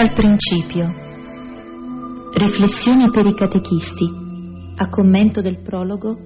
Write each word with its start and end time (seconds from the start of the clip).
dal 0.00 0.14
principio. 0.14 0.88
Riflessioni 2.32 3.10
per 3.10 3.26
i 3.26 3.34
catechisti, 3.34 4.08
a 4.76 4.88
commento 4.88 5.42
del 5.42 5.60
prologo 5.60 6.16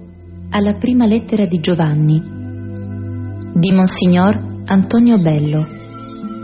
alla 0.51 0.75
prima 0.75 1.05
lettera 1.05 1.45
di 1.45 1.59
Giovanni, 1.59 2.21
di 3.53 3.71
Monsignor 3.73 4.63
Antonio 4.67 5.17
Bello, 5.17 5.65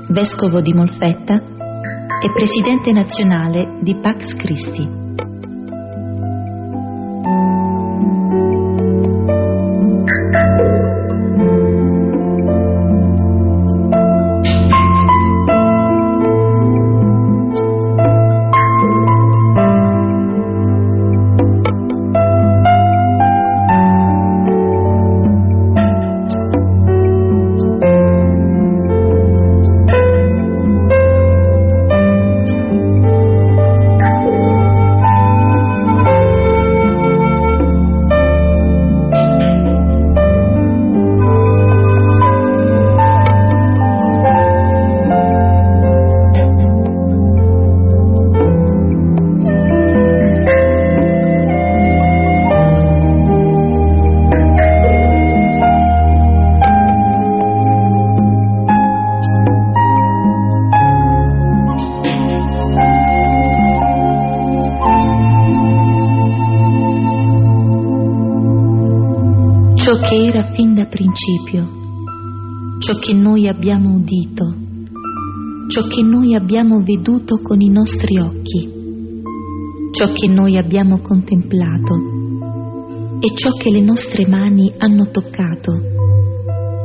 vescovo 0.09 0.59
di 0.59 0.73
Molfetta 0.73 1.36
e 1.36 2.31
presidente 2.33 2.91
nazionale 2.91 3.77
di 3.82 3.95
Pax 3.95 4.36
Christi. 4.36 5.00
Abbiamo 73.52 73.96
udito, 73.96 74.53
ciò 75.68 75.81
che 75.88 76.02
noi 76.02 76.35
abbiamo 76.35 76.81
veduto 76.81 77.40
con 77.41 77.59
i 77.59 77.69
nostri 77.69 78.18
occhi, 78.18 78.69
ciò 79.91 80.12
che 80.13 80.28
noi 80.28 80.58
abbiamo 80.58 81.00
contemplato 81.00 81.94
e 83.19 83.35
ciò 83.35 83.52
che 83.52 83.69
le 83.69 83.81
nostre 83.81 84.25
mani 84.25 84.72
hanno 84.78 85.09
toccato, 85.12 85.74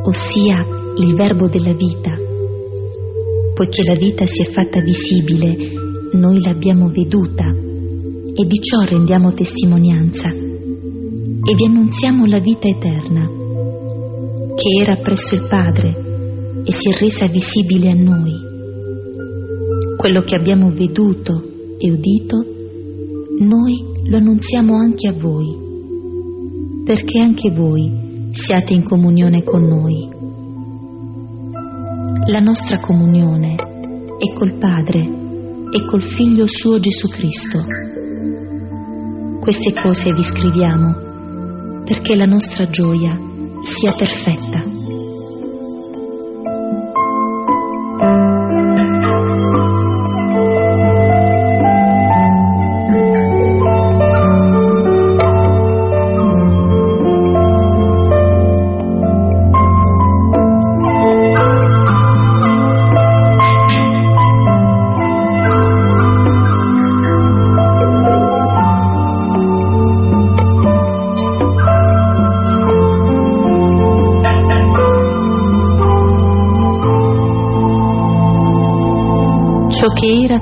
ossia 0.05 0.64
il 0.98 1.14
verbo 1.14 1.47
della 1.48 1.73
vita. 1.73 2.12
Poiché 3.55 3.84
la 3.84 3.95
vita 3.95 4.27
si 4.27 4.42
è 4.42 4.47
fatta 4.51 4.80
visibile, 4.80 5.56
noi 6.12 6.42
l'abbiamo 6.42 6.89
veduta 6.89 7.45
e 7.45 8.45
di 8.45 8.61
ciò 8.61 8.83
rendiamo 8.83 9.33
testimonianza 9.33 10.28
e 10.28 11.55
vi 11.55 11.64
annunziamo 11.64 12.27
la 12.27 12.41
vita 12.41 12.67
eterna 12.67 13.25
che 14.56 14.83
era 14.83 14.97
presso 14.97 15.34
il 15.34 15.47
Padre 15.48 16.05
e 16.69 16.72
si 16.72 16.91
è 16.91 16.98
resa 16.98 17.27
visibile 17.27 17.91
a 17.91 17.95
noi. 17.95 18.33
Quello 19.97 20.22
che 20.22 20.34
abbiamo 20.34 20.70
veduto 20.73 21.41
e 21.78 21.92
udito, 21.92 22.45
noi 23.39 23.84
lo 24.08 24.17
annunziamo 24.17 24.75
anche 24.75 25.06
a 25.06 25.12
voi, 25.12 25.47
perché 26.84 27.20
anche 27.20 27.53
voi 27.53 28.29
siate 28.33 28.74
in 28.74 28.83
comunione 28.83 29.45
con 29.45 29.63
noi. 29.63 30.08
La 32.29 32.40
nostra 32.40 32.80
comunione 32.80 33.55
è 33.55 34.33
col 34.35 34.58
Padre 34.58 35.01
e 35.70 35.85
col 35.85 36.02
Figlio 36.02 36.48
suo 36.48 36.80
Gesù 36.80 37.07
Cristo. 37.08 37.58
Queste 39.40 39.73
cose 39.80 40.13
vi 40.13 40.23
scriviamo 40.23 41.85
perché 41.85 42.17
la 42.17 42.27
nostra 42.27 42.69
gioia 42.69 43.17
sia 43.63 43.92
perfetta. 43.92 44.76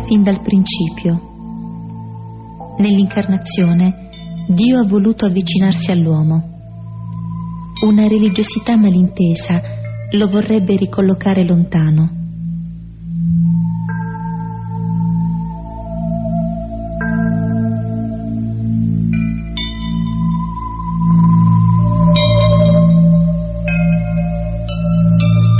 Fin 0.06 0.22
dal 0.22 0.40
principio. 0.40 1.32
Nell'incarnazione 2.78 4.08
Dio 4.48 4.78
ha 4.78 4.86
voluto 4.86 5.26
avvicinarsi 5.26 5.90
all'uomo. 5.90 6.52
Una 7.86 8.06
religiosità 8.06 8.76
malintesa 8.76 9.60
lo 10.10 10.26
vorrebbe 10.26 10.76
ricollocare 10.76 11.44
lontano. 11.46 12.22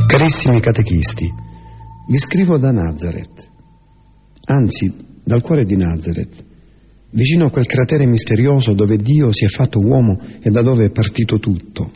Carissimi 0.07 0.61
catechisti, 0.61 1.33
vi 2.07 2.17
scrivo 2.19 2.59
da 2.59 2.71
Nazareth 2.71 3.53
anzi 4.45 4.93
dal 5.25 5.41
cuore 5.41 5.65
di 5.65 5.77
Nazareth, 5.77 6.45
vicino 7.11 7.47
a 7.47 7.51
quel 7.51 7.67
cratere 7.67 8.07
misterioso 8.07 8.75
dove 8.75 8.97
Dio 8.97 9.33
si 9.33 9.45
è 9.45 9.49
fatto 9.49 9.79
uomo 9.79 10.21
e 10.41 10.51
da 10.51 10.63
dove 10.63 10.87
è 10.87 10.91
partito 10.91 11.39
tutto. 11.39 11.91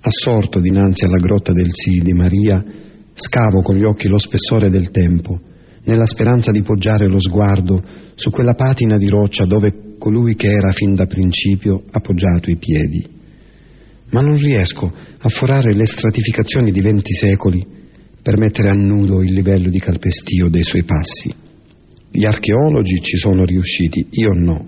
Assorto 0.00 0.60
dinanzi 0.60 1.04
alla 1.04 1.18
grotta 1.18 1.52
del 1.52 1.72
Sì 1.72 2.00
di 2.00 2.12
Maria, 2.12 2.62
scavo 3.14 3.62
con 3.62 3.76
gli 3.76 3.84
occhi 3.84 4.08
lo 4.08 4.18
spessore 4.18 4.68
del 4.68 4.90
tempo, 4.90 5.40
nella 5.84 6.06
speranza 6.06 6.50
di 6.50 6.62
poggiare 6.62 7.08
lo 7.08 7.20
sguardo 7.20 7.82
su 8.14 8.30
quella 8.30 8.54
patina 8.54 8.96
di 8.96 9.08
roccia 9.08 9.44
dove 9.44 9.96
colui 9.98 10.34
che 10.34 10.50
era 10.50 10.70
fin 10.72 10.94
da 10.94 11.06
principio 11.06 11.84
ha 11.90 12.00
poggiato 12.00 12.50
i 12.50 12.56
piedi. 12.56 13.06
Ma 14.10 14.20
non 14.20 14.36
riesco 14.36 14.92
a 15.18 15.28
forare 15.28 15.74
le 15.74 15.86
stratificazioni 15.86 16.70
di 16.70 16.80
venti 16.80 17.14
secoli 17.14 17.82
per 18.24 18.38
mettere 18.38 18.70
a 18.70 18.72
nudo 18.72 19.22
il 19.22 19.34
livello 19.34 19.68
di 19.68 19.78
calpestio 19.78 20.48
dei 20.48 20.62
suoi 20.62 20.82
passi. 20.82 21.30
Gli 22.10 22.24
archeologi 22.24 22.98
ci 23.02 23.18
sono 23.18 23.44
riusciti, 23.44 24.06
io 24.12 24.30
no. 24.32 24.66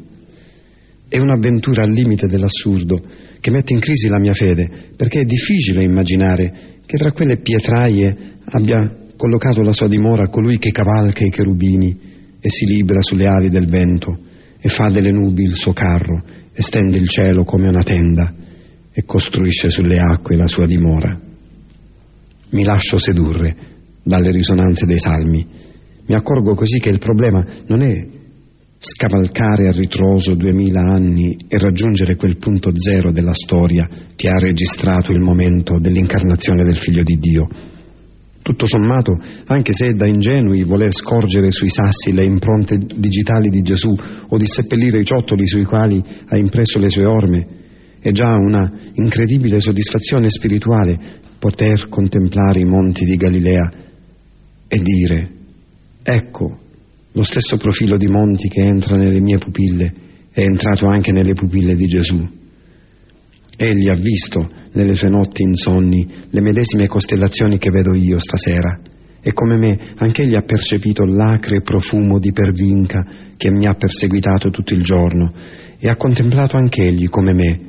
È 1.08 1.16
un'avventura 1.16 1.84
al 1.84 1.90
limite 1.90 2.26
dell'assurdo 2.26 3.02
che 3.40 3.50
mette 3.50 3.72
in 3.72 3.80
crisi 3.80 4.08
la 4.08 4.18
mia 4.18 4.34
fede, 4.34 4.90
perché 4.94 5.20
è 5.20 5.24
difficile 5.24 5.82
immaginare 5.82 6.80
che 6.84 6.98
tra 6.98 7.12
quelle 7.12 7.38
pietraie 7.38 8.34
abbia 8.44 8.94
collocato 9.16 9.62
la 9.62 9.72
sua 9.72 9.88
dimora 9.88 10.28
colui 10.28 10.58
che 10.58 10.70
cavalca 10.70 11.24
i 11.24 11.30
cherubini 11.30 11.98
e 12.38 12.50
si 12.50 12.66
libera 12.66 13.00
sulle 13.00 13.26
ali 13.26 13.48
del 13.48 13.68
vento 13.68 14.18
e 14.60 14.68
fa 14.68 14.90
delle 14.90 15.10
nubi 15.10 15.44
il 15.44 15.54
suo 15.54 15.72
carro 15.72 16.22
e 16.52 16.60
stende 16.60 16.98
il 16.98 17.08
cielo 17.08 17.44
come 17.44 17.68
una 17.68 17.82
tenda 17.82 18.34
e 18.92 19.02
costruisce 19.06 19.70
sulle 19.70 19.98
acque 19.98 20.36
la 20.36 20.46
sua 20.46 20.66
dimora 20.66 21.25
mi 22.56 22.64
lascio 22.64 22.96
sedurre 22.96 23.54
dalle 24.02 24.30
risonanze 24.30 24.86
dei 24.86 24.98
salmi. 24.98 25.46
Mi 26.06 26.14
accorgo 26.14 26.54
così 26.54 26.78
che 26.78 26.88
il 26.88 26.98
problema 26.98 27.44
non 27.66 27.82
è 27.82 28.14
scavalcare 28.78 29.68
a 29.68 29.72
ritroso 29.72 30.34
duemila 30.34 30.80
anni 30.80 31.36
e 31.48 31.58
raggiungere 31.58 32.16
quel 32.16 32.38
punto 32.38 32.70
zero 32.78 33.10
della 33.10 33.34
storia 33.34 33.86
che 34.14 34.28
ha 34.28 34.38
registrato 34.38 35.12
il 35.12 35.20
momento 35.20 35.78
dell'incarnazione 35.78 36.64
del 36.64 36.78
Figlio 36.78 37.02
di 37.02 37.16
Dio. 37.18 37.48
Tutto 38.40 38.64
sommato, 38.64 39.18
anche 39.46 39.72
se 39.72 39.88
è 39.88 39.92
da 39.92 40.06
ingenui 40.06 40.62
voler 40.62 40.92
scorgere 40.92 41.50
sui 41.50 41.68
sassi 41.68 42.12
le 42.12 42.22
impronte 42.22 42.78
digitali 42.78 43.48
di 43.48 43.60
Gesù 43.60 43.92
o 44.28 44.36
di 44.38 44.46
seppellire 44.46 45.00
i 45.00 45.04
ciottoli 45.04 45.46
sui 45.46 45.64
quali 45.64 46.02
ha 46.28 46.38
impresso 46.38 46.78
le 46.78 46.88
sue 46.88 47.04
orme, 47.04 47.46
è 48.08 48.12
già 48.12 48.34
una 48.34 48.72
incredibile 48.94 49.60
soddisfazione 49.60 50.28
spirituale 50.28 50.98
poter 51.38 51.88
contemplare 51.88 52.60
i 52.60 52.64
monti 52.64 53.04
di 53.04 53.16
Galilea 53.16 53.72
e 54.68 54.78
dire 54.78 55.30
Ecco, 56.02 56.58
lo 57.12 57.22
stesso 57.24 57.56
profilo 57.56 57.96
di 57.96 58.06
monti 58.06 58.48
che 58.48 58.62
entra 58.62 58.96
nelle 58.96 59.20
mie 59.20 59.38
pupille 59.38 59.92
è 60.30 60.40
entrato 60.40 60.86
anche 60.86 61.10
nelle 61.10 61.32
pupille 61.32 61.74
di 61.74 61.86
Gesù. 61.86 62.22
Egli 63.56 63.88
ha 63.88 63.96
visto 63.96 64.48
nelle 64.72 64.94
sue 64.94 65.08
notti 65.08 65.42
insonni 65.42 66.06
le 66.30 66.40
medesime 66.40 66.86
costellazioni 66.86 67.58
che 67.58 67.70
vedo 67.70 67.94
io 67.94 68.18
stasera 68.20 68.78
e 69.20 69.32
come 69.32 69.56
me 69.56 69.78
anch'egli 69.96 70.36
ha 70.36 70.42
percepito 70.42 71.04
l'acre 71.04 71.62
profumo 71.62 72.20
di 72.20 72.30
pervinca 72.30 73.04
che 73.36 73.50
mi 73.50 73.66
ha 73.66 73.74
perseguitato 73.74 74.50
tutto 74.50 74.74
il 74.74 74.82
giorno 74.82 75.32
e 75.78 75.88
ha 75.88 75.96
contemplato 75.96 76.56
anch'egli 76.56 77.08
come 77.08 77.32
me, 77.32 77.60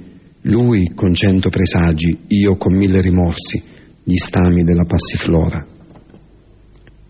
lui 0.47 0.91
con 0.95 1.13
cento 1.13 1.49
presagi, 1.49 2.19
io 2.27 2.55
con 2.55 2.75
mille 2.75 3.01
rimorsi, 3.01 3.61
gli 4.03 4.15
stami 4.15 4.63
della 4.63 4.85
passiflora. 4.85 5.65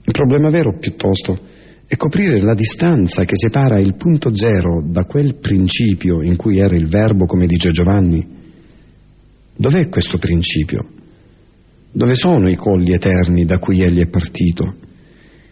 Il 0.04 0.12
problema 0.12 0.50
vero, 0.50 0.78
piuttosto, 0.80 1.38
è 1.86 1.96
coprire 1.96 2.40
la 2.40 2.56
distanza 2.56 3.26
che 3.26 3.36
separa 3.36 3.80
il 3.80 3.96
punto 3.96 4.34
zero 4.34 4.84
da 4.84 5.04
quel 5.04 5.36
principio 5.36 6.24
in 6.24 6.36
cui 6.36 6.58
era 6.58 6.76
il 6.76 6.88
verbo, 6.88 7.26
come 7.26 7.46
dice 7.46 7.70
Giovanni. 7.70 8.26
Dov'è 9.56 9.88
questo 9.90 10.18
principio? 10.18 10.86
Dove 11.92 12.16
sono 12.16 12.50
i 12.50 12.56
colli 12.56 12.94
eterni 12.94 13.46
da 13.46 13.60
cui 13.60 13.82
egli 13.82 14.00
è 14.00 14.08
partito? 14.08 14.76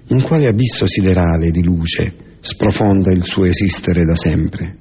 In 0.07 0.23
quale 0.23 0.47
abisso 0.47 0.87
siderale 0.87 1.51
di 1.51 1.63
luce 1.63 2.13
sprofonda 2.39 3.11
il 3.11 3.23
suo 3.23 3.45
esistere 3.45 4.03
da 4.03 4.15
sempre? 4.15 4.75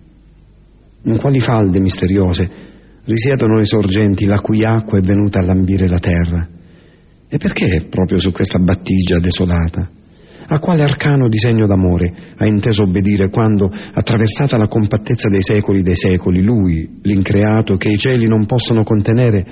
In 1.04 1.18
quali 1.18 1.40
falde 1.40 1.80
misteriose 1.80 2.72
risiedono 3.04 3.56
le 3.56 3.64
sorgenti 3.64 4.24
la 4.24 4.40
cui 4.40 4.64
acqua 4.64 4.98
è 4.98 5.02
venuta 5.02 5.40
a 5.40 5.44
lambire 5.44 5.88
la 5.88 5.98
terra? 5.98 6.48
E 7.28 7.36
perché 7.38 7.86
proprio 7.88 8.18
su 8.18 8.30
questa 8.30 8.58
battigia 8.58 9.18
desolata? 9.18 9.90
A 10.46 10.58
quale 10.58 10.82
arcano 10.82 11.28
disegno 11.28 11.66
d'amore 11.66 12.12
ha 12.36 12.46
inteso 12.46 12.82
obbedire 12.82 13.30
quando, 13.30 13.70
attraversata 13.70 14.58
la 14.58 14.66
compattezza 14.66 15.28
dei 15.28 15.42
secoli 15.42 15.80
dei 15.80 15.96
secoli, 15.96 16.42
lui, 16.42 17.00
l'increato 17.02 17.76
che 17.76 17.88
i 17.88 17.96
cieli 17.96 18.28
non 18.28 18.44
possono 18.44 18.84
contenere, 18.84 19.44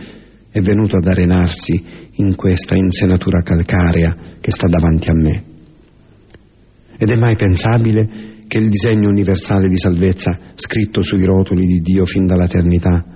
è 0.51 0.61
venuto 0.61 0.97
ad 0.97 1.07
arenarsi 1.07 1.83
in 2.17 2.37
questa 2.37 2.77
insenatura 2.77 3.41
calcarea 3.41 4.15
che 4.39 4.51
sta 4.51 4.69
davanti 4.69 5.09
a 5.09 5.15
me. 5.15 5.43
Ed 6.99 7.11
è 7.11 7.17
mai 7.17 7.37
pensabile 7.37 8.09
che 8.47 8.59
il 8.59 8.69
disegno 8.69 9.09
universale 9.09 9.69
di 9.69 9.79
salvezza, 9.79 10.39
scritto 10.55 11.01
sui 11.01 11.25
rotoli 11.25 11.65
di 11.67 11.81
Dio 11.81 12.05
fin 12.05 12.27
dall'eternità, 12.27 13.12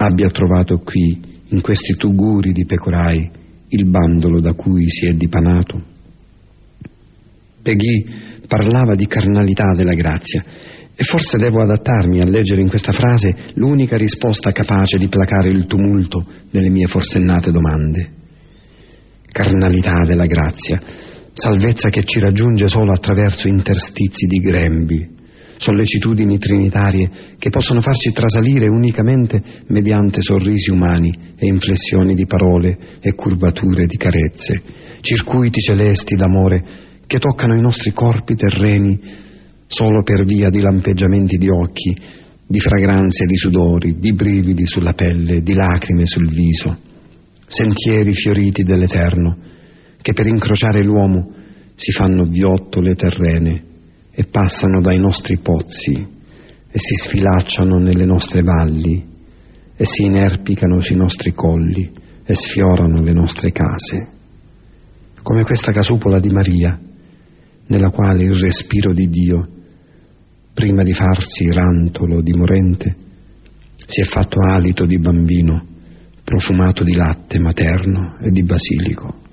abbia 0.00 0.28
trovato 0.30 0.78
qui, 0.78 1.20
in 1.48 1.60
questi 1.60 1.94
tuguri 1.94 2.52
di 2.52 2.64
pecorai, 2.64 3.30
il 3.68 3.84
bandolo 3.86 4.40
da 4.40 4.52
cui 4.52 4.88
si 4.88 5.06
è 5.06 5.12
dipanato? 5.12 5.82
Peggy 7.62 8.06
parlava 8.46 8.94
di 8.94 9.06
carnalità 9.06 9.74
della 9.74 9.94
grazia 9.94 10.42
e 10.94 11.04
forse 11.04 11.38
devo 11.38 11.60
adattarmi 11.60 12.20
a 12.20 12.24
leggere 12.24 12.60
in 12.60 12.68
questa 12.68 12.92
frase 12.92 13.52
l'unica 13.54 13.96
risposta 13.96 14.52
capace 14.52 14.98
di 14.98 15.08
placare 15.08 15.50
il 15.50 15.66
tumulto 15.66 16.24
delle 16.50 16.70
mie 16.70 16.86
forsennate 16.86 17.50
domande. 17.50 18.10
Carnalità 19.30 20.04
della 20.04 20.26
grazia, 20.26 20.80
salvezza 21.32 21.88
che 21.88 22.04
ci 22.04 22.20
raggiunge 22.20 22.68
solo 22.68 22.92
attraverso 22.92 23.48
interstizi 23.48 24.26
di 24.26 24.38
grembi, 24.38 25.16
sollecitudini 25.58 26.38
trinitarie 26.38 27.10
che 27.36 27.50
possono 27.50 27.80
farci 27.80 28.10
trasalire 28.12 28.68
unicamente 28.68 29.42
mediante 29.66 30.22
sorrisi 30.22 30.70
umani 30.70 31.12
e 31.36 31.46
inflessioni 31.46 32.14
di 32.14 32.26
parole 32.26 32.78
e 33.00 33.14
curvature 33.14 33.86
di 33.86 33.96
carezze, 33.96 34.62
circuiti 35.00 35.60
celesti 35.60 36.14
d'amore 36.14 36.86
che 37.06 37.18
toccano 37.18 37.54
i 37.54 37.60
nostri 37.60 37.92
corpi 37.92 38.34
terreni 38.34 38.98
solo 39.66 40.02
per 40.02 40.24
via 40.24 40.48
di 40.48 40.60
lampeggiamenti 40.60 41.36
di 41.36 41.48
occhi, 41.50 41.96
di 42.46 42.60
fragranze 42.60 43.26
di 43.26 43.36
sudori, 43.36 43.96
di 43.98 44.14
brividi 44.14 44.64
sulla 44.64 44.94
pelle, 44.94 45.42
di 45.42 45.54
lacrime 45.54 46.06
sul 46.06 46.28
viso, 46.28 46.78
sentieri 47.46 48.12
fioriti 48.12 48.62
dell'Eterno, 48.62 49.36
che 50.00 50.12
per 50.12 50.26
incrociare 50.26 50.82
l'uomo 50.82 51.30
si 51.74 51.92
fanno 51.92 52.24
viottole 52.24 52.94
terrene 52.94 53.62
e 54.18 54.24
passano 54.24 54.80
dai 54.80 54.98
nostri 54.98 55.38
pozzi 55.38 55.94
e 55.94 56.76
si 56.76 56.94
sfilacciano 56.96 57.78
nelle 57.78 58.04
nostre 58.04 58.42
valli 58.42 59.00
e 59.76 59.84
si 59.84 60.06
inerpicano 60.06 60.80
sui 60.80 60.96
nostri 60.96 61.32
colli 61.32 61.88
e 62.24 62.34
sfiorano 62.34 63.00
le 63.00 63.12
nostre 63.12 63.52
case, 63.52 64.08
come 65.22 65.44
questa 65.44 65.70
casupola 65.70 66.18
di 66.18 66.30
Maria, 66.30 66.76
nella 67.66 67.90
quale 67.90 68.24
il 68.24 68.34
respiro 68.34 68.92
di 68.92 69.08
Dio 69.08 69.48
prima 70.52 70.82
di 70.82 70.94
farsi 70.94 71.52
rantolo 71.52 72.20
dimorente, 72.20 72.96
si 73.86 74.00
è 74.00 74.04
fatto 74.04 74.40
alito 74.40 74.84
di 74.84 74.98
bambino, 74.98 75.64
profumato 76.24 76.82
di 76.82 76.94
latte 76.94 77.38
materno 77.38 78.18
e 78.20 78.32
di 78.32 78.42
basilico. 78.42 79.27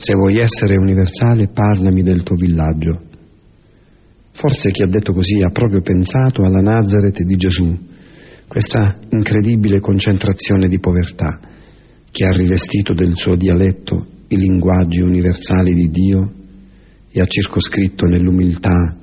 Se 0.00 0.14
vuoi 0.14 0.38
essere 0.38 0.76
universale, 0.76 1.48
parlami 1.48 2.04
del 2.04 2.22
tuo 2.22 2.36
villaggio. 2.36 3.02
Forse 4.30 4.70
chi 4.70 4.84
ha 4.84 4.86
detto 4.86 5.12
così 5.12 5.42
ha 5.42 5.50
proprio 5.50 5.80
pensato 5.80 6.44
alla 6.44 6.60
Nazareth 6.60 7.20
di 7.24 7.34
Gesù, 7.34 7.76
questa 8.46 8.96
incredibile 9.10 9.80
concentrazione 9.80 10.68
di 10.68 10.78
povertà 10.78 11.40
che 12.12 12.24
ha 12.24 12.30
rivestito 12.30 12.94
del 12.94 13.16
suo 13.16 13.34
dialetto 13.34 14.06
i 14.28 14.36
linguaggi 14.36 15.00
universali 15.00 15.74
di 15.74 15.88
Dio 15.88 16.32
e 17.10 17.20
ha 17.20 17.26
circoscritto 17.26 18.06
nell'umiltà 18.06 18.96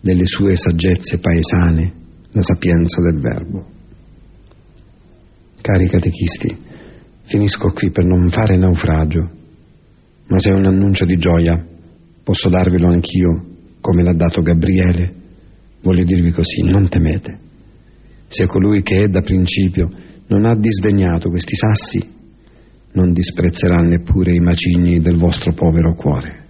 delle 0.00 0.24
sue 0.24 0.56
saggezze 0.56 1.18
paesane 1.18 1.92
la 2.30 2.42
sapienza 2.42 3.02
del 3.02 3.20
verbo. 3.20 3.66
Cari 5.60 5.88
catechisti, 5.88 6.56
finisco 7.24 7.70
qui 7.72 7.90
per 7.90 8.06
non 8.06 8.30
fare 8.30 8.56
naufragio, 8.56 9.36
ma 10.28 10.38
se 10.38 10.50
è 10.50 10.52
un 10.52 10.66
annuncio 10.66 11.04
di 11.04 11.16
gioia, 11.16 11.62
posso 12.22 12.48
darvelo 12.48 12.88
anch'io, 12.88 13.56
come 13.80 14.02
l'ha 14.02 14.14
dato 14.14 14.42
Gabriele. 14.42 15.14
Voglio 15.82 16.04
dirvi 16.04 16.30
così, 16.30 16.62
non 16.62 16.88
temete. 16.88 17.38
Se 18.26 18.46
colui 18.46 18.82
che 18.82 19.04
è 19.04 19.08
da 19.08 19.20
principio 19.20 19.90
non 20.26 20.44
ha 20.44 20.54
disdegnato 20.54 21.30
questi 21.30 21.54
sassi, 21.54 22.16
non 22.92 23.12
disprezzerà 23.12 23.80
neppure 23.80 24.34
i 24.34 24.40
macigni 24.40 25.00
del 25.00 25.16
vostro 25.16 25.52
povero 25.54 25.94
cuore. 25.94 26.44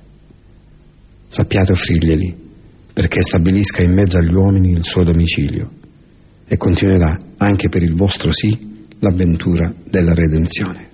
Sappiate 1.28 1.72
offrirglieli 1.72 2.46
perché 2.92 3.22
stabilisca 3.22 3.82
in 3.82 3.92
mezzo 3.92 4.18
agli 4.18 4.34
uomini 4.34 4.72
il 4.72 4.82
suo 4.82 5.04
domicilio 5.04 5.70
e 6.48 6.56
continuerà 6.56 7.16
anche 7.36 7.68
per 7.68 7.82
il 7.82 7.94
vostro 7.94 8.32
sì 8.32 8.86
l'avventura 8.98 9.72
della 9.88 10.14
redenzione. 10.14 10.87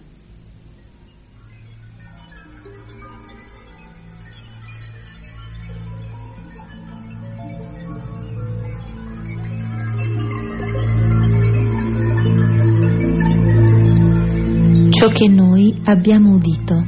Abbiamo 15.85 16.35
udito. 16.35 16.83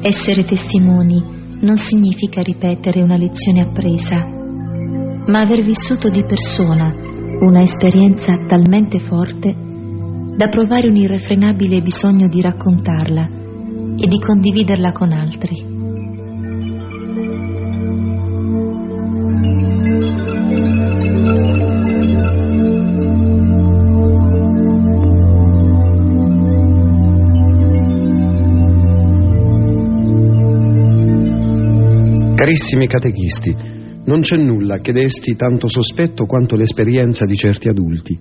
Essere 0.00 0.44
testimoni 0.44 1.22
non 1.60 1.76
significa 1.76 2.40
ripetere 2.40 3.02
una 3.02 3.16
lezione 3.16 3.62
appresa, 3.62 4.16
ma 5.26 5.40
aver 5.40 5.64
vissuto 5.64 6.08
di 6.08 6.24
persona 6.24 6.94
una 7.40 7.62
esperienza 7.62 8.36
talmente 8.46 8.98
forte 9.00 9.54
da 10.36 10.48
provare 10.48 10.88
un 10.88 10.96
irrefrenabile 10.96 11.82
bisogno 11.82 12.28
di 12.28 12.40
raccontarla 12.40 13.28
e 13.96 14.06
di 14.06 14.18
condividerla 14.18 14.92
con 14.92 15.12
altri. 15.12 15.77
Carissimi 32.58 32.88
catechisti, 32.88 33.54
non 34.06 34.20
c'è 34.22 34.36
nulla 34.36 34.78
che 34.78 34.90
desti 34.90 35.36
tanto 35.36 35.68
sospetto 35.68 36.24
quanto 36.26 36.56
l'esperienza 36.56 37.24
di 37.24 37.36
certi 37.36 37.68
adulti, 37.68 38.18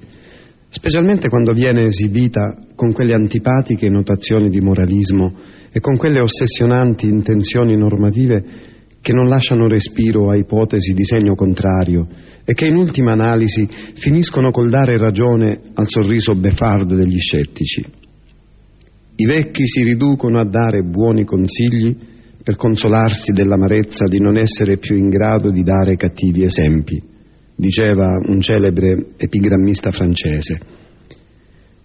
specialmente 0.70 1.28
quando 1.28 1.54
viene 1.54 1.86
esibita 1.86 2.56
con 2.76 2.94
quelle 2.94 3.16
antipatiche 3.16 3.90
notazioni 3.90 4.50
di 4.50 4.60
moralismo 4.60 5.34
e 5.72 5.80
con 5.80 5.98
quelle 5.98 6.20
ossessionanti 6.20 7.08
intenzioni 7.08 7.76
normative 7.76 8.44
che 9.02 9.12
non 9.12 9.28
lasciano 9.28 9.68
respiro 9.68 10.30
a 10.30 10.36
ipotesi 10.36 10.94
di 10.94 11.04
segno 11.04 11.34
contrario 11.34 12.08
e 12.46 12.54
che 12.54 12.68
in 12.68 12.76
ultima 12.76 13.14
analisi 13.14 13.68
finiscono 13.96 14.52
col 14.52 14.70
dare 14.70 14.98
ragione 14.98 15.62
al 15.74 15.88
sorriso 15.88 16.36
beffardo 16.36 16.94
degli 16.94 17.18
scettici. 17.18 17.84
I 19.16 19.26
vecchi 19.26 19.66
si 19.66 19.84
riducono 19.84 20.40
a 20.40 20.46
dare 20.46 20.84
buoni 20.84 21.24
consigli 21.24 22.16
per 22.48 22.56
consolarsi 22.56 23.34
dell'amarezza 23.34 24.06
di 24.06 24.22
non 24.22 24.38
essere 24.38 24.78
più 24.78 24.96
in 24.96 25.10
grado 25.10 25.52
di 25.52 25.64
dare 25.64 25.98
cattivi 25.98 26.44
esempi, 26.44 26.98
diceva 27.54 28.08
un 28.26 28.40
celebre 28.40 29.08
epigrammista 29.18 29.92
francese. 29.92 30.58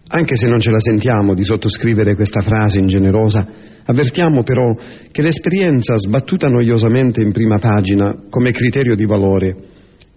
Anche 0.07 0.37
se 0.37 0.47
non 0.47 0.61
ce 0.61 0.71
la 0.71 0.78
sentiamo 0.78 1.35
di 1.35 1.42
sottoscrivere 1.42 2.14
questa 2.14 2.42
frase 2.42 2.78
ingenerosa, 2.78 3.45
avvertiamo 3.85 4.45
però 4.45 4.73
che 5.11 5.23
l'esperienza 5.23 5.99
sbattuta 5.99 6.47
noiosamente 6.47 7.23
in 7.23 7.33
prima 7.33 7.59
pagina 7.59 8.26
come 8.31 8.52
criterio 8.52 8.95
di 8.95 9.04
valore 9.04 9.57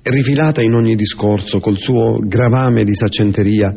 rifilata 0.03 0.61
in 0.61 0.75
ogni 0.75 0.93
discorso 0.93 1.59
col 1.59 1.79
suo 1.79 2.19
gravame 2.19 2.83
di 2.83 2.93
saccenteria 2.93 3.73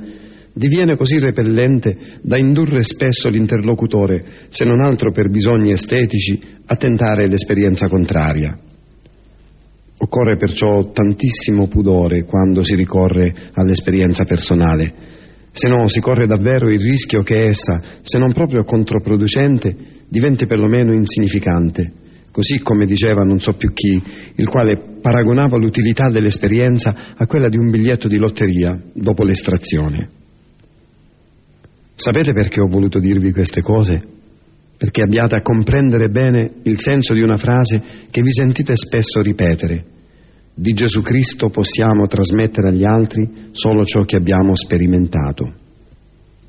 diviene 0.58 0.96
così 0.96 1.20
repellente 1.20 1.96
da 2.20 2.36
indurre 2.36 2.82
spesso 2.82 3.28
l'interlocutore, 3.28 4.24
se 4.48 4.64
non 4.64 4.80
altro 4.80 5.12
per 5.12 5.30
bisogni 5.30 5.70
estetici, 5.70 6.38
a 6.66 6.74
tentare 6.74 7.28
l'esperienza 7.28 7.88
contraria. 7.88 8.58
Occorre 10.00 10.36
perciò 10.36 10.90
tantissimo 10.90 11.68
pudore 11.68 12.24
quando 12.24 12.62
si 12.64 12.74
ricorre 12.74 13.32
all'esperienza 13.52 14.24
personale, 14.24 15.16
se 15.50 15.68
no 15.68 15.86
si 15.88 16.00
corre 16.00 16.26
davvero 16.26 16.68
il 16.68 16.80
rischio 16.80 17.22
che 17.22 17.46
essa, 17.46 17.80
se 18.00 18.18
non 18.18 18.32
proprio 18.32 18.64
controproducente, 18.64 19.74
diventi 20.08 20.46
perlomeno 20.46 20.92
insignificante, 20.92 21.92
così 22.32 22.60
come 22.60 22.84
diceva 22.84 23.22
non 23.22 23.38
so 23.38 23.52
più 23.52 23.72
chi, 23.72 24.00
il 24.34 24.48
quale 24.48 24.98
paragonava 25.00 25.56
l'utilità 25.56 26.08
dell'esperienza 26.10 27.14
a 27.16 27.26
quella 27.26 27.48
di 27.48 27.56
un 27.56 27.70
biglietto 27.70 28.08
di 28.08 28.16
lotteria 28.16 28.78
dopo 28.92 29.24
l'estrazione. 29.24 30.17
Sapete 31.98 32.32
perché 32.32 32.60
ho 32.60 32.68
voluto 32.68 33.00
dirvi 33.00 33.32
queste 33.32 33.60
cose? 33.60 34.00
Perché 34.76 35.02
abbiate 35.02 35.36
a 35.36 35.42
comprendere 35.42 36.10
bene 36.10 36.48
il 36.62 36.78
senso 36.78 37.12
di 37.12 37.22
una 37.22 37.36
frase 37.36 37.82
che 38.08 38.22
vi 38.22 38.30
sentite 38.30 38.74
spesso 38.76 39.20
ripetere 39.20 39.96
di 40.54 40.72
Gesù 40.72 41.02
Cristo 41.02 41.50
possiamo 41.50 42.08
trasmettere 42.08 42.70
agli 42.70 42.84
altri 42.84 43.50
solo 43.52 43.84
ciò 43.84 44.02
che 44.02 44.16
abbiamo 44.16 44.56
sperimentato. 44.56 45.52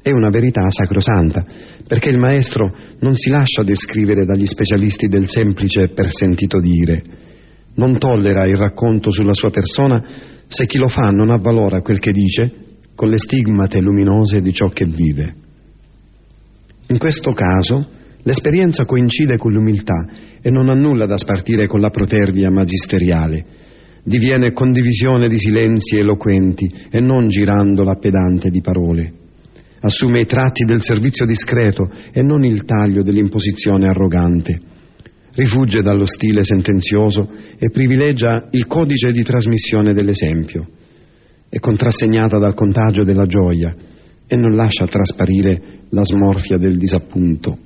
È 0.02 0.12
una 0.12 0.30
verità 0.30 0.68
sacrosanta, 0.70 1.46
perché 1.88 2.10
il 2.10 2.18
Maestro 2.18 2.74
non 3.02 3.16
si 3.16 3.30
lascia 3.30 3.62
descrivere 3.62 4.26
dagli 4.26 4.48
specialisti 4.48 5.08
del 5.08 5.28
semplice 5.28 5.90
per 5.90 6.10
sentito 6.10 6.60
dire. 6.60 7.04
Non 7.76 8.00
tollera 8.00 8.48
il 8.48 8.58
racconto 8.58 9.12
sulla 9.12 9.34
sua 9.34 9.52
persona 9.52 10.04
se 10.48 10.66
chi 10.66 10.80
lo 10.80 10.88
fa 10.88 11.10
non 11.10 11.30
avvalora 11.30 11.82
quel 11.82 12.00
che 12.00 12.12
dice 12.12 12.52
con 13.00 13.08
le 13.08 13.18
stigmate 13.18 13.80
luminose 13.80 14.42
di 14.42 14.52
ciò 14.52 14.68
che 14.68 14.84
vive. 14.84 15.34
In 16.88 16.98
questo 16.98 17.32
caso 17.32 17.88
l'esperienza 18.24 18.84
coincide 18.84 19.38
con 19.38 19.54
l'umiltà 19.54 20.06
e 20.42 20.50
non 20.50 20.68
ha 20.70 20.74
nulla 20.74 21.06
da 21.06 21.16
spartire 21.16 21.66
con 21.66 21.80
la 21.80 21.92
protervia 21.92 22.52
magisteriale 22.52 23.46
diviene 24.04 24.52
condivisione 24.52 25.30
di 25.30 25.38
silenzi 25.38 25.96
eloquenti 25.96 26.70
e 26.92 27.00
non 27.00 27.30
girandola 27.30 27.96
pedante 27.96 28.50
di 28.50 28.60
parole. 28.60 29.14
Assume 29.80 30.20
i 30.20 30.26
tratti 30.26 30.66
del 30.66 30.82
servizio 30.82 31.26
discreto 31.26 31.90
e 32.12 32.22
non 32.22 32.44
il 32.44 32.66
taglio 32.66 33.02
dell'imposizione 33.02 33.88
arrogante. 33.88 34.60
Rifugge 35.36 35.82
dallo 35.82 36.06
stile 36.06 36.44
sentenzioso 36.44 37.30
e 37.58 37.70
privilegia 37.70 38.50
il 38.52 38.68
codice 38.68 39.14
di 39.14 39.24
trasmissione 39.24 39.94
dell'esempio. 39.94 40.68
È 41.52 41.58
contrassegnata 41.58 42.38
dal 42.38 42.54
contagio 42.54 43.04
della 43.04 43.26
gioia 43.26 43.76
e 44.28 44.36
non 44.36 44.56
lascia 44.56 44.86
trasparire 44.86 45.80
la 45.90 46.04
smorfia 46.04 46.58
del 46.58 46.78
disappunto. 46.78 47.58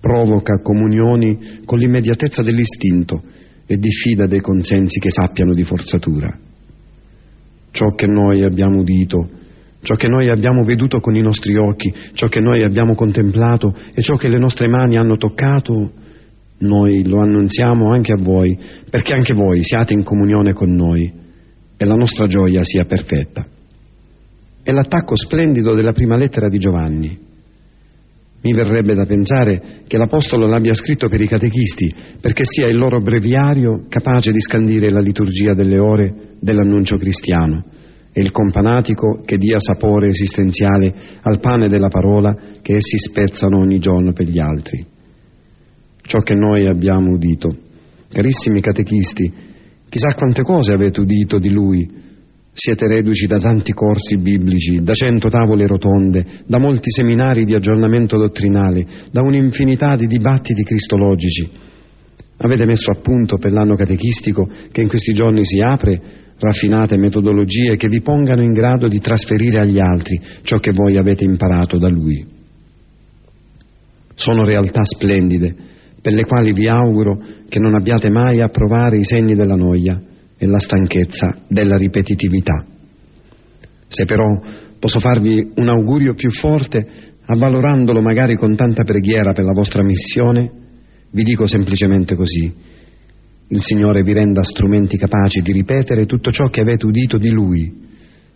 Provoca 0.00 0.58
comunioni 0.60 1.60
con 1.64 1.78
l'immediatezza 1.78 2.42
dell'istinto 2.42 3.22
e 3.64 3.76
diffida 3.76 4.26
dei 4.26 4.40
consensi 4.40 4.98
che 4.98 5.10
sappiano 5.10 5.52
di 5.52 5.62
forzatura. 5.62 6.36
Ciò 7.70 7.88
che 7.90 8.08
noi 8.08 8.42
abbiamo 8.42 8.80
udito, 8.80 9.28
ciò 9.82 9.94
che 9.94 10.08
noi 10.08 10.28
abbiamo 10.28 10.64
veduto 10.64 10.98
con 10.98 11.14
i 11.14 11.22
nostri 11.22 11.56
occhi, 11.56 11.92
ciò 12.12 12.26
che 12.26 12.40
noi 12.40 12.64
abbiamo 12.64 12.96
contemplato 12.96 13.72
e 13.94 14.02
ciò 14.02 14.14
che 14.14 14.28
le 14.28 14.38
nostre 14.38 14.66
mani 14.66 14.96
hanno 14.96 15.16
toccato, 15.16 15.92
noi 16.58 17.06
lo 17.06 17.20
annunziamo 17.20 17.92
anche 17.92 18.12
a 18.12 18.20
voi, 18.20 18.58
perché 18.90 19.14
anche 19.14 19.34
voi 19.34 19.62
siate 19.62 19.94
in 19.94 20.02
comunione 20.02 20.52
con 20.52 20.72
noi 20.72 21.24
e 21.76 21.84
la 21.84 21.94
nostra 21.94 22.26
gioia 22.26 22.62
sia 22.62 22.84
perfetta. 22.84 23.46
È 24.62 24.72
l'attacco 24.72 25.16
splendido 25.16 25.74
della 25.74 25.92
prima 25.92 26.16
lettera 26.16 26.48
di 26.48 26.58
Giovanni. 26.58 27.18
Mi 28.42 28.52
verrebbe 28.52 28.94
da 28.94 29.04
pensare 29.04 29.82
che 29.86 29.96
l'Apostolo 29.96 30.46
l'abbia 30.46 30.74
scritto 30.74 31.08
per 31.08 31.20
i 31.20 31.26
catechisti, 31.26 31.94
perché 32.20 32.44
sia 32.44 32.68
il 32.68 32.76
loro 32.76 33.00
breviario 33.00 33.86
capace 33.88 34.30
di 34.30 34.40
scandire 34.40 34.90
la 34.90 35.00
liturgia 35.00 35.54
delle 35.54 35.78
ore 35.78 36.14
dell'annuncio 36.40 36.96
cristiano 36.96 37.64
e 38.12 38.22
il 38.22 38.30
companatico 38.30 39.20
che 39.26 39.36
dia 39.36 39.58
sapore 39.58 40.08
esistenziale 40.08 40.94
al 41.20 41.38
pane 41.38 41.68
della 41.68 41.88
parola 41.88 42.34
che 42.62 42.76
essi 42.76 42.96
spezzano 42.96 43.58
ogni 43.58 43.78
giorno 43.78 44.12
per 44.12 44.26
gli 44.26 44.38
altri. 44.38 44.84
Ciò 46.00 46.20
che 46.20 46.34
noi 46.34 46.66
abbiamo 46.66 47.12
udito. 47.12 47.54
Carissimi 48.08 48.60
catechisti, 48.60 49.32
chissà 49.96 50.12
quante 50.12 50.42
cose 50.42 50.72
avete 50.72 51.00
udito 51.00 51.38
di 51.38 51.48
lui, 51.48 51.90
siete 52.52 52.86
reduci 52.86 53.26
da 53.26 53.38
tanti 53.38 53.72
corsi 53.72 54.18
biblici, 54.18 54.82
da 54.82 54.92
cento 54.92 55.28
tavole 55.28 55.66
rotonde, 55.66 56.42
da 56.46 56.58
molti 56.58 56.90
seminari 56.90 57.46
di 57.46 57.54
aggiornamento 57.54 58.18
dottrinale, 58.18 58.86
da 59.10 59.22
un'infinità 59.22 59.96
di 59.96 60.06
dibattiti 60.06 60.64
cristologici. 60.64 61.48
Avete 62.38 62.66
messo 62.66 62.90
a 62.90 63.00
punto 63.00 63.38
per 63.38 63.52
l'anno 63.52 63.74
catechistico 63.74 64.46
che 64.70 64.82
in 64.82 64.88
questi 64.88 65.14
giorni 65.14 65.42
si 65.42 65.60
apre 65.60 65.98
raffinate 66.38 66.98
metodologie 66.98 67.76
che 67.76 67.88
vi 67.88 68.02
pongano 68.02 68.42
in 68.42 68.52
grado 68.52 68.88
di 68.88 68.98
trasferire 68.98 69.60
agli 69.60 69.78
altri 69.78 70.20
ciò 70.42 70.58
che 70.58 70.72
voi 70.72 70.98
avete 70.98 71.24
imparato 71.24 71.78
da 71.78 71.88
lui. 71.88 72.22
Sono 74.14 74.44
realtà 74.44 74.84
splendide 74.84 75.74
per 76.06 76.14
le 76.14 76.24
quali 76.24 76.52
vi 76.52 76.68
auguro 76.68 77.18
che 77.48 77.58
non 77.58 77.74
abbiate 77.74 78.08
mai 78.10 78.40
a 78.40 78.46
provare 78.46 78.96
i 78.96 79.02
segni 79.02 79.34
della 79.34 79.56
noia 79.56 80.00
e 80.38 80.46
la 80.46 80.60
stanchezza 80.60 81.36
della 81.48 81.76
ripetitività. 81.76 82.64
Se 83.88 84.04
però 84.04 84.24
posso 84.78 85.00
farvi 85.00 85.50
un 85.56 85.68
augurio 85.68 86.14
più 86.14 86.30
forte, 86.30 86.86
avvalorandolo 87.24 88.00
magari 88.00 88.36
con 88.36 88.54
tanta 88.54 88.84
preghiera 88.84 89.32
per 89.32 89.42
la 89.42 89.52
vostra 89.52 89.82
missione, 89.82 90.48
vi 91.10 91.24
dico 91.24 91.48
semplicemente 91.48 92.14
così. 92.14 92.54
Il 93.48 93.62
Signore 93.62 94.02
vi 94.02 94.12
renda 94.12 94.44
strumenti 94.44 94.96
capaci 94.96 95.40
di 95.40 95.50
ripetere 95.50 96.06
tutto 96.06 96.30
ciò 96.30 96.46
che 96.50 96.60
avete 96.60 96.86
udito 96.86 97.18
di 97.18 97.30
Lui, 97.30 97.82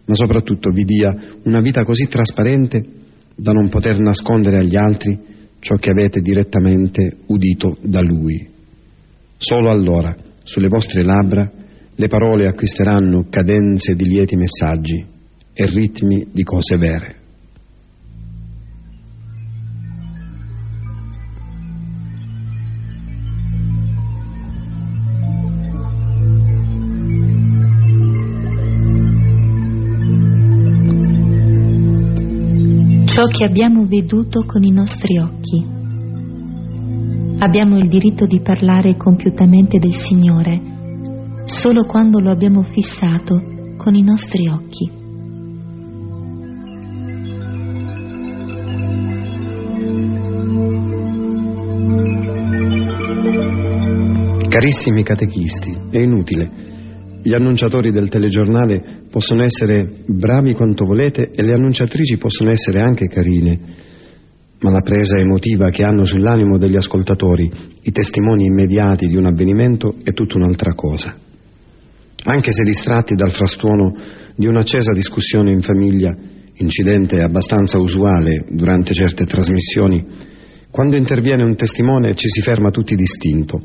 ma 0.06 0.14
soprattutto 0.16 0.72
vi 0.72 0.82
dia 0.82 1.14
una 1.44 1.60
vita 1.60 1.84
così 1.84 2.08
trasparente 2.08 2.84
da 3.36 3.52
non 3.52 3.68
poter 3.68 4.00
nascondere 4.00 4.56
agli 4.56 4.76
altri 4.76 5.38
ciò 5.60 5.76
che 5.76 5.90
avete 5.90 6.20
direttamente 6.20 7.18
udito 7.26 7.76
da 7.82 8.00
Lui. 8.00 8.48
Solo 9.36 9.70
allora, 9.70 10.14
sulle 10.42 10.68
vostre 10.68 11.02
labbra, 11.02 11.50
le 11.94 12.08
parole 12.08 12.46
acquisteranno 12.46 13.26
cadenze 13.30 13.94
di 13.94 14.04
lieti 14.04 14.36
messaggi 14.36 15.04
e 15.52 15.66
ritmi 15.66 16.28
di 16.32 16.42
cose 16.42 16.76
vere. 16.76 17.19
Ciò 33.20 33.26
che 33.26 33.44
abbiamo 33.44 33.84
veduto 33.84 34.46
con 34.46 34.62
i 34.62 34.70
nostri 34.70 35.18
occhi. 35.18 35.62
Abbiamo 37.40 37.76
il 37.76 37.86
diritto 37.86 38.24
di 38.24 38.40
parlare 38.40 38.96
compiutamente 38.96 39.78
del 39.78 39.92
Signore 39.92 41.42
solo 41.44 41.84
quando 41.84 42.18
lo 42.18 42.30
abbiamo 42.30 42.62
fissato 42.62 43.74
con 43.76 43.94
i 43.94 44.02
nostri 44.02 44.48
occhi. 44.48 44.90
Carissimi 54.48 55.02
catechisti, 55.02 55.78
è 55.90 55.98
inutile. 55.98 56.79
Gli 57.22 57.34
annunciatori 57.34 57.90
del 57.92 58.08
telegiornale 58.08 59.02
possono 59.10 59.42
essere 59.42 59.86
bravi 60.06 60.54
quanto 60.54 60.84
volete 60.84 61.30
e 61.34 61.42
le 61.42 61.52
annunciatrici 61.52 62.16
possono 62.16 62.50
essere 62.50 62.80
anche 62.80 63.08
carine, 63.08 63.58
ma 64.60 64.70
la 64.70 64.80
presa 64.80 65.16
emotiva 65.16 65.68
che 65.68 65.82
hanno 65.82 66.04
sull'animo 66.04 66.56
degli 66.56 66.76
ascoltatori 66.76 67.50
i 67.82 67.92
testimoni 67.92 68.44
immediati 68.44 69.06
di 69.06 69.16
un 69.16 69.26
avvenimento 69.26 69.96
è 70.02 70.12
tutta 70.12 70.36
un'altra 70.36 70.74
cosa. 70.74 71.14
Anche 72.24 72.52
se 72.52 72.64
distratti 72.64 73.14
dal 73.14 73.32
frastuono 73.32 73.94
di 74.34 74.46
un'accesa 74.46 74.92
discussione 74.92 75.52
in 75.52 75.60
famiglia, 75.60 76.16
incidente 76.54 77.22
abbastanza 77.22 77.78
usuale 77.78 78.46
durante 78.50 78.92
certe 78.92 79.24
trasmissioni, 79.24 80.28
Quando 80.70 80.96
interviene 80.96 81.42
un 81.42 81.56
testimone 81.56 82.14
ci 82.14 82.28
si 82.28 82.40
ferma 82.42 82.70
tutti 82.70 82.94
distinto, 82.94 83.60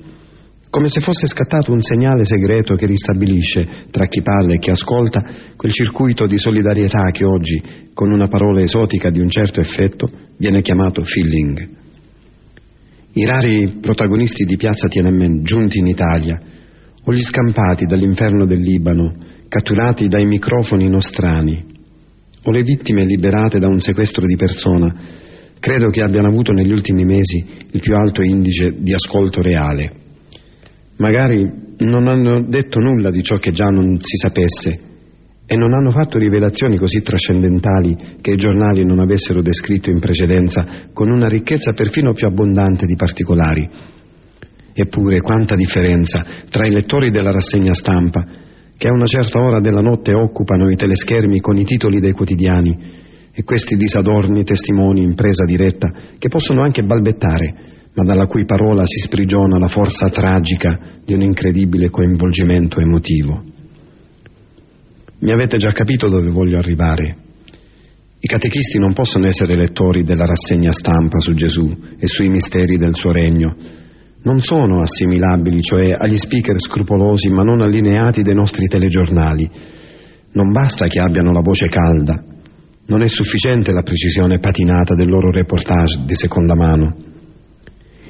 come 0.70 0.88
se 0.88 1.00
fosse 1.00 1.28
scattato 1.28 1.72
un 1.72 1.80
segnale 1.80 2.26
segreto 2.26 2.76
che 2.76 2.86
ristabilisce 2.86 3.68
tra 3.92 4.08
chi 4.08 4.22
parla 4.22 4.54
e 4.54 4.60
chi 4.60 4.72
ascolta 4.72 5.22
quel 5.56 5.72
circuito 5.72 6.26
di 6.28 6.38
solidarietà 6.38 7.12
che 7.12 7.24
oggi, 7.24 7.62
con 7.94 8.12
una 8.12 8.28
parola 8.28 8.60
esotica 8.60 9.10
di 9.10 9.20
un 9.20 9.30
certo 9.30 9.62
effetto, 9.62 10.10
viene 10.38 10.62
chiamato 10.62 11.02
feeling. 11.04 11.70
I 13.14 13.26
rari 13.26 13.78
protagonisti 13.80 14.44
di 14.44 14.58
Piazza 14.58 14.90
Tiananmen 14.90 15.44
giunti 15.44 15.80
in 15.80 15.88
Italia, 15.88 16.38
o 17.02 17.14
gli 17.14 17.22
scampati 17.22 17.86
dall'inferno 17.86 18.46
del 18.46 18.60
Libano, 18.60 19.16
catturati 19.48 20.08
dai 20.08 20.26
microfoni 20.26 20.90
nostrani, 20.90 21.64
o 22.44 22.52
le 22.52 22.62
vittime 22.64 23.06
liberate 23.06 23.60
da 23.60 23.68
un 23.68 23.80
sequestro 23.80 24.26
di 24.26 24.36
persona, 24.36 24.94
credo 25.60 25.90
che 25.90 26.02
abbiano 26.02 26.28
avuto 26.28 26.52
negli 26.52 26.72
ultimi 26.72 27.06
mesi 27.06 27.46
il 27.72 27.80
più 27.80 27.96
alto 27.96 28.22
indice 28.22 28.76
di 28.78 28.94
ascolto 28.94 29.42
reale. 29.42 30.04
Magari 30.98 31.74
non 31.80 32.08
hanno 32.08 32.46
detto 32.48 32.80
nulla 32.80 33.12
di 33.12 33.22
ciò 33.22 33.36
che 33.36 33.52
già 33.52 33.66
non 33.66 33.98
si 34.00 34.16
sapesse 34.16 34.80
e 35.46 35.56
non 35.58 35.74
hanno 35.74 35.92
fatto 35.92 36.18
rivelazioni 36.18 36.78
così 36.78 37.02
trascendentali 37.02 37.96
che 38.22 38.32
i 38.32 38.38
giornali 38.38 38.84
non 38.86 39.00
avessero 39.00 39.42
descritto 39.42 39.90
in 39.90 40.00
precedenza 40.00 40.88
con 40.94 41.12
una 41.12 41.28
ricchezza 41.28 41.74
perfino 41.74 42.14
più 42.14 42.28
abbondante 42.28 42.86
di 42.86 42.96
particolari. 42.96 43.70
Eppure 44.74 45.22
quanta 45.22 45.56
differenza 45.56 46.25
tra 46.50 46.66
i 46.66 46.72
lettori 46.72 47.12
della 47.12 47.32
rassegna 47.32 47.74
stampa, 47.74 48.25
che 48.78 48.88
a 48.88 48.94
una 48.94 49.06
certa 49.06 49.40
ora 49.40 49.60
della 49.60 49.82
notte 49.82 50.14
occupano 50.14 50.70
i 50.70 50.75
teleschermi 50.75 51.40
con 51.40 51.58
i 51.58 51.64
titoli 51.64 52.00
dei 52.00 52.12
quotidiani, 52.12 53.04
e 53.38 53.44
questi 53.44 53.75
disadorni 53.75 54.46
testimoni 54.46 55.04
in 55.04 55.13
presa 55.13 55.44
diretta, 55.44 55.92
che 56.18 56.30
possono 56.30 56.63
anche 56.63 56.84
balbettare, 56.84 57.54
ma 57.94 58.04
dalla 58.04 58.27
cui 58.27 58.46
parola 58.46 58.86
si 58.86 59.00
sprigiona 59.00 59.60
la 59.60 59.68
forza 59.68 60.10
tragica 60.10 60.80
di 61.04 61.13
un 61.13 61.22
incredibile 61.22 61.89
coinvolgimento 61.89 62.80
emotivo. 62.80 63.44
Mi 65.20 65.32
avete 65.32 65.58
già 65.58 65.72
capito 65.72 66.08
dove 66.08 66.30
voglio 66.30 66.58
arrivare. 66.58 67.15
I 68.20 68.27
catechisti 68.27 68.80
non 68.80 68.94
possono 68.94 69.27
essere 69.27 69.56
lettori 69.56 70.04
della 70.04 70.25
rassegna 70.25 70.72
stampa 70.72 71.20
su 71.20 71.34
Gesù 71.34 71.70
e 72.00 72.08
sui 72.08 72.30
misteri 72.30 72.77
del 72.77 72.96
suo 72.96 73.12
regno. 73.12 73.54
Non 74.24 74.39
sono 74.39 74.82
assimilabili, 74.82 75.62
cioè 75.62 75.92
agli 75.92 76.18
speaker 76.18 76.60
scrupolosi 76.60 77.30
ma 77.30 77.44
non 77.44 77.62
allineati 77.62 78.22
dei 78.22 78.34
nostri 78.34 78.68
telegiornali. 78.68 79.50
Non 80.32 80.51
basta 80.51 80.88
che 80.88 81.00
abbiano 81.00 81.32
la 81.32 81.42
voce 81.42 81.68
calda, 81.68 82.35
non 82.88 83.01
è 83.01 83.08
sufficiente 83.08 83.72
la 83.72 83.82
precisione 83.82 84.39
patinata 84.39 84.96
del 84.96 85.10
loro 85.10 85.32
reportage 85.32 86.04
di 86.06 86.15
seconda 86.15 86.56
mano 86.56 87.13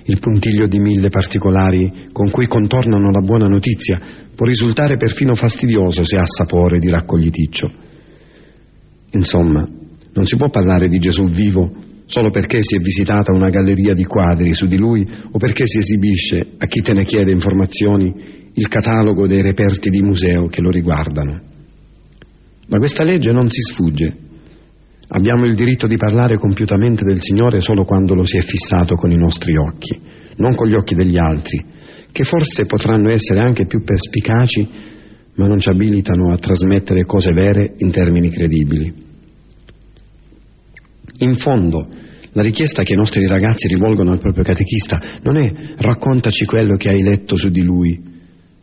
il 0.07 0.19
puntiglio 0.19 0.67
di 0.67 0.79
mille 0.79 1.09
particolari 1.09 2.09
con 2.11 2.29
cui 2.29 2.47
contornano 2.47 3.09
la 3.09 3.21
buona 3.21 3.47
notizia 3.47 3.99
può 4.35 4.45
risultare 4.45 4.97
perfino 4.97 5.33
fastidioso 5.33 6.03
se 6.03 6.17
ha 6.17 6.25
sapore 6.25 6.77
di 6.77 6.89
raccogliticcio. 6.89 7.71
Insomma, 9.11 9.67
non 10.13 10.25
si 10.25 10.35
può 10.35 10.49
parlare 10.49 10.89
di 10.89 10.99
Gesù 10.99 11.23
vivo 11.29 11.71
solo 12.05 12.29
perché 12.29 12.61
si 12.61 12.75
è 12.75 12.79
visitata 12.79 13.33
una 13.33 13.49
galleria 13.49 13.95
di 13.95 14.03
quadri 14.03 14.53
su 14.53 14.67
di 14.67 14.77
lui 14.77 15.03
o 15.31 15.37
perché 15.39 15.65
si 15.65 15.79
esibisce 15.79 16.53
a 16.57 16.67
chi 16.67 16.81
te 16.81 16.93
ne 16.93 17.03
chiede 17.03 17.31
informazioni 17.31 18.51
il 18.53 18.67
catalogo 18.67 19.25
dei 19.25 19.41
reperti 19.41 19.89
di 19.89 20.01
museo 20.01 20.45
che 20.47 20.61
lo 20.61 20.69
riguardano. 20.69 21.41
Ma 22.67 22.77
questa 22.77 23.03
legge 23.03 23.31
non 23.31 23.47
si 23.47 23.61
sfugge 23.61 24.24
Abbiamo 25.09 25.45
il 25.45 25.55
diritto 25.55 25.85
di 25.85 25.97
parlare 25.97 26.37
compiutamente 26.37 27.03
del 27.03 27.21
Signore 27.21 27.61
solo 27.61 27.85
quando 27.85 28.15
lo 28.15 28.25
si 28.25 28.37
è 28.37 28.41
fissato 28.41 28.95
con 28.95 29.11
i 29.11 29.17
nostri 29.17 29.55
occhi, 29.55 29.99
non 30.37 30.55
con 30.55 30.67
gli 30.67 30.73
occhi 30.73 30.95
degli 30.95 31.17
altri, 31.17 31.63
che 32.11 32.23
forse 32.23 32.65
potranno 32.65 33.11
essere 33.11 33.41
anche 33.41 33.65
più 33.65 33.83
perspicaci, 33.83 34.67
ma 35.35 35.47
non 35.47 35.59
ci 35.59 35.69
abilitano 35.69 36.31
a 36.31 36.37
trasmettere 36.37 37.05
cose 37.05 37.31
vere 37.33 37.73
in 37.77 37.91
termini 37.91 38.29
credibili. 38.29 38.93
In 41.19 41.35
fondo, 41.35 41.87
la 42.31 42.41
richiesta 42.41 42.83
che 42.83 42.93
i 42.93 42.97
nostri 42.97 43.27
ragazzi 43.27 43.67
rivolgono 43.67 44.11
al 44.11 44.19
proprio 44.19 44.43
catechista 44.43 44.99
non 45.21 45.37
è 45.37 45.53
raccontaci 45.77 46.45
quello 46.45 46.75
che 46.75 46.89
hai 46.89 47.01
letto 47.01 47.37
su 47.37 47.49
di 47.49 47.61
lui, 47.61 48.14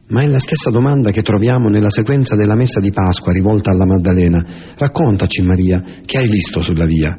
ma 0.08 0.22
è 0.22 0.26
la 0.26 0.38
stessa 0.38 0.70
domanda 0.70 1.10
che 1.10 1.22
troviamo 1.22 1.68
nella 1.68 1.90
sequenza 1.90 2.36
della 2.36 2.54
messa 2.54 2.80
di 2.80 2.92
Pasqua 2.92 3.32
rivolta 3.32 3.70
alla 3.70 3.86
Maddalena. 3.86 4.44
Raccontaci, 4.76 5.42
Maria, 5.42 5.82
che 6.04 6.18
hai 6.18 6.28
visto 6.28 6.60
sulla 6.60 6.84
via? 6.84 7.18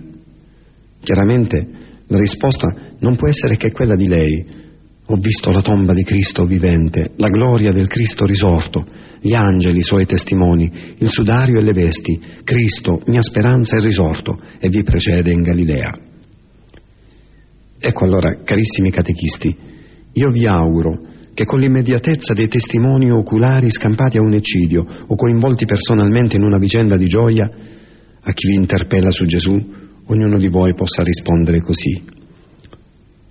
Chiaramente 1.02 1.67
la 2.08 2.19
risposta 2.19 2.74
non 3.00 3.15
può 3.15 3.28
essere 3.28 3.58
che 3.58 3.72
quella 3.72 3.96
di 3.96 4.08
lei. 4.08 4.62
Ho 5.08 5.15
visto 5.15 5.52
la 5.52 5.62
tomba 5.62 5.93
di 5.93 6.04
Cristo 6.04 6.46
vivente, 6.46 7.13
la 7.17 7.28
gloria 7.28 7.72
del 7.72 7.88
Cristo 7.88 8.26
risorto, 8.26 8.86
gli 9.19 9.34
angeli, 9.34 9.80
i 9.80 9.84
suoi 9.84 10.06
testimoni, 10.06 10.72
il 10.98 11.10
sudario 11.10 11.60
e 11.60 11.63
le 11.63 11.74
vesti, 11.74 12.19
Cristo, 12.43 13.02
mia 13.08 13.22
speranza 13.22 13.76
è 13.76 13.82
risorto, 13.82 14.39
e 14.60 14.69
vi 14.69 14.84
precede 14.84 15.32
in 15.32 15.41
Galilea. 15.41 16.00
Ecco 17.80 18.06
allora, 18.06 18.38
carissimi 18.43 18.91
catechisti, 18.91 19.58
io 20.13 20.30
vi 20.30 20.46
auguro 20.46 21.12
che 21.34 21.46
con 21.46 21.60
l'immediatezza 21.60 22.34
dei 22.34 22.48
testimoni 22.48 23.12
oculari 23.12 23.69
scampati 23.69 24.17
a 24.17 24.22
un 24.22 24.34
eccidio 24.34 24.86
o 25.08 25.15
coinvolti 25.15 25.65
personalmente 25.65 26.36
in 26.36 26.43
una 26.43 26.60
vicenda 26.60 26.96
di 26.96 27.08
gioia, 27.08 27.50
a 28.26 28.32
chi 28.32 28.50
vi 28.50 28.56
interpella 28.56 29.10
su 29.10 29.26
Gesù, 29.26 29.52
ognuno 30.06 30.38
di 30.38 30.48
voi 30.48 30.74
possa 30.76 31.04
rispondere 31.04 31.62
così. 31.62 32.02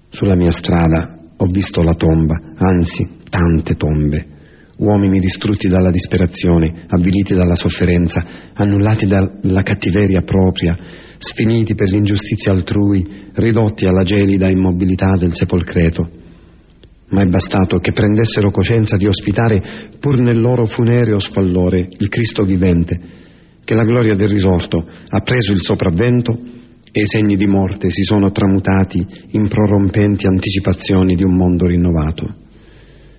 Sulla 0.08 0.34
mia 0.34 0.50
strada 0.50 1.18
ho 1.36 1.46
visto 1.46 1.82
la 1.82 1.94
tomba, 1.94 2.34
anzi 2.56 3.20
tante 3.30 3.76
tombe, 3.76 4.26
uomini 4.78 5.20
distrutti 5.20 5.68
dalla 5.68 5.90
disperazione, 5.90 6.84
avviliti 6.88 7.34
dalla 7.34 7.54
sofferenza, 7.54 8.24
annullati 8.52 9.06
dalla 9.06 9.62
cattiveria 9.62 10.22
propria, 10.22 10.76
sfiniti 11.18 11.74
per 11.74 11.88
l'ingiustizia 11.88 12.50
altrui, 12.50 13.30
ridotti 13.34 13.86
alla 13.86 14.02
gelida 14.02 14.48
immobilità 14.48 15.16
del 15.16 15.34
sepolcreto 15.34 16.20
ma 17.12 17.20
è 17.20 17.28
bastato 17.28 17.78
che 17.78 17.92
prendessero 17.92 18.50
coscienza 18.50 18.96
di 18.96 19.06
ospitare, 19.06 19.62
pur 20.00 20.18
nel 20.18 20.40
loro 20.40 20.64
funereo 20.64 21.18
squallore, 21.18 21.88
il 21.98 22.08
Cristo 22.08 22.44
vivente, 22.44 22.98
che 23.64 23.74
la 23.74 23.84
gloria 23.84 24.14
del 24.14 24.28
risorto 24.28 24.78
ha 24.78 25.20
preso 25.20 25.52
il 25.52 25.60
sopravvento 25.60 26.32
e 26.90 27.00
i 27.00 27.06
segni 27.06 27.36
di 27.36 27.46
morte 27.46 27.90
si 27.90 28.02
sono 28.02 28.30
tramutati 28.30 29.06
in 29.30 29.46
prorompenti 29.48 30.26
anticipazioni 30.26 31.14
di 31.14 31.22
un 31.22 31.34
mondo 31.34 31.66
rinnovato. 31.66 32.34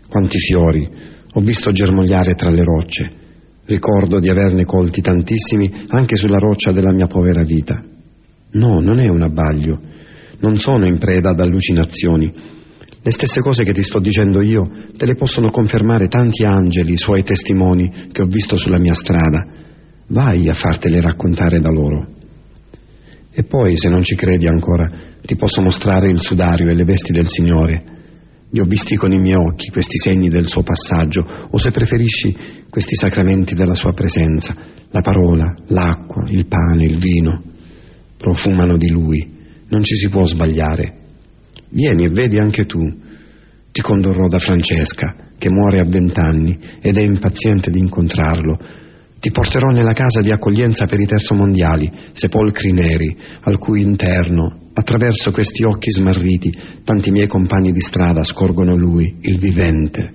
Quanti 0.10 0.38
fiori 0.38 0.88
ho 1.34 1.42
visto 1.42 1.72
germogliare 1.72 2.34
tra 2.34 2.50
le 2.50 2.64
rocce, 2.64 3.10
ricordo 3.66 4.20
di 4.20 4.30
averne 4.30 4.66
colti 4.66 5.02
tantissimi 5.02 5.72
anche 5.88 6.18
sulla 6.18 6.38
roccia 6.38 6.72
della 6.72 6.94
mia 6.94 7.08
povera 7.08 7.44
vita. 7.44 7.82
No, 8.52 8.80
non 8.80 9.00
è 9.00 9.08
un 9.08 9.22
abbaglio, 9.22 9.80
non 10.40 10.58
sono 10.58 10.86
in 10.86 10.98
preda 11.00 11.30
ad 11.32 11.40
allucinazioni, 11.40 12.53
le 13.06 13.12
stesse 13.12 13.42
cose 13.42 13.66
che 13.66 13.74
ti 13.74 13.84
sto 13.84 14.00
dicendo 14.00 14.42
io 14.42 14.66
te 14.96 15.06
le 15.06 15.16
possono 15.16 15.52
confermare 15.52 16.08
tanti 16.08 16.46
angeli, 16.46 16.96
suoi 16.96 17.22
testimoni 17.22 18.08
che 18.14 18.22
ho 18.22 18.28
visto 18.28 18.56
sulla 18.56 18.80
mia 18.80 18.94
strada. 18.94 19.46
Vai 20.08 20.48
a 20.48 20.54
fartele 20.54 21.02
raccontare 21.02 21.60
da 21.60 21.70
loro. 21.70 22.08
E 23.30 23.44
poi, 23.44 23.76
se 23.76 23.90
non 23.90 24.04
ci 24.04 24.16
credi 24.16 24.48
ancora, 24.48 24.90
ti 25.22 25.36
posso 25.36 25.62
mostrare 25.62 26.10
il 26.12 26.22
sudario 26.22 26.70
e 26.70 26.76
le 26.76 26.86
vesti 26.86 27.12
del 27.12 27.28
Signore. 27.28 27.84
Li 28.52 28.62
ho 28.62 28.66
visti 28.66 28.96
con 28.96 29.12
i 29.12 29.20
miei 29.20 29.36
occhi, 29.36 29.70
questi 29.70 29.98
segni 29.98 30.30
del 30.30 30.48
suo 30.48 30.64
passaggio, 30.64 31.26
o 31.50 31.58
se 31.58 31.72
preferisci, 31.72 32.38
questi 32.70 32.96
sacramenti 32.96 33.54
della 33.54 33.74
sua 33.74 33.92
presenza, 33.92 34.56
la 34.90 35.02
parola, 35.02 35.54
l'acqua, 35.68 36.30
il 36.30 36.46
pane, 36.48 36.86
il 36.86 37.00
vino, 37.00 37.42
profumano 38.16 38.78
di 38.78 38.90
lui. 38.90 39.28
Non 39.68 39.84
ci 39.84 39.96
si 39.96 40.08
può 40.08 40.24
sbagliare. 40.26 41.02
Vieni 41.74 42.04
e 42.04 42.12
vedi 42.12 42.38
anche 42.38 42.66
tu. 42.66 42.80
Ti 43.72 43.82
condurrò 43.82 44.28
da 44.28 44.38
Francesca, 44.38 45.32
che 45.40 45.50
muore 45.50 45.80
a 45.80 45.86
vent'anni 45.86 46.56
ed 46.80 46.98
è 46.98 47.02
impaziente 47.02 47.72
di 47.72 47.80
incontrarlo. 47.80 48.60
Ti 49.20 49.32
porterò 49.32 49.72
nella 49.72 49.94
casa 49.94 50.22
di 50.22 50.32
accoglienza 50.32 50.86
per 50.86 51.00
i 51.00 51.08
terzomondiali, 51.08 51.90
sepolcri 52.12 52.74
neri, 52.74 53.18
al 53.42 53.58
cui 53.58 53.82
interno, 53.82 54.70
attraverso 54.74 55.32
questi 55.32 55.64
occhi 55.64 55.90
smarriti, 55.90 56.56
tanti 56.84 57.10
miei 57.10 57.28
compagni 57.28 57.72
di 57.72 57.82
strada 57.82 58.24
scorgono 58.24 58.76
lui, 58.76 59.16
il 59.22 59.40
vivente. 59.40 60.14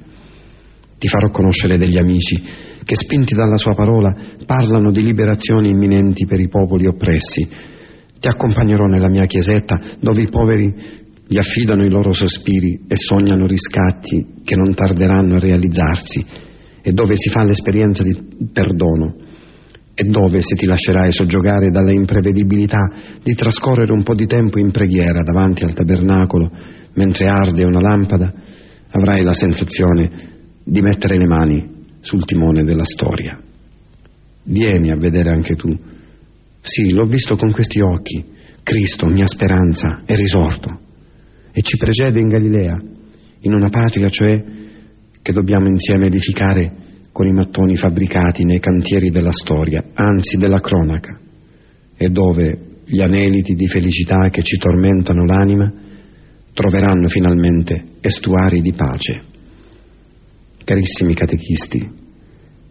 Ti 0.96 1.08
farò 1.08 1.30
conoscere 1.30 1.76
degli 1.76 1.98
amici 1.98 2.40
che, 2.84 2.94
spinti 2.94 3.34
dalla 3.34 3.56
sua 3.56 3.74
parola, 3.74 4.14
parlano 4.46 4.92
di 4.92 5.02
liberazioni 5.02 5.70
imminenti 5.70 6.24
per 6.24 6.38
i 6.38 6.48
popoli 6.48 6.86
oppressi. 6.86 7.48
Ti 8.20 8.28
accompagnerò 8.28 8.84
nella 8.86 9.08
mia 9.08 9.26
chiesetta, 9.26 9.80
dove 10.00 10.22
i 10.22 10.28
poveri 10.28 11.06
gli 11.30 11.36
affidano 11.36 11.84
i 11.84 11.90
loro 11.90 12.10
sospiri 12.10 12.84
e 12.88 12.96
sognano 12.96 13.46
riscatti 13.46 14.40
che 14.42 14.56
non 14.56 14.72
tarderanno 14.72 15.36
a 15.36 15.38
realizzarsi 15.38 16.24
e 16.80 16.92
dove 16.92 17.16
si 17.16 17.28
fa 17.28 17.44
l'esperienza 17.44 18.02
di 18.02 18.48
perdono. 18.50 19.26
e 20.00 20.04
dove, 20.04 20.40
se 20.40 20.54
ti 20.54 20.64
lascerai 20.64 21.10
soggiogare 21.10 21.70
dalla 21.70 21.92
imprevedibilità 21.92 22.78
di 23.20 23.34
trascorrere 23.34 23.92
un 23.92 24.04
po' 24.04 24.14
di 24.14 24.26
tempo 24.26 24.60
in 24.60 24.70
preghiera 24.70 25.24
davanti 25.24 25.64
al 25.64 25.74
tabernacolo 25.74 26.50
mentre 26.94 27.26
arde 27.26 27.64
una 27.64 27.80
lampada, 27.80 28.32
avrai 28.90 29.22
la 29.22 29.34
sensazione 29.34 30.10
di 30.62 30.80
mettere 30.80 31.18
le 31.18 31.26
mani 31.26 31.68
sul 32.00 32.24
timone 32.24 32.62
della 32.62 32.84
storia. 32.84 33.40
Vieni 34.44 34.92
a 34.92 34.96
vedere 34.96 35.30
anche 35.30 35.56
tu. 35.56 35.76
Sì, 36.60 36.92
l'ho 36.92 37.06
visto 37.06 37.34
con 37.34 37.50
questi 37.50 37.80
occhi. 37.80 38.24
Cristo, 38.62 39.06
mia 39.06 39.26
speranza, 39.26 40.02
è 40.06 40.14
risorto 40.14 40.86
e 41.52 41.62
ci 41.62 41.76
precede 41.76 42.20
in 42.20 42.28
Galilea, 42.28 42.80
in 43.40 43.52
una 43.52 43.68
patria 43.68 44.08
cioè 44.08 44.44
che 45.22 45.32
dobbiamo 45.32 45.68
insieme 45.68 46.06
edificare 46.06 46.72
con 47.12 47.26
i 47.26 47.32
mattoni 47.32 47.76
fabbricati 47.76 48.44
nei 48.44 48.60
cantieri 48.60 49.10
della 49.10 49.32
storia, 49.32 49.84
anzi 49.94 50.36
della 50.36 50.60
cronaca, 50.60 51.18
e 51.96 52.08
dove 52.08 52.66
gli 52.84 53.00
aneliti 53.00 53.54
di 53.54 53.66
felicità 53.66 54.28
che 54.30 54.42
ci 54.42 54.56
tormentano 54.56 55.24
l'anima 55.24 55.72
troveranno 56.54 57.08
finalmente 57.08 57.84
estuari 58.00 58.60
di 58.60 58.72
pace. 58.72 59.22
Carissimi 60.64 61.14
catechisti, 61.14 61.90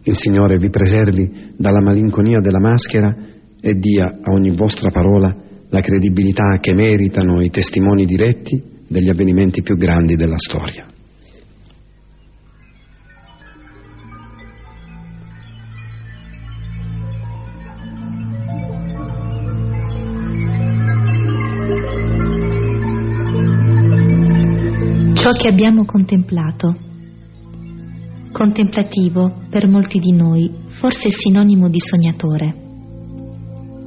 il 0.02 0.16
Signore 0.16 0.56
vi 0.56 0.70
preservi 0.70 1.52
dalla 1.56 1.80
malinconia 1.80 2.40
della 2.40 2.60
maschera 2.60 3.14
e 3.60 3.74
dia 3.74 4.18
a 4.22 4.32
ogni 4.32 4.54
vostra 4.54 4.90
parola 4.90 5.36
la 5.70 5.80
credibilità 5.80 6.58
che 6.60 6.74
meritano 6.74 7.42
i 7.42 7.50
testimoni 7.50 8.04
diretti 8.04 8.62
degli 8.86 9.08
avvenimenti 9.08 9.62
più 9.62 9.76
grandi 9.76 10.14
della 10.16 10.38
storia. 10.38 10.86
ciò 25.28 25.34
che 25.34 25.48
abbiamo 25.48 25.84
contemplato. 25.84 26.74
Contemplativo, 28.32 29.42
per 29.50 29.66
molti 29.66 29.98
di 29.98 30.12
noi, 30.12 30.50
forse 30.68 31.10
sinonimo 31.10 31.68
di 31.68 31.80
sognatore. 31.80 32.67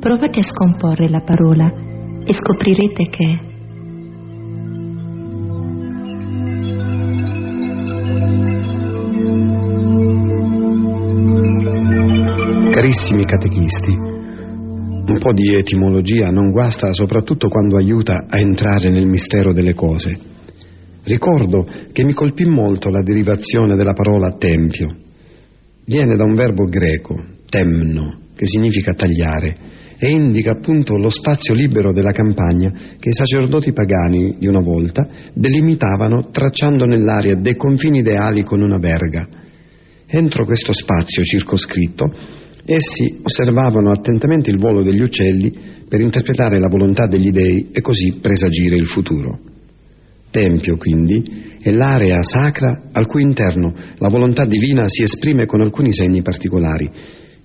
Provate 0.01 0.39
a 0.39 0.43
scomporre 0.43 1.07
la 1.09 1.21
parola 1.21 1.71
e 2.25 2.33
scoprirete 2.33 3.07
che 3.07 3.39
Carissimi 12.71 13.25
catechisti, 13.25 13.91
un 13.91 15.17
po' 15.19 15.33
di 15.33 15.53
etimologia 15.53 16.29
non 16.31 16.49
guasta 16.49 16.91
soprattutto 16.93 17.47
quando 17.47 17.77
aiuta 17.77 18.25
a 18.27 18.39
entrare 18.39 18.89
nel 18.89 19.05
mistero 19.05 19.53
delle 19.53 19.75
cose. 19.75 20.17
Ricordo 21.03 21.67
che 21.91 22.03
mi 22.03 22.13
colpì 22.13 22.45
molto 22.45 22.89
la 22.89 23.03
derivazione 23.03 23.75
della 23.75 23.93
parola 23.93 24.35
tempio. 24.35 24.95
Viene 25.85 26.15
da 26.15 26.23
un 26.23 26.33
verbo 26.33 26.63
greco, 26.63 27.23
temno, 27.47 28.21
che 28.35 28.47
significa 28.47 28.93
tagliare, 28.93 29.69
e 30.03 30.09
indica 30.09 30.53
appunto 30.53 30.97
lo 30.97 31.11
spazio 31.11 31.53
libero 31.53 31.93
della 31.93 32.11
campagna 32.11 32.73
che 32.97 33.09
i 33.09 33.13
sacerdoti 33.13 33.71
pagani 33.71 34.35
di 34.39 34.47
una 34.47 34.59
volta 34.59 35.07
delimitavano 35.31 36.29
tracciando 36.31 36.85
nell'aria 36.85 37.35
dei 37.35 37.55
confini 37.55 37.99
ideali 37.99 38.41
con 38.41 38.63
una 38.63 38.79
verga. 38.79 39.27
Entro 40.07 40.45
questo 40.45 40.73
spazio 40.73 41.21
circoscritto 41.21 42.11
essi 42.65 43.19
osservavano 43.21 43.91
attentamente 43.91 44.49
il 44.49 44.57
volo 44.57 44.81
degli 44.81 45.01
uccelli 45.01 45.51
per 45.87 45.99
interpretare 45.99 46.57
la 46.57 46.67
volontà 46.67 47.05
degli 47.05 47.29
dei 47.29 47.69
e 47.71 47.81
così 47.81 48.17
presagire 48.19 48.77
il 48.77 48.87
futuro. 48.87 49.37
Tempio, 50.31 50.77
quindi, 50.77 51.57
è 51.61 51.69
l'area 51.69 52.23
sacra 52.23 52.89
al 52.91 53.05
cui 53.05 53.21
interno 53.21 53.71
la 53.97 54.07
volontà 54.07 54.45
divina 54.45 54.87
si 54.87 55.03
esprime 55.03 55.45
con 55.45 55.61
alcuni 55.61 55.93
segni 55.93 56.23
particolari, 56.23 56.89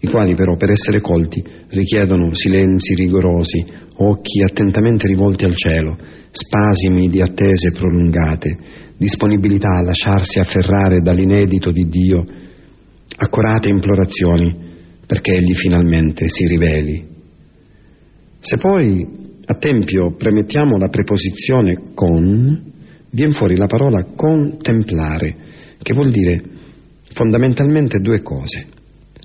i 0.07 0.11
quali 0.11 0.35
però 0.35 0.57
per 0.57 0.71
essere 0.71 1.01
colti 1.01 1.43
richiedono 1.69 2.33
silenzi 2.33 2.95
rigorosi, 2.95 3.65
occhi 3.97 4.43
attentamente 4.43 5.07
rivolti 5.07 5.45
al 5.45 5.57
cielo, 5.57 5.97
spasimi 6.31 7.09
di 7.09 7.21
attese 7.21 7.73
prolungate, 7.73 8.57
disponibilità 8.97 9.77
a 9.77 9.83
lasciarsi 9.83 10.39
afferrare 10.39 11.01
dall'inedito 11.01 11.71
di 11.71 11.89
Dio, 11.89 12.25
accorate 13.17 13.69
implorazioni 13.69 14.57
perché 15.07 15.33
Egli 15.35 15.55
finalmente 15.55 16.29
si 16.29 16.47
riveli. 16.47 17.07
Se 18.39 18.59
poi 18.59 19.07
a 19.45 19.55
Tempio 19.55 20.15
premettiamo 20.17 20.77
la 20.77 20.89
preposizione 20.89 21.83
con, 21.95 22.73
viene 23.11 23.33
fuori 23.33 23.57
la 23.57 23.67
parola 23.67 24.05
contemplare, 24.15 25.37
che 25.81 25.95
vuol 25.95 26.11
dire 26.11 26.43
fondamentalmente 27.13 27.99
due 27.99 28.21
cose. 28.21 28.67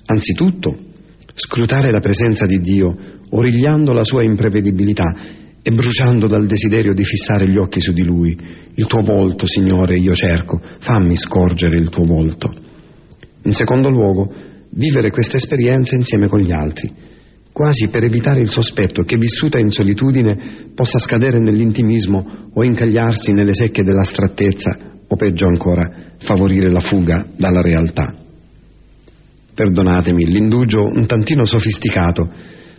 Anzitutto, 0.06 0.78
scrutare 1.34 1.92
la 1.92 2.00
presenza 2.00 2.46
di 2.46 2.60
Dio, 2.60 2.96
origliando 3.30 3.94
la 3.94 4.04
sua 4.04 4.24
imprevedibilità 4.24 5.16
e 5.64 5.72
bruciando 5.72 6.28
dal 6.28 6.46
desiderio 6.46 6.94
di 6.94 7.04
fissare 7.04 7.48
gli 7.48 7.58
occhi 7.58 7.80
su 7.80 7.92
di 7.92 8.04
Lui. 8.04 8.38
Il 8.76 8.86
tuo 8.88 9.02
volto, 9.02 9.46
Signore, 9.46 9.98
io 9.98 10.14
cerco, 10.14 10.60
fammi 10.80 11.16
scorgere 11.16 11.78
il 11.78 11.90
tuo 11.90 12.06
volto. 12.06 12.52
In 13.44 13.52
secondo 13.52 13.90
luogo, 13.90 14.34
vivere 14.72 15.12
questa 15.12 15.38
esperienza 15.38 15.96
insieme 15.96 16.28
con 16.28 16.40
gli 16.40 16.52
altri, 16.52 16.92
quasi 17.52 17.90
per 17.90 18.04
evitare 18.04 18.42
il 18.42 18.50
sospetto 18.50 19.04
che 19.04 19.18
vissuta 19.18 19.60
in 19.60 19.70
solitudine 19.70 20.72
possa 20.74 21.00
scadere 21.00 21.40
nell'intimismo 21.40 22.50
o 22.54 22.64
incagliarsi 22.64 23.34
nelle 23.34 23.54
secche 23.54 23.84
dell'astrattezza 23.84 24.78
o 25.08 25.16
peggio 25.16 25.46
ancora 25.46 26.14
favorire 26.20 26.70
la 26.70 26.80
fuga 26.80 27.26
dalla 27.36 27.62
realtà. 27.62 28.20
Perdonatemi 29.54 30.26
l'indugio 30.26 30.82
un 30.84 31.06
tantino 31.06 31.46
sofisticato, 31.46 32.30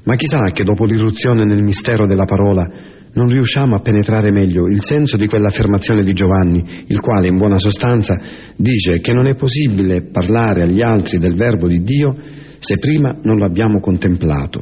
ma 0.05 0.17
chissà 0.17 0.51
che 0.53 0.65
dopo 0.65 0.85
l'irruzione 0.85 1.45
nel 1.45 1.63
mistero 1.63 2.07
della 2.07 2.25
parola 2.25 2.69
non 3.15 3.29
riusciamo 3.29 3.77
a 3.77 3.81
penetrare 3.81 4.31
meglio 4.31 4.67
il 4.67 4.83
senso 4.83 5.17
di 5.17 5.27
quell'affermazione 5.27 6.03
di 6.03 6.13
Giovanni, 6.13 6.65
il 6.87 6.99
quale 6.99 7.29
in 7.29 7.37
buona 7.37 7.59
sostanza 7.59 8.19
dice 8.57 9.01
che 9.01 9.13
non 9.13 9.27
è 9.27 9.35
possibile 9.35 10.09
parlare 10.11 10.63
agli 10.63 10.81
altri 10.81 11.19
del 11.19 11.35
verbo 11.35 11.69
di 11.69 11.83
Dio 11.83 12.17
se 12.59 12.79
prima 12.79 13.19
non 13.23 13.37
lo 13.37 13.45
abbiamo 13.45 13.81
contemplato. 13.81 14.61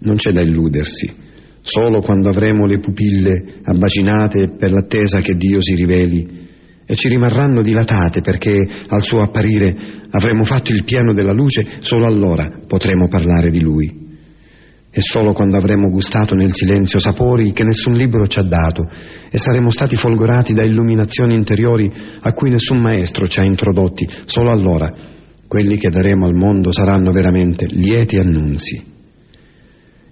Non 0.00 0.16
c'è 0.16 0.32
da 0.32 0.42
illudersi, 0.42 1.10
solo 1.62 2.00
quando 2.00 2.28
avremo 2.28 2.66
le 2.66 2.80
pupille 2.80 3.60
abbacinate 3.62 4.54
per 4.58 4.72
l'attesa 4.72 5.20
che 5.20 5.34
Dio 5.36 5.62
si 5.62 5.74
riveli 5.74 6.42
e 6.86 6.94
ci 6.94 7.08
rimarranno 7.08 7.62
dilatate 7.62 8.20
perché 8.20 8.66
al 8.88 9.02
suo 9.02 9.22
apparire 9.22 9.74
avremo 10.10 10.44
fatto 10.44 10.72
il 10.72 10.84
pieno 10.84 11.12
della 11.12 11.32
luce, 11.32 11.78
solo 11.80 12.06
allora 12.06 12.50
potremo 12.66 13.08
parlare 13.08 13.50
di 13.50 13.60
Lui. 13.60 14.02
E 14.96 15.00
solo 15.00 15.32
quando 15.32 15.56
avremo 15.56 15.88
gustato 15.88 16.36
nel 16.36 16.52
silenzio 16.52 17.00
sapori 17.00 17.52
che 17.52 17.64
nessun 17.64 17.94
libro 17.94 18.28
ci 18.28 18.38
ha 18.38 18.44
dato 18.44 18.88
e 19.28 19.36
saremo 19.36 19.70
stati 19.70 19.96
folgorati 19.96 20.52
da 20.52 20.64
illuminazioni 20.64 21.34
interiori 21.34 21.90
a 22.20 22.32
cui 22.32 22.50
nessun 22.50 22.80
maestro 22.80 23.26
ci 23.26 23.40
ha 23.40 23.44
introdotti, 23.44 24.08
solo 24.26 24.52
allora 24.52 24.88
quelli 25.48 25.76
che 25.76 25.90
daremo 25.90 26.26
al 26.26 26.34
mondo 26.34 26.72
saranno 26.72 27.10
veramente 27.10 27.66
lieti 27.66 28.18
annunzi. 28.18 28.92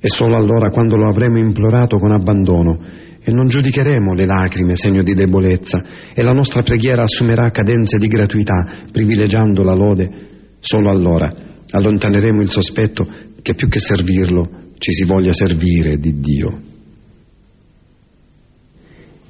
E 0.01 0.09
solo 0.09 0.35
allora, 0.35 0.71
quando 0.71 0.97
lo 0.97 1.09
avremo 1.09 1.39
implorato 1.39 1.97
con 1.97 2.11
abbandono, 2.11 2.81
e 3.25 3.31
non 3.31 3.49
giudicheremo 3.49 4.15
le 4.15 4.27
lacrime 4.27 4.75
segno 4.75 5.03
di 5.03 5.15
debolezza, 5.15 5.83
e 6.15 6.23
la 6.23 6.33
nostra 6.33 6.63
preghiera 6.63 7.03
assumerà 7.03 7.51
cadenze 7.51 7.99
di 7.99 8.09
gratuità, 8.09 8.87
privilegiando 8.91 9.63
la 9.63 9.75
lode, 9.75 10.11
solo 10.59 10.91
allora 10.91 11.51
allontaneremo 11.73 12.43
il 12.43 12.51
sospetto 12.51 13.05
che 13.41 13.55
più 13.55 13.69
che 13.69 13.79
servirlo 13.79 14.71
ci 14.79 14.93
si 14.93 15.05
voglia 15.05 15.33
servire 15.33 15.97
di 15.97 16.21
Dio. 16.21 16.61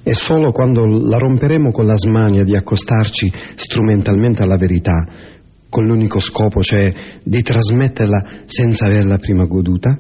E 0.03 0.13
solo 0.15 0.51
quando 0.51 0.85
la 0.85 1.17
romperemo 1.17 1.71
con 1.71 1.87
la 1.87 1.97
smania 1.97 2.43
di 2.43 2.57
accostarci 2.57 3.33
strumentalmente 3.55 4.43
alla 4.43 4.57
verità, 4.57 5.07
con 5.69 5.85
l'unico 5.85 6.19
scopo, 6.19 6.61
cioè 6.61 6.93
di 7.23 7.41
trasmetterla 7.41 8.43
senza 8.47 8.87
averla 8.87 9.19
prima 9.19 9.45
goduta? 9.45 9.97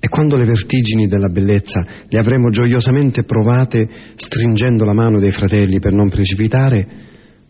E 0.00 0.08
quando 0.08 0.36
le 0.36 0.44
vertigini 0.44 1.08
della 1.08 1.28
bellezza 1.28 1.84
le 2.08 2.18
avremo 2.18 2.50
gioiosamente 2.50 3.24
provate 3.24 3.88
stringendo 4.14 4.84
la 4.84 4.92
mano 4.92 5.18
dei 5.18 5.32
fratelli 5.32 5.80
per 5.80 5.92
non 5.92 6.08
precipitare, 6.08 6.86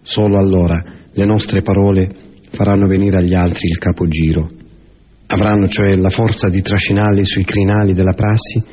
solo 0.03 0.39
allora 0.39 0.83
le 1.13 1.25
nostre 1.27 1.61
parole 1.61 2.11
faranno 2.51 2.87
venire 2.87 3.19
agli 3.19 3.35
altri 3.35 3.69
il 3.69 3.79
capogiro. 3.79 4.49
Avranno 5.27 5.69
cioè 5.69 5.95
la 5.97 6.09
forza 6.09 6.49
di 6.49 6.63
trascinarli 6.63 7.25
sui 7.25 7.45
crinali 7.45 7.93
della 7.93 8.15
prassi 8.15 8.65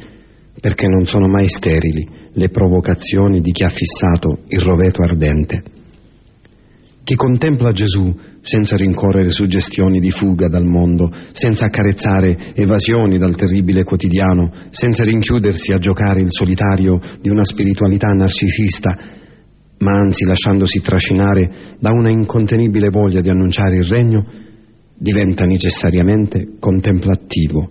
perché 0.59 0.87
non 0.87 1.05
sono 1.05 1.27
mai 1.27 1.49
sterili 1.49 2.07
le 2.31 2.49
provocazioni 2.49 3.41
di 3.41 3.51
chi 3.51 3.63
ha 3.63 3.69
fissato 3.69 4.43
il 4.47 4.61
roveto 4.61 5.01
ardente. 5.01 5.61
Chi 7.03 7.15
contempla 7.15 7.71
Gesù 7.71 8.15
senza 8.45 8.75
rincorrere 8.75 9.31
suggestioni 9.31 9.99
di 9.99 10.11
fuga 10.11 10.47
dal 10.47 10.65
mondo, 10.65 11.11
senza 11.31 11.65
accarezzare 11.65 12.53
evasioni 12.53 13.17
dal 13.17 13.33
terribile 13.33 13.83
quotidiano, 13.83 14.51
senza 14.69 15.03
rinchiudersi 15.03 15.73
a 15.73 15.79
giocare 15.79 16.21
il 16.21 16.27
solitario 16.29 17.01
di 17.19 17.31
una 17.31 17.43
spiritualità 17.43 18.09
narcisista, 18.09 18.95
ma 19.79 19.93
anzi 19.93 20.25
lasciandosi 20.25 20.79
trascinare 20.79 21.49
da 21.79 21.89
una 21.89 22.11
incontenibile 22.11 22.89
voglia 22.91 23.19
di 23.19 23.29
annunciare 23.29 23.77
il 23.77 23.85
regno, 23.85 24.23
diventa 24.95 25.45
necessariamente 25.45 26.57
contemplativo. 26.59 27.67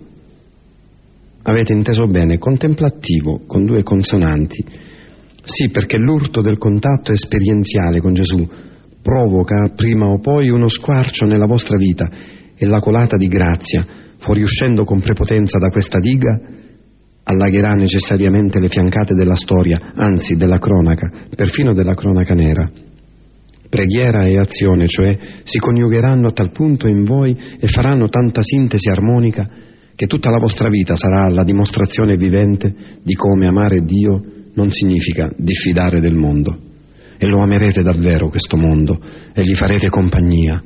Avete 1.43 1.71
inteso 1.71 2.05
bene, 2.07 2.37
contemplativo 2.37 3.43
con 3.47 3.63
due 3.63 3.81
consonanti. 3.81 4.61
Sì, 5.41 5.69
perché 5.69 5.97
l'urto 5.97 6.41
del 6.41 6.57
contatto 6.57 7.13
esperienziale 7.13 8.01
con 8.01 8.13
Gesù 8.13 8.45
provoca 9.05 9.71
prima 9.75 10.07
o 10.07 10.17
poi 10.17 10.49
uno 10.49 10.67
squarcio 10.67 11.25
nella 11.25 11.45
vostra 11.45 11.77
vita 11.77 12.09
e 12.57 12.65
la 12.65 12.79
colata 12.79 13.17
di 13.17 13.27
grazia, 13.27 13.85
fuoriuscendo 14.17 14.83
con 14.83 14.99
prepotenza 14.99 15.59
da 15.59 15.69
questa 15.69 15.99
diga, 15.99 16.35
allagherà 17.21 17.73
necessariamente 17.73 18.59
le 18.59 18.67
fiancate 18.67 19.13
della 19.13 19.35
storia, 19.35 19.91
anzi 19.93 20.37
della 20.37 20.57
cronaca, 20.57 21.11
perfino 21.35 21.73
della 21.73 21.93
cronaca 21.93 22.33
nera. 22.33 22.67
Preghiera 23.69 24.25
e 24.25 24.39
azione, 24.39 24.87
cioè, 24.87 25.15
si 25.43 25.59
coniugheranno 25.59 26.29
a 26.29 26.31
tal 26.31 26.51
punto 26.51 26.87
in 26.87 27.03
voi 27.03 27.37
e 27.59 27.67
faranno 27.67 28.07
tanta 28.09 28.41
sintesi 28.41 28.89
armonica 28.89 29.47
che 29.93 30.07
tutta 30.07 30.31
la 30.31 30.39
vostra 30.39 30.67
vita 30.67 30.95
sarà 30.95 31.29
la 31.29 31.43
dimostrazione 31.43 32.15
vivente 32.15 32.73
di 33.03 33.13
come 33.13 33.47
amare 33.47 33.81
Dio 33.81 34.19
non 34.55 34.71
significa 34.71 35.31
diffidare 35.37 35.99
del 35.99 36.15
mondo 36.15 36.73
e 37.17 37.27
lo 37.27 37.41
amerete 37.41 37.81
davvero 37.81 38.29
questo 38.29 38.57
mondo 38.57 38.99
e 39.33 39.41
gli 39.41 39.55
farete 39.55 39.89
compagnia. 39.89 40.61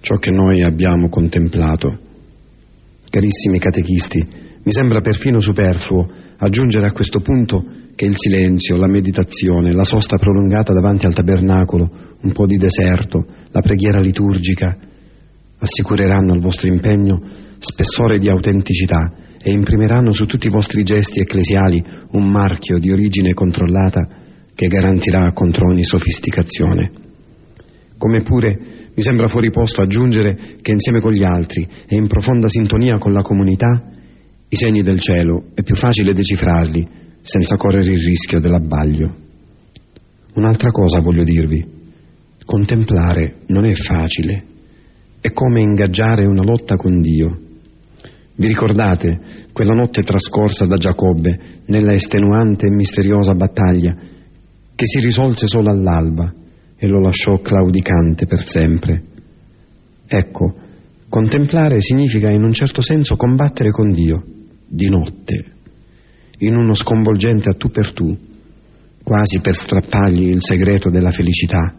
Ciò 0.00 0.16
che 0.16 0.30
noi 0.30 0.62
abbiamo 0.62 1.08
contemplato. 1.08 1.98
Carissimi 3.08 3.58
catechisti, 3.58 4.26
mi 4.64 4.72
sembra 4.72 5.00
perfino 5.00 5.40
superfluo 5.40 6.08
aggiungere 6.38 6.86
a 6.86 6.92
questo 6.92 7.20
punto 7.20 7.64
che 7.94 8.04
il 8.04 8.16
silenzio, 8.16 8.76
la 8.76 8.88
meditazione, 8.88 9.72
la 9.72 9.84
sosta 9.84 10.16
prolungata 10.16 10.72
davanti 10.72 11.06
al 11.06 11.14
tabernacolo, 11.14 11.90
un 12.22 12.32
po' 12.32 12.46
di 12.46 12.56
deserto, 12.56 13.24
la 13.50 13.60
preghiera 13.60 14.00
liturgica, 14.00 14.76
assicureranno 15.58 16.32
al 16.32 16.40
vostro 16.40 16.68
impegno 16.68 17.20
spessore 17.58 18.18
di 18.18 18.28
autenticità 18.28 19.12
e 19.40 19.50
imprimeranno 19.50 20.12
su 20.12 20.24
tutti 20.26 20.48
i 20.48 20.50
vostri 20.50 20.82
gesti 20.82 21.20
ecclesiali 21.20 21.82
un 22.12 22.28
marchio 22.28 22.78
di 22.78 22.90
origine 22.90 23.34
controllata 23.34 24.21
che 24.54 24.66
garantirà 24.66 25.32
contro 25.32 25.68
ogni 25.68 25.84
sofisticazione. 25.84 26.90
Come 27.98 28.22
pure 28.22 28.58
mi 28.94 29.02
sembra 29.02 29.28
fuori 29.28 29.50
posto 29.50 29.80
aggiungere 29.80 30.56
che 30.60 30.72
insieme 30.72 31.00
con 31.00 31.12
gli 31.12 31.24
altri 31.24 31.66
e 31.86 31.96
in 31.96 32.08
profonda 32.08 32.48
sintonia 32.48 32.98
con 32.98 33.12
la 33.12 33.22
comunità, 33.22 33.90
i 34.48 34.56
segni 34.56 34.82
del 34.82 35.00
cielo 35.00 35.44
è 35.54 35.62
più 35.62 35.74
facile 35.74 36.12
decifrarli 36.12 36.86
senza 37.22 37.56
correre 37.56 37.92
il 37.92 38.04
rischio 38.04 38.40
dell'abbaglio. 38.40 39.14
Un'altra 40.34 40.70
cosa 40.70 41.00
voglio 41.00 41.22
dirvi, 41.22 41.64
contemplare 42.44 43.36
non 43.46 43.64
è 43.64 43.72
facile, 43.72 44.44
è 45.20 45.30
come 45.30 45.60
ingaggiare 45.60 46.26
una 46.26 46.42
lotta 46.42 46.76
con 46.76 47.00
Dio. 47.00 47.38
Vi 48.34 48.46
ricordate 48.46 49.20
quella 49.52 49.74
notte 49.74 50.02
trascorsa 50.02 50.66
da 50.66 50.76
Giacobbe 50.76 51.38
nella 51.66 51.94
estenuante 51.94 52.66
e 52.66 52.70
misteriosa 52.70 53.34
battaglia 53.34 53.96
che 54.74 54.86
si 54.86 55.00
risolse 55.00 55.46
solo 55.46 55.70
all'alba 55.70 56.32
e 56.76 56.86
lo 56.86 57.00
lasciò 57.00 57.38
claudicante 57.38 58.26
per 58.26 58.42
sempre. 58.42 59.02
Ecco, 60.06 60.54
contemplare 61.08 61.80
significa 61.80 62.30
in 62.30 62.42
un 62.42 62.52
certo 62.52 62.82
senso 62.82 63.16
combattere 63.16 63.70
con 63.70 63.92
Dio, 63.92 64.24
di 64.66 64.88
notte, 64.88 65.44
in 66.38 66.56
uno 66.56 66.74
sconvolgente 66.74 67.50
a 67.50 67.54
tu 67.54 67.70
per 67.70 67.92
tu, 67.92 68.16
quasi 69.02 69.40
per 69.40 69.54
strappargli 69.54 70.26
il 70.26 70.42
segreto 70.42 70.90
della 70.90 71.10
felicità, 71.10 71.74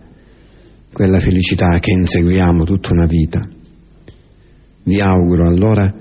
quella 0.91 1.19
felicità 1.19 1.79
che 1.79 1.91
inseguiamo 1.91 2.63
tutta 2.63 2.93
una 2.93 3.06
vita. 3.06 3.41
Vi 4.84 4.99
auguro 4.99 5.47
allora 5.47 5.91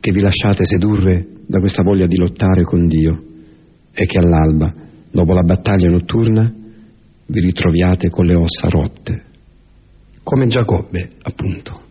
che 0.00 0.12
vi 0.12 0.20
lasciate 0.20 0.64
sedurre 0.64 1.26
da 1.46 1.58
questa 1.58 1.82
voglia 1.82 2.06
di 2.06 2.16
lottare 2.16 2.62
con 2.62 2.86
Dio 2.86 3.22
e 3.92 4.06
che 4.06 4.18
all'alba 4.18 4.86
dopo 5.10 5.32
la 5.32 5.42
battaglia 5.42 5.88
notturna, 5.88 6.52
vi 7.26 7.40
ritroviate 7.40 8.08
con 8.08 8.26
le 8.26 8.34
ossa 8.34 8.68
rotte, 8.68 9.24
come 10.22 10.46
Giacobbe, 10.46 11.10
appunto. 11.22 11.86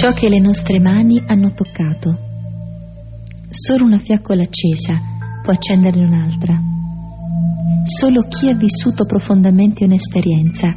Ciò 0.00 0.14
che 0.14 0.30
le 0.30 0.40
nostre 0.40 0.80
mani 0.80 1.22
hanno 1.26 1.52
toccato. 1.52 2.16
Solo 3.50 3.84
una 3.84 3.98
fiaccola 3.98 4.44
accesa 4.44 4.98
può 5.42 5.52
accenderne 5.52 6.06
un'altra. 6.06 6.58
Solo 7.84 8.22
chi 8.22 8.48
ha 8.48 8.54
vissuto 8.54 9.04
profondamente 9.04 9.84
un'esperienza 9.84 10.68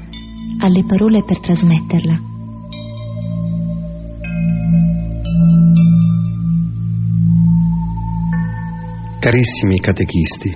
ha 0.59 0.67
le 0.67 0.83
parole 0.83 1.23
per 1.23 1.39
trasmetterla. 1.39 2.19
Carissimi 9.21 9.79
catechisti, 9.79 10.53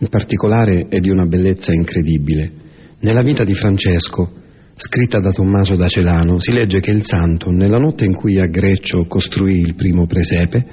Il 0.00 0.10
particolare 0.10 0.88
è 0.90 0.98
di 0.98 1.08
una 1.08 1.24
bellezza 1.24 1.72
incredibile. 1.72 2.52
Nella 3.00 3.22
vita 3.22 3.44
di 3.44 3.54
Francesco, 3.54 4.43
scritta 4.74 5.18
da 5.18 5.30
Tommaso 5.30 5.76
da 5.76 5.86
Celano, 5.86 6.38
si 6.40 6.52
legge 6.52 6.80
che 6.80 6.90
il 6.90 7.04
santo, 7.04 7.50
nella 7.50 7.78
notte 7.78 8.04
in 8.04 8.14
cui 8.14 8.40
a 8.40 8.46
Greccio 8.46 9.04
costruì 9.06 9.60
il 9.60 9.74
primo 9.74 10.06
presepe, 10.06 10.66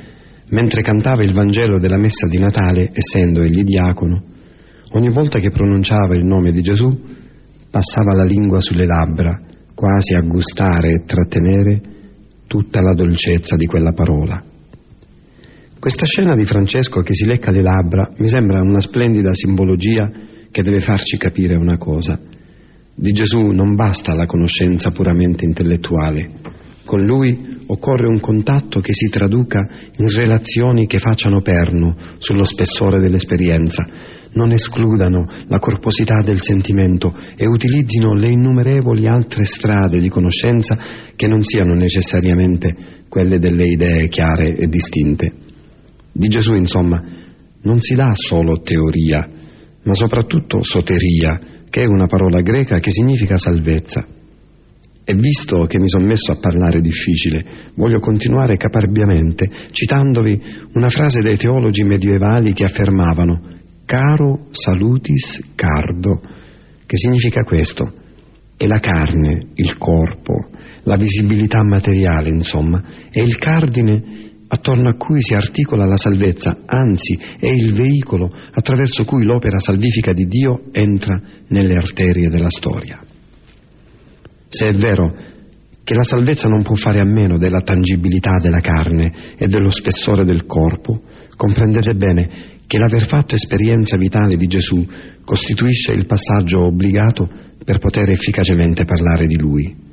mentre 0.50 0.82
cantava 0.82 1.24
il 1.24 1.34
Vangelo 1.34 1.80
della 1.80 1.98
messa 1.98 2.28
di 2.28 2.40
Natale, 2.40 2.90
essendo 2.92 3.42
egli 3.42 3.64
diacono, 3.64 4.24
ogni 4.94 5.10
volta 5.10 5.40
che 5.40 5.52
pronunciava 5.52 6.16
il 6.16 6.26
nome 6.26 6.52
di 6.52 6.62
Gesù, 6.62 6.90
passava 7.70 8.16
la 8.16 8.26
lingua 8.26 8.60
sulle 8.60 8.86
labbra, 8.86 9.40
quasi 9.76 10.14
a 10.16 10.22
gustare 10.22 10.90
e 10.90 11.04
trattenere 11.06 11.82
tutta 12.48 12.82
la 12.82 12.94
dolcezza 12.94 13.56
di 13.56 13.66
quella 13.66 13.94
parola. 13.94 14.44
Questa 15.80 16.06
scena 16.06 16.34
di 16.34 16.46
Francesco 16.46 17.02
che 17.02 17.14
si 17.14 17.26
lecca 17.26 17.50
le 17.50 17.62
labbra 17.62 18.12
mi 18.18 18.28
sembra 18.28 18.62
una 18.62 18.82
splendida 18.82 19.34
simbologia 19.34 20.12
che 20.52 20.62
deve 20.64 20.82
farci 20.82 21.18
capire 21.18 21.56
una 21.56 21.78
cosa. 21.78 22.20
Di 22.94 23.12
Gesù 23.14 23.40
non 23.40 23.76
basta 23.76 24.14
la 24.14 24.26
conoscenza 24.26 24.92
puramente 24.92 25.46
intellettuale. 25.46 26.40
Con 26.84 27.02
lui 27.02 27.60
occorre 27.68 28.08
un 28.08 28.20
contatto 28.20 28.82
che 28.82 28.94
si 28.94 29.08
traduca 29.10 29.60
in 29.98 30.10
relazioni 30.10 30.88
che 30.88 31.00
facciano 31.00 31.42
perno 31.42 31.96
sullo 32.18 32.44
spessore 32.44 33.00
dell'esperienza, 33.00 33.88
non 34.34 34.52
escludano 34.52 35.26
la 35.48 35.60
corposità 35.60 36.22
del 36.22 36.42
sentimento 36.42 37.14
e 37.38 37.48
utilizzino 37.48 38.14
le 38.14 38.30
innumerevoli 38.30 39.08
altre 39.08 39.46
strade 39.46 40.00
di 40.00 40.10
conoscenza 40.10 40.78
che 41.16 41.28
non 41.28 41.42
siano 41.44 41.74
necessariamente 41.76 42.76
quelle 43.08 43.40
delle 43.40 43.68
idee 43.68 44.08
chiare 44.10 44.52
e 44.52 44.68
distinte. 44.68 45.32
Di 46.12 46.28
Gesù, 46.28 46.54
insomma, 46.56 47.02
non 47.62 47.80
si 47.80 47.96
dà 47.96 48.12
solo 48.16 48.62
teoria, 48.62 49.30
ma 49.84 49.94
soprattutto 49.94 50.62
soteria, 50.62 51.40
che 51.70 51.84
è 51.84 51.86
una 51.86 52.08
parola 52.08 52.42
greca 52.42 52.80
che 52.80 52.92
significa 52.92 53.38
salvezza. 53.38 54.06
E 55.04 55.16
visto 55.16 55.66
che 55.66 55.80
mi 55.80 55.90
sono 55.90 56.06
messo 56.06 56.32
a 56.32 56.38
parlare 56.40 56.80
difficile, 56.80 57.44
voglio 57.74 58.00
continuare 58.00 58.56
caparbiamente 58.56 59.50
citandovi 59.72 60.42
una 60.74 60.90
frase 60.90 61.22
dei 61.22 61.38
teologi 61.38 61.84
medievali 61.84 62.54
che 62.54 62.66
affermavano 62.66 63.60
caro 63.86 64.48
salutis 64.52 65.54
cardo, 65.56 66.22
che 66.86 66.98
significa 66.98 67.44
questo, 67.44 67.92
che 68.56 68.68
la 68.68 68.80
carne, 68.80 69.48
il 69.56 69.78
corpo, 69.78 70.50
la 70.84 70.96
visibilità 70.96 71.64
materiale, 71.64 72.30
insomma, 72.30 72.84
è 73.10 73.20
il 73.20 73.36
cardine 73.38 74.31
attorno 74.54 74.90
a 74.90 74.96
cui 74.96 75.22
si 75.22 75.34
articola 75.34 75.86
la 75.86 75.96
salvezza, 75.96 76.64
anzi 76.66 77.18
è 77.40 77.48
il 77.48 77.74
veicolo 77.74 78.30
attraverso 78.52 79.06
cui 79.06 79.24
l'opera 79.24 79.60
salvifica 79.60 80.12
di 80.12 80.26
Dio 80.26 80.64
entra 80.74 81.20
nelle 81.48 81.78
arterie 81.78 82.30
della 82.30 82.50
storia. 82.50 83.00
Se 84.50 84.68
è 84.68 84.74
vero 84.74 85.16
che 85.84 85.96
la 85.96 86.04
salvezza 86.04 86.50
non 86.50 86.64
può 86.64 86.76
fare 86.76 87.00
a 87.00 87.06
meno 87.06 87.38
della 87.38 87.62
tangibilità 87.62 88.40
della 88.42 88.60
carne 88.60 89.36
e 89.38 89.48
dello 89.48 89.72
spessore 89.72 90.26
del 90.26 90.46
corpo, 90.46 91.02
comprendete 91.38 91.94
bene 91.94 92.30
che 92.68 92.78
l'aver 92.78 93.08
fatto 93.08 93.36
esperienza 93.36 93.96
vitale 93.96 94.36
di 94.36 94.48
Gesù 94.48 94.86
costituisce 95.24 95.94
il 95.94 96.06
passaggio 96.06 96.66
obbligato 96.66 97.28
per 97.64 97.78
poter 97.78 98.10
efficacemente 98.10 98.84
parlare 98.84 99.28
di 99.28 99.38
Lui. 99.38 99.90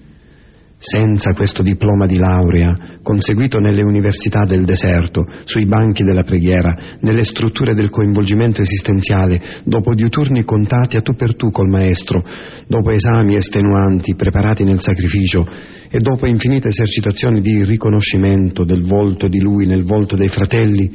Senza 0.81 1.33
questo 1.33 1.65
diploma 1.65 2.07
di 2.07 2.19
laurea, 2.19 2.99
conseguito 3.03 3.59
nelle 3.59 3.83
università 3.83 4.45
del 4.45 4.65
deserto, 4.65 5.27
sui 5.43 5.67
banchi 5.67 6.05
della 6.05 6.23
preghiera, 6.23 6.97
nelle 7.01 7.25
strutture 7.25 7.75
del 7.75 7.91
coinvolgimento 7.91 8.63
esistenziale, 8.63 9.41
dopo 9.65 9.93
diuturni 9.97 10.45
contati 10.45 10.97
a 10.97 11.01
tu 11.01 11.15
per 11.15 11.35
tu 11.35 11.51
col 11.51 11.69
maestro, 11.69 12.25
dopo 12.69 12.91
esami 12.91 13.35
estenuanti 13.35 14.15
preparati 14.15 14.63
nel 14.63 14.79
sacrificio 14.79 15.45
e 15.91 15.99
dopo 15.99 16.27
infinite 16.27 16.69
esercitazioni 16.69 17.41
di 17.41 17.65
riconoscimento 17.65 18.65
del 18.65 18.85
volto 18.85 19.27
di 19.27 19.41
lui 19.41 19.67
nel 19.67 19.83
volto 19.83 20.15
dei 20.15 20.29
fratelli, 20.29 20.89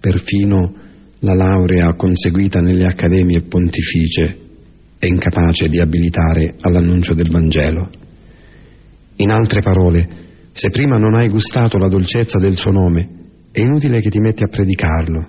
perfino 0.00 0.74
la 1.20 1.34
laurea 1.34 1.94
conseguita 1.94 2.58
nelle 2.58 2.86
accademie 2.86 3.42
pontificie 3.42 4.38
è 4.98 5.06
incapace 5.06 5.68
di 5.68 5.78
abilitare 5.78 6.54
all'annuncio 6.60 7.14
del 7.14 7.30
Vangelo. 7.30 8.04
In 9.16 9.30
altre 9.30 9.60
parole, 9.60 10.08
se 10.52 10.70
prima 10.70 10.98
non 10.98 11.14
hai 11.14 11.28
gustato 11.28 11.78
la 11.78 11.88
dolcezza 11.88 12.38
del 12.38 12.56
suo 12.56 12.70
nome, 12.70 13.08
è 13.50 13.60
inutile 13.60 14.00
che 14.00 14.10
ti 14.10 14.20
metti 14.20 14.44
a 14.44 14.48
predicarlo. 14.48 15.28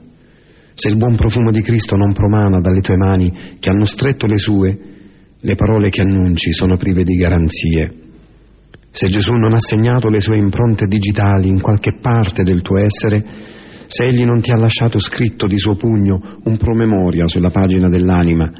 Se 0.73 0.89
il 0.89 0.97
buon 0.97 1.15
profumo 1.15 1.51
di 1.51 1.61
Cristo 1.61 1.95
non 1.95 2.13
promana 2.13 2.59
dalle 2.59 2.81
tue 2.81 2.97
mani 2.97 3.31
che 3.59 3.69
hanno 3.69 3.85
stretto 3.85 4.27
le 4.27 4.37
sue, 4.37 4.77
le 5.39 5.55
parole 5.55 5.89
che 5.89 6.01
annunci 6.01 6.51
sono 6.51 6.75
prive 6.75 7.03
di 7.03 7.15
garanzie. 7.15 7.93
Se 8.91 9.07
Gesù 9.07 9.33
non 9.33 9.53
ha 9.53 9.59
segnato 9.59 10.09
le 10.09 10.19
sue 10.19 10.37
impronte 10.37 10.85
digitali 10.85 11.47
in 11.47 11.61
qualche 11.61 11.97
parte 12.01 12.43
del 12.43 12.61
tuo 12.61 12.77
essere, 12.77 13.23
se 13.87 14.03
Egli 14.03 14.25
non 14.25 14.41
ti 14.41 14.51
ha 14.51 14.57
lasciato 14.57 14.99
scritto 14.99 15.47
di 15.47 15.57
suo 15.57 15.75
pugno 15.75 16.39
un 16.43 16.57
promemoria 16.57 17.25
sulla 17.25 17.51
pagina 17.51 17.87
dell'anima, 17.87 18.51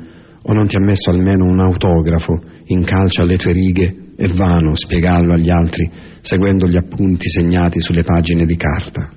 o 0.42 0.54
non 0.54 0.68
ti 0.68 0.78
ha 0.78 0.82
messo 0.82 1.10
almeno 1.10 1.44
un 1.44 1.60
autografo 1.60 2.42
in 2.68 2.84
calce 2.86 3.22
alle 3.22 3.36
tue 3.36 3.52
righe, 3.52 4.07
è 4.18 4.28
vano 4.30 4.76
spiegarlo 4.76 5.36
agli 5.36 5.52
altri 5.52 5.88
seguendo 6.22 6.68
gli 6.68 6.76
appunti 6.76 7.30
segnati 7.30 7.80
sulle 7.80 8.02
pagine 8.02 8.46
di 8.46 8.58
carta. 8.58 9.12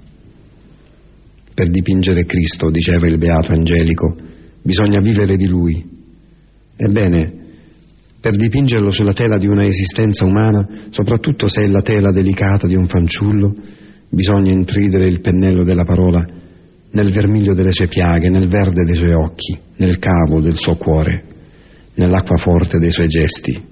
Per 1.54 1.70
dipingere 1.70 2.26
Cristo, 2.26 2.70
diceva 2.70 3.08
il 3.08 3.16
beato 3.16 3.52
Angelico, 3.52 4.14
bisogna 4.62 5.00
vivere 5.00 5.36
di 5.36 5.46
Lui. 5.46 5.82
Ebbene, 6.76 7.32
per 8.20 8.36
dipingerlo 8.36 8.90
sulla 8.90 9.14
tela 9.14 9.38
di 9.38 9.46
una 9.46 9.64
esistenza 9.64 10.26
umana, 10.26 10.68
soprattutto 10.90 11.48
se 11.48 11.62
è 11.62 11.66
la 11.66 11.80
tela 11.80 12.10
delicata 12.10 12.66
di 12.66 12.74
un 12.74 12.86
fanciullo, 12.86 13.54
bisogna 14.10 14.52
intridere 14.52 15.06
il 15.06 15.22
pennello 15.22 15.64
della 15.64 15.84
parola 15.84 16.22
nel 16.92 17.12
vermiglio 17.12 17.54
delle 17.54 17.72
sue 17.72 17.88
piaghe, 17.88 18.28
nel 18.28 18.48
verde 18.48 18.84
dei 18.84 18.96
suoi 18.96 19.12
occhi, 19.12 19.58
nel 19.76 19.98
cavo 19.98 20.40
del 20.40 20.56
suo 20.56 20.76
cuore, 20.76 21.24
nell'acqua 21.94 22.36
forte 22.36 22.78
dei 22.78 22.90
suoi 22.90 23.08
gesti 23.08 23.69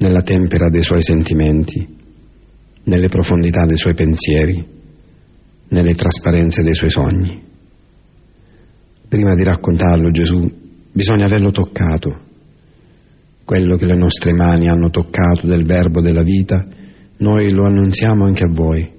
nella 0.00 0.22
tempera 0.22 0.70
dei 0.70 0.82
suoi 0.82 1.02
sentimenti, 1.02 1.86
nelle 2.84 3.08
profondità 3.08 3.66
dei 3.66 3.76
suoi 3.76 3.94
pensieri, 3.94 4.64
nelle 5.68 5.94
trasparenze 5.94 6.62
dei 6.62 6.74
suoi 6.74 6.90
sogni. 6.90 7.42
Prima 9.08 9.34
di 9.34 9.42
raccontarlo 9.42 10.10
Gesù 10.10 10.40
bisogna 10.90 11.26
averlo 11.26 11.50
toccato, 11.50 12.28
quello 13.44 13.76
che 13.76 13.84
le 13.84 13.96
nostre 13.96 14.32
mani 14.32 14.68
hanno 14.68 14.88
toccato 14.88 15.46
del 15.46 15.66
verbo 15.66 16.00
della 16.00 16.22
vita, 16.22 16.64
noi 17.18 17.50
lo 17.50 17.66
annunziamo 17.66 18.24
anche 18.24 18.44
a 18.44 18.52
voi. 18.52 18.90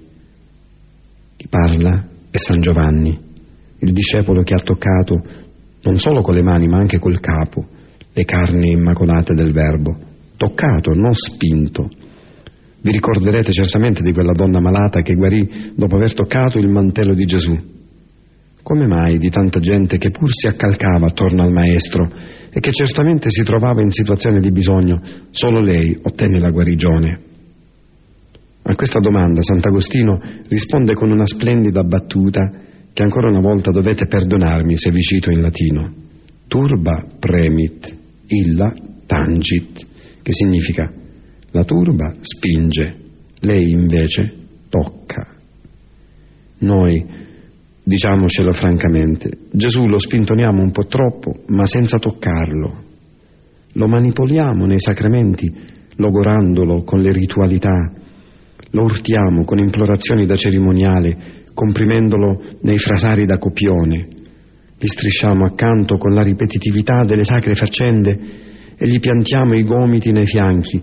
Chi 1.35 1.47
parla 1.47 2.09
è 2.29 2.37
San 2.37 2.61
Giovanni, 2.61 3.17
il 3.79 3.91
discepolo 3.91 4.43
che 4.43 4.53
ha 4.53 4.59
toccato 4.59 5.15
non 5.83 5.97
solo 5.97 6.21
con 6.21 6.35
le 6.35 6.43
mani 6.43 6.67
ma 6.67 6.77
anche 6.77 6.99
col 6.99 7.19
capo 7.19 7.65
le 8.13 8.23
carni 8.23 8.73
immacolate 8.73 9.33
del 9.33 9.51
verbo 9.51 10.09
toccato, 10.41 10.91
non 10.93 11.13
spinto. 11.13 11.87
Vi 12.81 12.91
ricorderete 12.91 13.51
certamente 13.51 14.01
di 14.01 14.11
quella 14.11 14.33
donna 14.33 14.59
malata 14.59 15.01
che 15.01 15.13
guarì 15.13 15.73
dopo 15.75 15.97
aver 15.97 16.15
toccato 16.15 16.57
il 16.57 16.67
mantello 16.67 17.13
di 17.13 17.25
Gesù. 17.25 17.55
Come 18.63 18.87
mai 18.87 19.19
di 19.19 19.29
tanta 19.29 19.59
gente 19.59 19.97
che 19.97 20.09
pur 20.09 20.29
si 20.31 20.47
accalcava 20.47 21.07
attorno 21.07 21.43
al 21.43 21.51
Maestro 21.51 22.09
e 22.51 22.59
che 22.59 22.71
certamente 22.71 23.29
si 23.29 23.43
trovava 23.43 23.81
in 23.81 23.91
situazione 23.91 24.39
di 24.39 24.51
bisogno, 24.51 24.99
solo 25.29 25.61
lei 25.61 25.95
ottenne 26.01 26.39
la 26.39 26.49
guarigione? 26.49 27.19
A 28.63 28.75
questa 28.75 28.99
domanda 28.99 29.41
Sant'Agostino 29.43 30.19
risponde 30.47 30.93
con 30.93 31.11
una 31.11 31.25
splendida 31.25 31.83
battuta 31.83 32.49
che 32.93 33.03
ancora 33.03 33.29
una 33.29 33.41
volta 33.41 33.71
dovete 33.71 34.05
perdonarmi 34.07 34.75
se 34.75 34.89
vi 34.89 35.01
cito 35.01 35.29
in 35.29 35.41
latino. 35.41 35.93
Turba 36.47 37.05
premit, 37.19 37.95
illa 38.27 38.73
tangit 39.05 39.89
che 40.21 40.31
significa 40.33 40.91
la 41.51 41.63
turba 41.63 42.13
spinge, 42.19 42.95
lei 43.39 43.71
invece 43.71 44.33
tocca. 44.69 45.27
Noi, 46.59 47.05
diciamocelo 47.83 48.53
francamente, 48.53 49.29
Gesù 49.51 49.85
lo 49.87 49.99
spintoniamo 49.99 50.61
un 50.61 50.71
po' 50.71 50.85
troppo, 50.85 51.41
ma 51.47 51.65
senza 51.65 51.97
toccarlo. 51.97 52.89
Lo 53.73 53.87
manipoliamo 53.87 54.65
nei 54.65 54.79
sacramenti, 54.79 55.51
logorandolo 55.95 56.83
con 56.83 57.01
le 57.01 57.11
ritualità, 57.11 57.91
lo 58.71 58.83
urtiamo 58.83 59.43
con 59.43 59.59
implorazioni 59.59 60.25
da 60.25 60.35
cerimoniale, 60.35 61.43
comprimendolo 61.53 62.41
nei 62.61 62.77
frasari 62.77 63.25
da 63.25 63.37
copione, 63.37 64.07
gli 64.81 64.87
strisciamo 64.87 65.45
accanto 65.45 65.97
con 65.97 66.11
la 66.11 66.23
ripetitività 66.23 67.03
delle 67.03 67.23
sacre 67.23 67.53
faccende 67.53 68.49
e 68.81 68.87
gli 68.87 68.99
piantiamo 68.99 69.53
i 69.53 69.63
gomiti 69.63 70.11
nei 70.11 70.25
fianchi, 70.25 70.81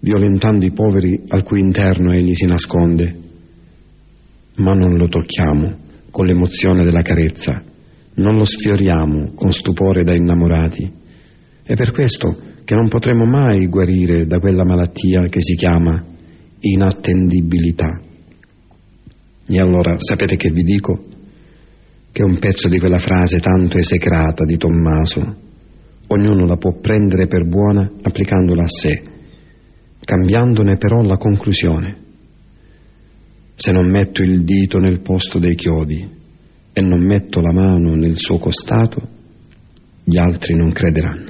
violentando 0.00 0.66
i 0.66 0.72
poveri 0.72 1.22
al 1.28 1.42
cui 1.42 1.60
interno 1.60 2.12
egli 2.12 2.34
si 2.34 2.44
nasconde. 2.44 3.14
Ma 4.56 4.72
non 4.72 4.98
lo 4.98 5.08
tocchiamo 5.08 5.76
con 6.10 6.26
l'emozione 6.26 6.84
della 6.84 7.00
carezza, 7.00 7.62
non 8.16 8.36
lo 8.36 8.44
sfioriamo 8.44 9.32
con 9.34 9.50
stupore 9.50 10.04
da 10.04 10.14
innamorati. 10.14 10.92
È 11.62 11.74
per 11.74 11.90
questo 11.92 12.36
che 12.64 12.74
non 12.74 12.88
potremo 12.88 13.24
mai 13.24 13.66
guarire 13.66 14.26
da 14.26 14.40
quella 14.40 14.66
malattia 14.66 15.22
che 15.30 15.40
si 15.40 15.54
chiama 15.54 16.04
inattendibilità. 16.60 17.98
E 19.46 19.58
allora 19.58 19.94
sapete 19.96 20.36
che 20.36 20.50
vi 20.50 20.64
dico? 20.64 21.02
Che 22.12 22.22
un 22.22 22.38
pezzo 22.38 22.68
di 22.68 22.78
quella 22.78 22.98
frase 22.98 23.38
tanto 23.38 23.78
esecrata 23.78 24.44
di 24.44 24.58
Tommaso, 24.58 25.46
ognuno 26.08 26.46
la 26.46 26.56
può 26.56 26.78
prendere 26.80 27.26
per 27.26 27.46
buona 27.46 27.90
applicandola 28.02 28.62
a 28.62 28.68
sé, 28.68 29.02
cambiandone 30.00 30.76
però 30.76 31.02
la 31.02 31.16
conclusione. 31.16 31.96
Se 33.54 33.72
non 33.72 33.90
metto 33.90 34.22
il 34.22 34.44
dito 34.44 34.78
nel 34.78 35.00
posto 35.00 35.38
dei 35.38 35.54
chiodi 35.54 36.08
e 36.72 36.80
non 36.80 37.04
metto 37.04 37.40
la 37.40 37.52
mano 37.52 37.94
nel 37.94 38.16
suo 38.16 38.38
costato, 38.38 39.00
gli 40.04 40.16
altri 40.16 40.54
non 40.54 40.70
crederanno. 40.70 41.27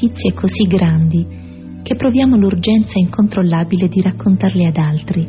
Notizie 0.00 0.32
così 0.32 0.66
grandi 0.66 1.82
che 1.82 1.94
proviamo 1.94 2.36
l'urgenza 2.36 2.98
incontrollabile 2.98 3.88
di 3.88 4.00
raccontarle 4.00 4.66
ad 4.66 4.76
altri, 4.78 5.26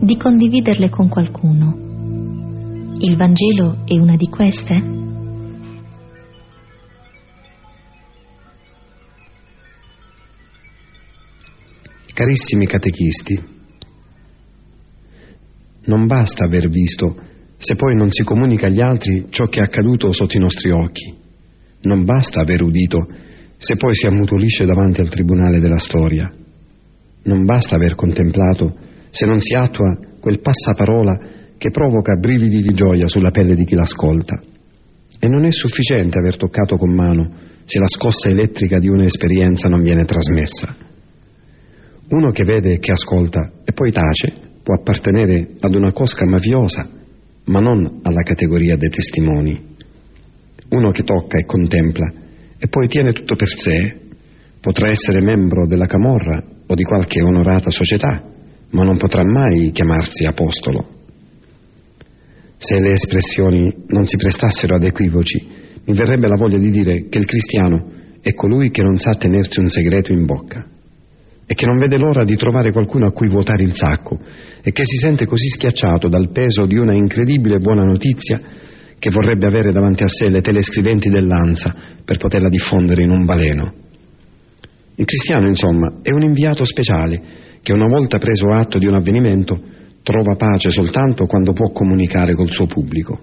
di 0.00 0.16
condividerle 0.16 0.88
con 0.88 1.08
qualcuno. 1.08 2.94
Il 3.00 3.16
Vangelo 3.16 3.78
è 3.84 3.96
una 3.98 4.14
di 4.14 4.28
queste? 4.28 4.98
Carissimi 12.14 12.66
catechisti, 12.66 13.42
non 15.86 16.06
basta 16.06 16.44
aver 16.44 16.68
visto 16.68 17.16
se 17.56 17.74
poi 17.74 17.96
non 17.96 18.10
si 18.10 18.22
comunica 18.22 18.66
agli 18.68 18.80
altri 18.80 19.26
ciò 19.30 19.46
che 19.46 19.60
è 19.60 19.64
accaduto 19.64 20.12
sotto 20.12 20.36
i 20.36 20.40
nostri 20.40 20.70
occhi. 20.70 21.14
Non 21.82 22.04
basta 22.04 22.40
aver 22.40 22.62
udito 22.62 23.06
se 23.60 23.76
poi 23.76 23.94
si 23.94 24.06
ammutolisce 24.06 24.64
davanti 24.64 25.02
al 25.02 25.10
tribunale 25.10 25.60
della 25.60 25.76
storia. 25.76 26.32
Non 27.24 27.44
basta 27.44 27.74
aver 27.74 27.94
contemplato 27.94 28.74
se 29.10 29.26
non 29.26 29.38
si 29.38 29.54
attua 29.54 29.98
quel 30.18 30.40
passaparola 30.40 31.20
che 31.58 31.70
provoca 31.70 32.14
brividi 32.14 32.62
di 32.62 32.72
gioia 32.72 33.06
sulla 33.06 33.30
pelle 33.30 33.54
di 33.54 33.66
chi 33.66 33.74
l'ascolta. 33.74 34.40
E 35.18 35.28
non 35.28 35.44
è 35.44 35.50
sufficiente 35.50 36.18
aver 36.18 36.38
toccato 36.38 36.76
con 36.76 36.94
mano 36.94 37.32
se 37.66 37.78
la 37.78 37.86
scossa 37.86 38.30
elettrica 38.30 38.78
di 38.78 38.88
un'esperienza 38.88 39.68
non 39.68 39.82
viene 39.82 40.06
trasmessa. 40.06 40.74
Uno 42.08 42.30
che 42.30 42.44
vede 42.44 42.72
e 42.72 42.78
che 42.78 42.92
ascolta 42.92 43.60
e 43.62 43.72
poi 43.74 43.92
tace 43.92 44.32
può 44.62 44.74
appartenere 44.74 45.50
ad 45.60 45.74
una 45.74 45.92
cosca 45.92 46.24
mafiosa, 46.26 46.88
ma 47.44 47.60
non 47.60 48.00
alla 48.04 48.22
categoria 48.22 48.76
dei 48.78 48.88
testimoni. 48.88 49.68
Uno 50.70 50.90
che 50.92 51.02
tocca 51.02 51.36
e 51.36 51.44
contempla 51.44 52.19
e 52.62 52.68
poi 52.68 52.88
tiene 52.88 53.12
tutto 53.12 53.36
per 53.36 53.48
sé, 53.48 53.98
potrà 54.60 54.90
essere 54.90 55.22
membro 55.22 55.66
della 55.66 55.86
Camorra 55.86 56.44
o 56.66 56.74
di 56.74 56.84
qualche 56.84 57.22
onorata 57.22 57.70
società, 57.70 58.22
ma 58.72 58.82
non 58.82 58.98
potrà 58.98 59.22
mai 59.24 59.70
chiamarsi 59.70 60.26
apostolo. 60.26 60.98
Se 62.58 62.78
le 62.78 62.90
espressioni 62.90 63.74
non 63.86 64.04
si 64.04 64.18
prestassero 64.18 64.74
ad 64.74 64.84
equivoci, 64.84 65.42
mi 65.86 65.94
verrebbe 65.96 66.28
la 66.28 66.36
voglia 66.36 66.58
di 66.58 66.70
dire 66.70 67.08
che 67.08 67.18
il 67.18 67.24
cristiano 67.24 67.92
è 68.20 68.34
colui 68.34 68.70
che 68.70 68.82
non 68.82 68.98
sa 68.98 69.12
tenersi 69.12 69.58
un 69.58 69.68
segreto 69.68 70.12
in 70.12 70.26
bocca 70.26 70.62
e 71.46 71.54
che 71.54 71.64
non 71.64 71.78
vede 71.78 71.96
l'ora 71.96 72.24
di 72.24 72.36
trovare 72.36 72.70
qualcuno 72.72 73.06
a 73.06 73.12
cui 73.12 73.28
vuotare 73.28 73.62
il 73.62 73.74
sacco 73.74 74.20
e 74.62 74.70
che 74.70 74.84
si 74.84 74.98
sente 74.98 75.24
così 75.24 75.48
schiacciato 75.48 76.08
dal 76.08 76.30
peso 76.30 76.66
di 76.66 76.76
una 76.76 76.94
incredibile 76.94 77.58
buona 77.58 77.84
notizia 77.84 78.38
che 79.00 79.10
vorrebbe 79.10 79.46
avere 79.46 79.72
davanti 79.72 80.04
a 80.04 80.08
sé 80.08 80.28
le 80.28 80.42
telescriventi 80.42 81.08
dell'ANSA 81.08 81.74
per 82.04 82.18
poterla 82.18 82.50
diffondere 82.50 83.02
in 83.02 83.10
un 83.10 83.24
baleno. 83.24 83.72
Il 84.94 85.06
cristiano, 85.06 85.48
insomma, 85.48 86.00
è 86.02 86.12
un 86.12 86.22
inviato 86.22 86.64
speciale 86.66 87.20
che 87.62 87.72
una 87.72 87.88
volta 87.88 88.18
preso 88.18 88.52
atto 88.52 88.78
di 88.78 88.86
un 88.86 88.94
avvenimento 88.94 89.58
trova 90.02 90.36
pace 90.36 90.68
soltanto 90.68 91.24
quando 91.24 91.54
può 91.54 91.70
comunicare 91.70 92.34
col 92.34 92.50
suo 92.50 92.66
pubblico. 92.66 93.18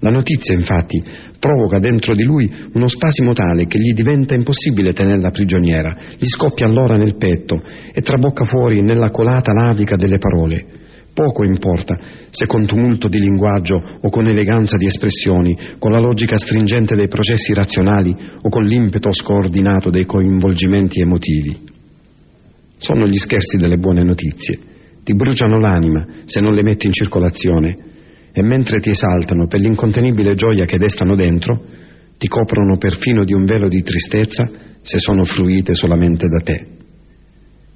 La 0.00 0.10
notizia, 0.10 0.54
infatti, 0.54 1.02
provoca 1.38 1.78
dentro 1.78 2.14
di 2.14 2.24
lui 2.24 2.50
uno 2.72 2.88
spasimo 2.88 3.34
tale 3.34 3.66
che 3.66 3.78
gli 3.78 3.92
diventa 3.92 4.34
impossibile 4.34 4.94
tenerla 4.94 5.30
prigioniera, 5.30 5.94
gli 6.16 6.26
scoppia 6.26 6.64
allora 6.64 6.96
nel 6.96 7.16
petto 7.16 7.62
e 7.92 8.00
trabocca 8.00 8.44
fuori 8.44 8.80
nella 8.80 9.10
colata 9.10 9.52
lavica 9.52 9.96
delle 9.96 10.18
parole. 10.18 10.84
Poco 11.16 11.44
importa 11.44 11.98
se 12.28 12.44
con 12.44 12.66
tumulto 12.66 13.08
di 13.08 13.18
linguaggio 13.18 13.82
o 14.02 14.10
con 14.10 14.28
eleganza 14.28 14.76
di 14.76 14.84
espressioni, 14.84 15.56
con 15.78 15.90
la 15.90 15.98
logica 15.98 16.36
stringente 16.36 16.94
dei 16.94 17.08
processi 17.08 17.54
razionali 17.54 18.14
o 18.42 18.50
con 18.50 18.62
l'impeto 18.62 19.10
scoordinato 19.14 19.88
dei 19.88 20.04
coinvolgimenti 20.04 21.00
emotivi. 21.00 21.56
Sono 22.76 23.06
gli 23.06 23.16
scherzi 23.16 23.56
delle 23.56 23.78
buone 23.78 24.04
notizie. 24.04 24.58
Ti 25.02 25.14
bruciano 25.14 25.58
l'anima 25.58 26.06
se 26.26 26.42
non 26.42 26.52
le 26.52 26.62
metti 26.62 26.84
in 26.84 26.92
circolazione 26.92 27.74
e 28.30 28.42
mentre 28.42 28.80
ti 28.80 28.90
esaltano 28.90 29.46
per 29.46 29.60
l'incontenibile 29.60 30.34
gioia 30.34 30.66
che 30.66 30.76
destano 30.76 31.16
dentro, 31.16 31.64
ti 32.18 32.28
coprono 32.28 32.76
perfino 32.76 33.24
di 33.24 33.32
un 33.32 33.46
velo 33.46 33.68
di 33.68 33.80
tristezza 33.80 34.46
se 34.82 34.98
sono 34.98 35.24
fruite 35.24 35.74
solamente 35.74 36.28
da 36.28 36.42
te. 36.44 36.66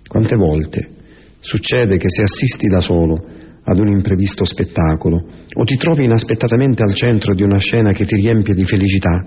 Quante 0.07 0.37
volte 0.37 0.99
Succede 1.41 1.97
che 1.97 2.11
se 2.11 2.23
assisti 2.23 2.69
da 2.69 2.81
solo 2.81 3.25
ad 3.65 3.79
un 3.79 3.89
imprevisto 3.89 4.45
spettacolo 4.45 5.25
o 5.55 5.65
ti 5.65 5.77
trovi 5.77 6.05
inaspettatamente 6.05 6.83
al 6.83 6.95
centro 6.95 7.35
di 7.35 7.43
una 7.43 7.59
scena 7.59 7.93
che 7.93 8.05
ti 8.05 8.15
riempie 8.15 8.55
di 8.55 8.65
felicità, 8.65 9.25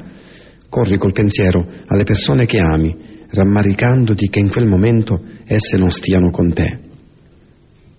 corri 0.70 0.98
col 0.98 1.12
pensiero 1.12 1.68
alle 1.86 2.04
persone 2.04 2.46
che 2.46 2.58
ami, 2.60 2.96
rammaricandoti 3.30 4.28
che 4.28 4.40
in 4.40 4.50
quel 4.50 4.68
momento 4.68 5.22
esse 5.46 5.78
non 5.78 5.92
stiano 5.92 6.30
con 6.30 6.54
te. 6.54 6.80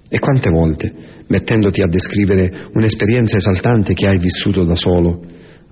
E 0.08 0.18
quante 0.18 0.50
volte, 0.50 0.92
mettendoti 1.26 1.82
a 1.82 1.88
descrivere 1.88 2.68
un'esperienza 2.72 3.36
esaltante 3.36 3.94
che 3.94 4.06
hai 4.06 4.18
vissuto 4.18 4.62
da 4.64 4.76
solo, 4.76 5.22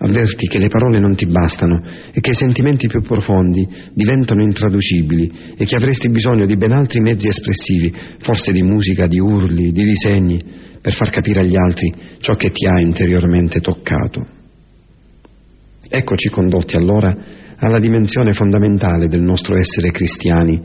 avverti 0.03 0.47
che 0.49 0.59
le 0.59 0.69
parole 0.69 0.99
non 0.99 1.15
ti 1.15 1.27
bastano 1.27 1.81
e 2.13 2.21
che 2.21 2.31
i 2.31 2.35
sentimenti 2.35 2.89
più 2.89 3.01
profondi 3.03 3.67
diventano 3.93 4.43
intraducibili 4.43 5.55
e 5.57 5.65
che 5.65 5.77
avresti 5.77 6.11
bisogno 6.11 6.45
di 6.45 6.57
ben 6.57 6.73
altri 6.73 7.01
mezzi 7.01 7.29
espressivi, 7.29 7.95
forse 8.19 8.53
di 8.53 8.63
musica, 8.63 9.07
di 9.07 9.21
urli, 9.21 9.71
di 9.71 9.85
disegni, 9.85 10.45
per 10.81 10.95
far 10.95 11.11
capire 11.11 11.41
agli 11.41 11.57
altri 11.57 11.93
ciò 12.19 12.35
che 12.35 12.51
ti 12.51 12.67
ha 12.67 12.81
interiormente 12.81 13.61
toccato. 13.61 14.27
Eccoci 15.89 16.29
condotti 16.29 16.77
allora 16.77 17.17
alla 17.57 17.79
dimensione 17.79 18.33
fondamentale 18.33 19.07
del 19.07 19.23
nostro 19.23 19.57
essere 19.57 19.93
cristiani, 19.93 20.61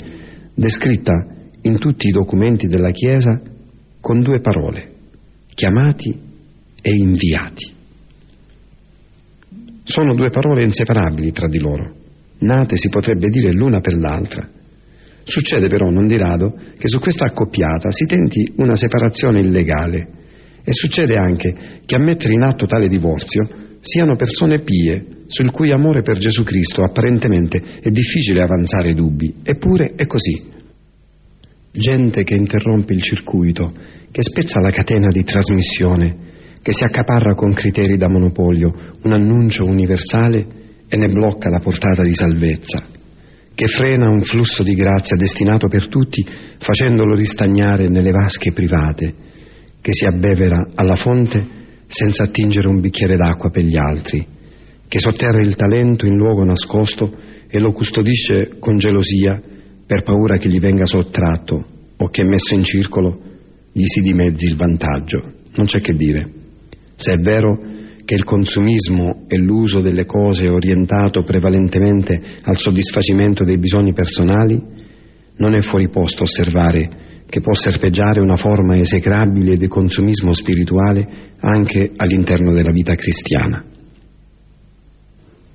descritta 0.55 1.13
in 1.61 1.77
tutti 1.77 2.07
i 2.07 2.11
documenti 2.11 2.65
della 2.67 2.89
Chiesa 2.89 3.39
con 4.01 4.21
due 4.21 4.39
parole, 4.39 4.93
chiamati 5.53 6.09
e 6.81 6.91
inviati. 6.91 7.75
Sono 9.89 10.13
due 10.15 10.29
parole 10.29 10.65
inseparabili 10.65 11.31
tra 11.31 11.47
di 11.47 11.59
loro, 11.59 11.93
nate 12.39 12.75
si 12.75 12.89
potrebbe 12.89 13.29
dire 13.29 13.53
l'una 13.53 13.79
per 13.79 13.95
l'altra. 13.95 14.45
Succede 15.23 15.67
però 15.67 15.89
non 15.89 16.05
di 16.05 16.17
rado 16.17 16.55
che 16.77 16.89
su 16.89 16.99
questa 16.99 17.23
accoppiata 17.23 17.89
si 17.89 18.05
tenti 18.05 18.51
una 18.57 18.75
separazione 18.75 19.39
illegale 19.39 20.09
e 20.61 20.73
succede 20.73 21.15
anche 21.15 21.79
che 21.85 21.95
a 21.95 22.03
mettere 22.03 22.33
in 22.33 22.41
atto 22.41 22.65
tale 22.65 22.89
divorzio 22.89 23.47
siano 23.79 24.17
persone 24.17 24.59
pie 24.59 25.05
sul 25.27 25.51
cui 25.51 25.71
amore 25.71 26.01
per 26.01 26.17
Gesù 26.17 26.43
Cristo 26.43 26.83
apparentemente 26.83 27.79
è 27.79 27.89
difficile 27.89 28.41
avanzare 28.41 28.93
dubbi, 28.93 29.35
eppure 29.41 29.93
è 29.95 30.05
così. 30.05 30.51
Gente 31.71 32.23
che 32.23 32.35
interrompe 32.35 32.93
il 32.93 33.01
circuito, 33.01 33.71
che 34.11 34.21
spezza 34.21 34.59
la 34.59 34.71
catena 34.71 35.07
di 35.11 35.23
trasmissione, 35.23 36.26
che 36.61 36.73
si 36.73 36.83
accaparra 36.83 37.33
con 37.33 37.53
criteri 37.53 37.97
da 37.97 38.09
monopolio 38.09 38.73
un 39.03 39.13
annuncio 39.13 39.65
universale 39.65 40.45
e 40.87 40.97
ne 40.97 41.07
blocca 41.07 41.49
la 41.49 41.59
portata 41.59 42.03
di 42.03 42.13
salvezza, 42.13 42.83
che 43.53 43.67
frena 43.67 44.09
un 44.09 44.21
flusso 44.21 44.63
di 44.63 44.73
grazia 44.73 45.17
destinato 45.17 45.67
per 45.67 45.87
tutti 45.87 46.25
facendolo 46.59 47.15
ristagnare 47.15 47.87
nelle 47.87 48.11
vasche 48.11 48.51
private, 48.53 49.13
che 49.81 49.91
si 49.93 50.05
abbevera 50.05 50.71
alla 50.75 50.95
fonte 50.95 51.55
senza 51.87 52.23
attingere 52.23 52.67
un 52.67 52.79
bicchiere 52.79 53.15
d'acqua 53.15 53.49
per 53.49 53.63
gli 53.63 53.77
altri, 53.77 54.25
che 54.87 54.99
sotterra 54.99 55.41
il 55.41 55.55
talento 55.55 56.05
in 56.05 56.15
luogo 56.15 56.43
nascosto 56.43 57.13
e 57.49 57.59
lo 57.59 57.71
custodisce 57.71 58.57
con 58.59 58.77
gelosia 58.77 59.41
per 59.85 60.03
paura 60.03 60.37
che 60.37 60.49
gli 60.49 60.59
venga 60.59 60.85
sottratto 60.85 61.65
o 61.97 62.09
che 62.09 62.23
messo 62.23 62.53
in 62.55 62.63
circolo 62.63 63.21
gli 63.71 63.85
si 63.85 64.01
dimezzi 64.01 64.45
il 64.45 64.55
vantaggio. 64.55 65.33
Non 65.55 65.65
c'è 65.65 65.79
che 65.79 65.93
dire. 65.93 66.36
Se 66.97 67.13
è 67.13 67.17
vero 67.17 67.59
che 68.03 68.15
il 68.15 68.23
consumismo 68.23 69.25
e 69.27 69.37
l'uso 69.37 69.81
delle 69.81 70.05
cose 70.05 70.49
orientato 70.49 71.21
prevalentemente 71.21 72.19
al 72.41 72.57
soddisfacimento 72.57 73.43
dei 73.43 73.59
bisogni 73.59 73.93
personali, 73.93 74.59
non 75.37 75.53
è 75.53 75.61
fuori 75.61 75.89
posto 75.89 76.23
osservare 76.23 77.05
che 77.29 77.39
può 77.39 77.53
serpeggiare 77.53 78.19
una 78.19 78.35
forma 78.35 78.77
esecrabile 78.77 79.57
di 79.57 79.67
consumismo 79.67 80.33
spirituale 80.33 81.35
anche 81.39 81.91
all'interno 81.97 82.51
della 82.51 82.71
vita 82.71 82.95
cristiana. 82.95 83.63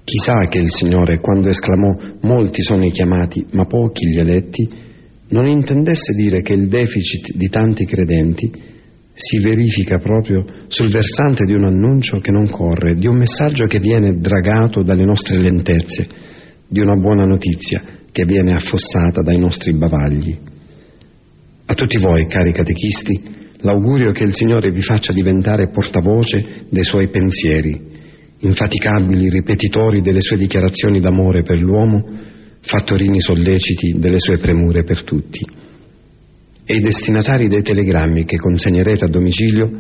Chissà 0.05 0.47
che 0.47 0.59
il 0.59 0.71
Signore, 0.71 1.19
quando 1.19 1.49
esclamò 1.49 1.97
molti 2.21 2.63
sono 2.63 2.85
i 2.85 2.93
chiamati, 2.93 3.47
ma 3.53 3.65
pochi 3.65 4.07
gli 4.07 4.19
eletti, 4.19 4.69
non 5.31 5.47
intendesse 5.47 6.13
dire 6.15 6.43
che 6.43 6.53
il 6.53 6.69
deficit 6.69 7.35
di 7.35 7.49
tanti 7.49 7.85
credenti 7.85 8.53
si 9.25 9.39
verifica 9.39 9.99
proprio 9.99 10.45
sul 10.67 10.91
versante 10.91 11.45
di 11.45 11.53
un 11.53 11.65
annuncio 11.65 12.17
che 12.17 12.33
non 12.33 12.51
corre, 12.51 12.95
di 12.95 13.07
un 13.07 13.19
messaggio 13.19 13.67
che 13.67 13.79
viene 13.79 14.19
dragato 14.19 14.83
dalle 14.83 15.05
nostre 15.05 15.39
lentezze, 15.39 16.09
di 16.67 16.81
una 16.81 16.97
buona 16.97 17.25
notizia 17.25 17.83
che 18.11 18.25
viene 18.25 18.55
affossata 18.55 19.23
dai 19.23 19.39
nostri 19.39 19.73
bavagli. 19.75 20.37
A 21.67 21.75
tutti 21.75 21.99
voi, 21.99 22.27
cari 22.27 22.51
catechisti, 22.51 23.23
l'augurio 23.61 24.11
che 24.11 24.25
il 24.25 24.35
Signore 24.35 24.73
vi 24.73 24.83
faccia 24.83 25.13
diventare 25.13 25.71
portavoce 25.71 26.67
dei 26.69 26.83
suoi 26.83 27.09
pensieri, 27.09 27.81
infaticabili 28.41 29.31
ripetitori 29.31 30.01
delle 30.01 30.21
sue 30.21 30.37
dichiarazioni 30.37 30.99
d'amore 30.99 31.43
per 31.43 31.59
l'uomo, 31.59 32.05
fattorini 32.61 33.21
solleciti 33.21 33.99
delle 33.99 34.19
sue 34.19 34.39
premure 34.39 34.83
per 34.83 35.05
tutti. 35.05 35.47
E 36.65 36.75
i 36.75 36.81
destinatari 36.81 37.49
dei 37.49 37.63
telegrammi 37.63 38.25
che 38.25 38.37
consegnerete 38.37 39.05
a 39.05 39.09
domicilio, 39.09 39.71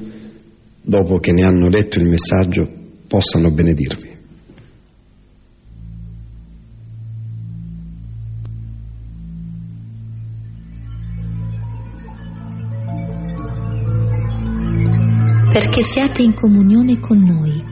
dopo 0.82 1.18
che 1.18 1.32
ne 1.32 1.44
hanno 1.44 1.68
letto 1.68 1.98
il 1.98 2.08
messaggio, 2.08 2.68
possano 3.06 3.50
benedirvi. 3.50 4.12
perché 15.52 15.82
siate 15.82 16.22
in 16.22 16.32
comunione 16.32 16.98
con 16.98 17.18
noi. 17.22 17.62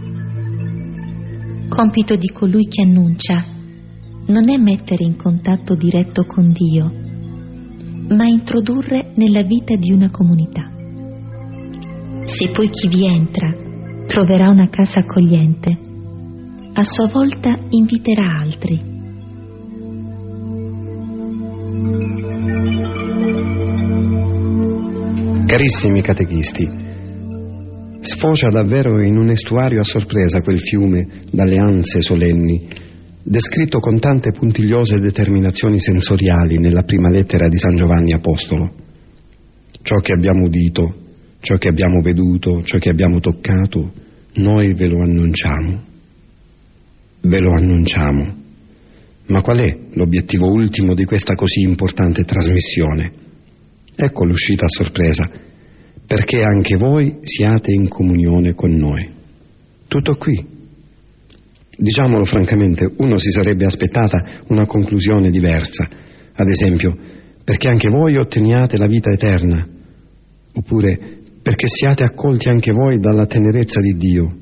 Compito 1.67 2.15
di 2.15 2.29
colui 2.29 2.67
che 2.67 2.83
annuncia 2.83 3.43
non 4.27 4.51
è 4.51 4.59
mettere 4.59 5.03
in 5.03 5.17
contatto 5.17 5.75
diretto 5.75 6.27
con 6.27 6.53
Dio, 6.53 7.00
ma 8.11 8.27
introdurre 8.27 9.13
nella 9.15 9.43
vita 9.43 9.77
di 9.77 9.93
una 9.93 10.11
comunità. 10.11 10.69
Se 12.25 12.51
poi 12.53 12.69
chi 12.71 12.89
vi 12.89 13.07
entra 13.07 13.53
troverà 14.07 14.49
una 14.49 14.69
casa 14.69 15.01
accogliente, 15.01 15.79
a 16.73 16.83
sua 16.83 17.09
volta 17.09 17.59
inviterà 17.71 18.41
altri. 18.41 18.89
Carissimi 25.47 26.01
catechisti, 26.01 26.89
Sfocia 28.01 28.49
davvero 28.49 29.01
in 29.03 29.19
un 29.19 29.29
estuario 29.29 29.81
a 29.81 29.85
sorpresa 29.85 30.41
quel 30.41 30.59
fiume 30.59 31.07
dalle 31.31 31.59
anse 31.59 32.01
solenni, 32.01 32.67
descritto 33.23 33.79
con 33.81 33.99
tante 33.99 34.33
puntigliose 34.33 34.99
determinazioni 34.99 35.79
sensoriali 35.79 36.59
nella 36.59 36.83
prima 36.83 37.11
lettera 37.11 37.49
di 37.49 37.57
San 37.57 37.77
Giovanni 37.77 38.13
Apostolo. 38.13 38.73
Ciò 39.83 39.97
che 39.97 40.13
abbiamo 40.13 40.45
udito, 40.47 40.95
ciò 41.41 41.57
che 41.57 41.69
abbiamo 41.69 42.01
veduto, 42.01 42.63
ciò 42.63 42.79
che 42.79 42.91
abbiamo 42.91 43.21
toccato, 43.21 43.93
noi 44.35 44.75
ve 44.75 44.87
lo 44.87 45.03
annunciamo. 45.03 45.83
Ve 47.23 47.41
lo 47.41 47.53
annunciamo. 47.53 48.39
Ma 49.27 49.41
qual 49.43 49.59
è 49.59 49.79
l'obiettivo 49.93 50.51
ultimo 50.51 50.95
di 50.95 51.05
questa 51.05 51.35
così 51.35 51.61
importante 51.61 52.25
trasmissione? 52.25 53.13
Ecco 53.95 54.25
l'uscita 54.25 54.65
a 54.65 54.69
sorpresa 54.69 55.31
perché 56.07 56.41
anche 56.41 56.77
voi 56.77 57.19
siate 57.23 57.71
in 57.71 57.89
comunione 57.89 58.55
con 58.55 58.75
noi. 58.75 59.09
Tutto 59.87 60.17
qui. 60.17 60.59
Diciamolo 61.83 62.25
francamente, 62.25 62.93
uno 62.99 63.17
si 63.17 63.31
sarebbe 63.31 63.65
aspettata 63.65 64.43
una 64.49 64.67
conclusione 64.67 65.31
diversa, 65.31 65.89
ad 66.35 66.47
esempio, 66.47 66.95
perché 67.43 67.69
anche 67.69 67.89
voi 67.89 68.19
otteniate 68.19 68.77
la 68.77 68.87
vita 68.87 69.11
eterna, 69.11 69.67
oppure 70.53 70.99
perché 71.43 71.69
siate 71.69 72.05
accolti 72.05 72.51
anche 72.51 72.71
voi 72.73 72.99
dalla 72.99 73.25
tenerezza 73.25 73.81
di 73.81 73.97
Dio, 73.97 74.37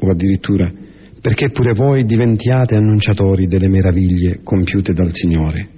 o 0.00 0.10
addirittura 0.10 0.72
perché 1.20 1.50
pure 1.50 1.74
voi 1.74 2.04
diventiate 2.04 2.74
annunciatori 2.74 3.46
delle 3.48 3.68
meraviglie 3.68 4.40
compiute 4.42 4.94
dal 4.94 5.12
Signore. 5.12 5.68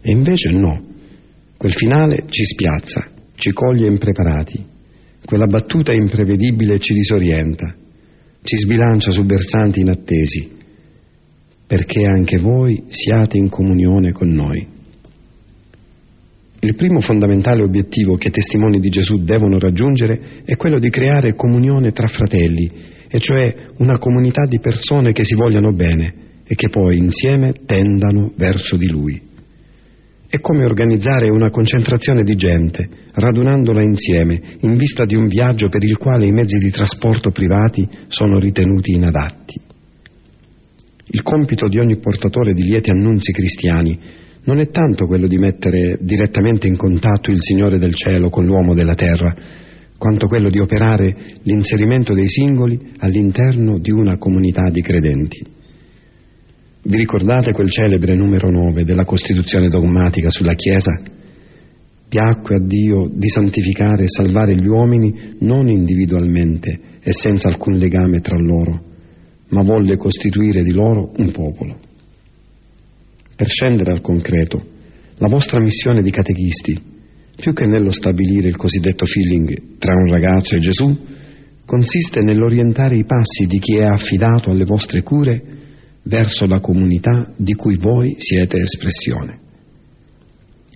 E 0.00 0.10
invece 0.12 0.50
no, 0.50 0.84
quel 1.56 1.72
finale 1.72 2.26
ci 2.28 2.44
spiazza 2.44 3.08
ci 3.34 3.50
coglie 3.52 3.88
impreparati. 3.88 4.64
Quella 5.24 5.46
battuta 5.46 5.92
imprevedibile 5.92 6.78
ci 6.78 6.94
disorienta, 6.94 7.74
ci 8.42 8.56
sbilancia 8.56 9.10
su 9.10 9.22
versanti 9.24 9.80
inattesi, 9.80 10.50
perché 11.66 12.04
anche 12.04 12.38
voi 12.38 12.84
siate 12.88 13.38
in 13.38 13.48
comunione 13.48 14.12
con 14.12 14.28
noi. 14.28 14.66
Il 16.60 16.74
primo 16.74 17.00
fondamentale 17.00 17.62
obiettivo 17.62 18.16
che 18.16 18.28
i 18.28 18.32
testimoni 18.32 18.78
di 18.78 18.88
Gesù 18.88 19.24
devono 19.24 19.58
raggiungere 19.58 20.42
è 20.44 20.56
quello 20.56 20.78
di 20.78 20.90
creare 20.90 21.34
comunione 21.34 21.90
tra 21.92 22.06
fratelli, 22.06 22.70
e 23.08 23.18
cioè 23.18 23.66
una 23.78 23.98
comunità 23.98 24.46
di 24.46 24.60
persone 24.60 25.12
che 25.12 25.24
si 25.24 25.34
vogliano 25.34 25.72
bene 25.72 26.14
e 26.46 26.54
che 26.54 26.68
poi 26.68 26.98
insieme 26.98 27.52
tendano 27.66 28.32
verso 28.36 28.76
di 28.76 28.88
Lui. 28.88 29.31
È 30.32 30.40
come 30.40 30.64
organizzare 30.64 31.30
una 31.30 31.50
concentrazione 31.50 32.24
di 32.24 32.34
gente, 32.36 32.88
radunandola 33.12 33.82
insieme, 33.82 34.40
in 34.60 34.78
vista 34.78 35.04
di 35.04 35.14
un 35.14 35.26
viaggio 35.26 35.68
per 35.68 35.84
il 35.84 35.98
quale 35.98 36.24
i 36.24 36.30
mezzi 36.30 36.56
di 36.56 36.70
trasporto 36.70 37.30
privati 37.32 37.86
sono 38.06 38.38
ritenuti 38.38 38.92
inadatti. 38.92 39.60
Il 41.08 41.20
compito 41.20 41.68
di 41.68 41.78
ogni 41.78 41.98
portatore 41.98 42.54
di 42.54 42.62
lieti 42.62 42.88
annunzi 42.88 43.30
cristiani 43.30 43.98
non 44.44 44.58
è 44.58 44.70
tanto 44.70 45.04
quello 45.04 45.26
di 45.26 45.36
mettere 45.36 45.98
direttamente 46.00 46.66
in 46.66 46.78
contatto 46.78 47.30
il 47.30 47.42
Signore 47.42 47.76
del 47.76 47.92
cielo 47.92 48.30
con 48.30 48.46
l'uomo 48.46 48.72
della 48.72 48.94
terra, 48.94 49.36
quanto 49.98 50.28
quello 50.28 50.48
di 50.48 50.60
operare 50.60 51.14
l'inserimento 51.42 52.14
dei 52.14 52.28
singoli 52.30 52.80
all'interno 53.00 53.78
di 53.78 53.90
una 53.90 54.16
comunità 54.16 54.70
di 54.70 54.80
credenti. 54.80 55.60
Vi 56.84 56.96
ricordate 56.96 57.52
quel 57.52 57.70
celebre 57.70 58.16
numero 58.16 58.50
9 58.50 58.82
della 58.82 59.04
Costituzione 59.04 59.68
dogmatica 59.68 60.28
sulla 60.30 60.54
Chiesa? 60.54 61.00
Piacque 62.08 62.56
a 62.56 62.60
Dio 62.60 63.08
di 63.08 63.28
santificare 63.28 64.02
e 64.02 64.08
salvare 64.08 64.56
gli 64.56 64.66
uomini 64.66 65.36
non 65.38 65.68
individualmente 65.68 66.98
e 67.00 67.12
senza 67.12 67.46
alcun 67.46 67.74
legame 67.74 68.18
tra 68.18 68.36
loro, 68.36 68.82
ma 69.50 69.62
volle 69.62 69.96
costituire 69.96 70.64
di 70.64 70.72
loro 70.72 71.12
un 71.18 71.30
popolo. 71.30 71.78
Per 73.36 73.48
scendere 73.48 73.92
al 73.92 74.00
concreto, 74.00 74.60
la 75.18 75.28
vostra 75.28 75.60
missione 75.60 76.02
di 76.02 76.10
catechisti, 76.10 76.82
più 77.36 77.52
che 77.52 77.64
nello 77.64 77.92
stabilire 77.92 78.48
il 78.48 78.56
cosiddetto 78.56 79.06
feeling 79.06 79.78
tra 79.78 79.94
un 79.94 80.10
ragazzo 80.10 80.56
e 80.56 80.58
Gesù, 80.58 80.98
consiste 81.64 82.22
nell'orientare 82.22 82.96
i 82.96 83.04
passi 83.04 83.46
di 83.46 83.60
chi 83.60 83.76
è 83.76 83.84
affidato 83.84 84.50
alle 84.50 84.64
vostre 84.64 85.04
cure 85.04 85.60
verso 86.04 86.46
la 86.46 86.60
comunità 86.60 87.32
di 87.36 87.54
cui 87.54 87.76
voi 87.76 88.14
siete 88.18 88.58
espressione. 88.58 89.38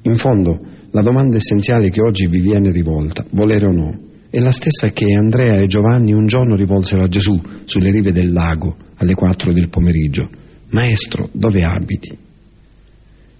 In 0.02 0.16
fondo, 0.16 0.60
la 0.90 1.02
domanda 1.02 1.36
essenziale 1.36 1.90
che 1.90 2.00
oggi 2.00 2.26
vi 2.26 2.40
viene 2.40 2.70
rivolta, 2.70 3.24
volere 3.30 3.66
o 3.66 3.72
no, 3.72 3.98
è 4.30 4.38
la 4.38 4.52
stessa 4.52 4.90
che 4.90 5.04
Andrea 5.12 5.60
e 5.60 5.66
Giovanni 5.66 6.12
un 6.12 6.26
giorno 6.26 6.56
rivolsero 6.56 7.02
a 7.02 7.08
Gesù 7.08 7.40
sulle 7.64 7.90
rive 7.90 8.12
del 8.12 8.32
lago 8.32 8.76
alle 8.96 9.14
quattro 9.14 9.52
del 9.52 9.68
pomeriggio. 9.68 10.28
Maestro, 10.70 11.28
dove 11.32 11.62
abiti? 11.62 12.16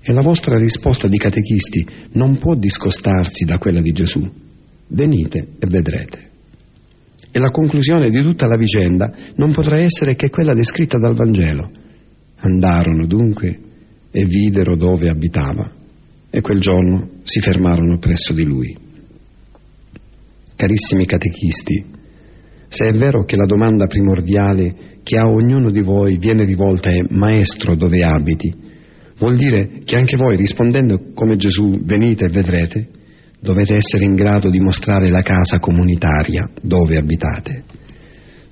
E 0.01 0.13
la 0.13 0.23
vostra 0.23 0.57
risposta 0.57 1.09
di 1.09 1.19
catechisti 1.19 1.87
non 2.13 2.39
può 2.39 2.55
discostarsi 2.55 3.45
da 3.45 3.59
quella 3.59 3.81
di 3.81 3.93
Gesù. 3.93 4.21
Venite 4.89 5.49
e 5.59 5.67
vedrete. 5.67 6.26
E 7.37 7.39
la 7.39 7.51
conclusione 7.51 8.09
di 8.09 8.23
tutta 8.23 8.47
la 8.47 8.57
vicenda 8.57 9.13
non 9.35 9.53
potrà 9.53 9.77
essere 9.77 10.15
che 10.15 10.31
quella 10.31 10.55
descritta 10.55 10.97
dal 10.97 11.15
Vangelo. 11.15 11.71
Andarono 12.37 13.07
dunque 13.07 13.59
e 14.11 14.25
videro 14.25 14.75
dove 14.75 15.11
abitava 15.11 15.71
e 16.31 16.41
quel 16.41 16.61
giorno 16.61 17.11
si 17.25 17.41
fermarono 17.41 17.99
presso 17.99 18.33
di 18.33 18.43
lui. 18.43 18.75
Carissimi 20.57 21.05
catechisti, 21.05 21.85
se 22.69 22.87
è 22.87 22.93
vero 22.97 23.25
che 23.25 23.37
la 23.37 23.45
domanda 23.45 23.87
primordiale 23.87 24.75
che 25.03 25.19
a 25.19 25.29
ognuno 25.29 25.71
di 25.71 25.83
voi 25.83 26.17
viene 26.17 26.43
rivolta 26.43 26.89
è 26.89 27.05
Maestro 27.11 27.75
dove 27.75 28.03
abiti, 28.03 28.51
vuol 29.19 29.35
dire 29.35 29.81
che 29.85 29.99
anche 29.99 30.17
voi 30.17 30.37
rispondendo 30.37 31.13
come 31.13 31.37
Gesù 31.37 31.81
venite 31.83 32.25
e 32.25 32.31
vedrete, 32.31 32.89
dovete 33.41 33.77
essere 33.77 34.05
in 34.05 34.15
grado 34.15 34.51
di 34.51 34.61
mostrare 34.61 35.09
la 35.09 35.23
casa 35.23 35.59
comunitaria 35.59 36.49
dove 36.63 36.97
abitate. 36.97 37.65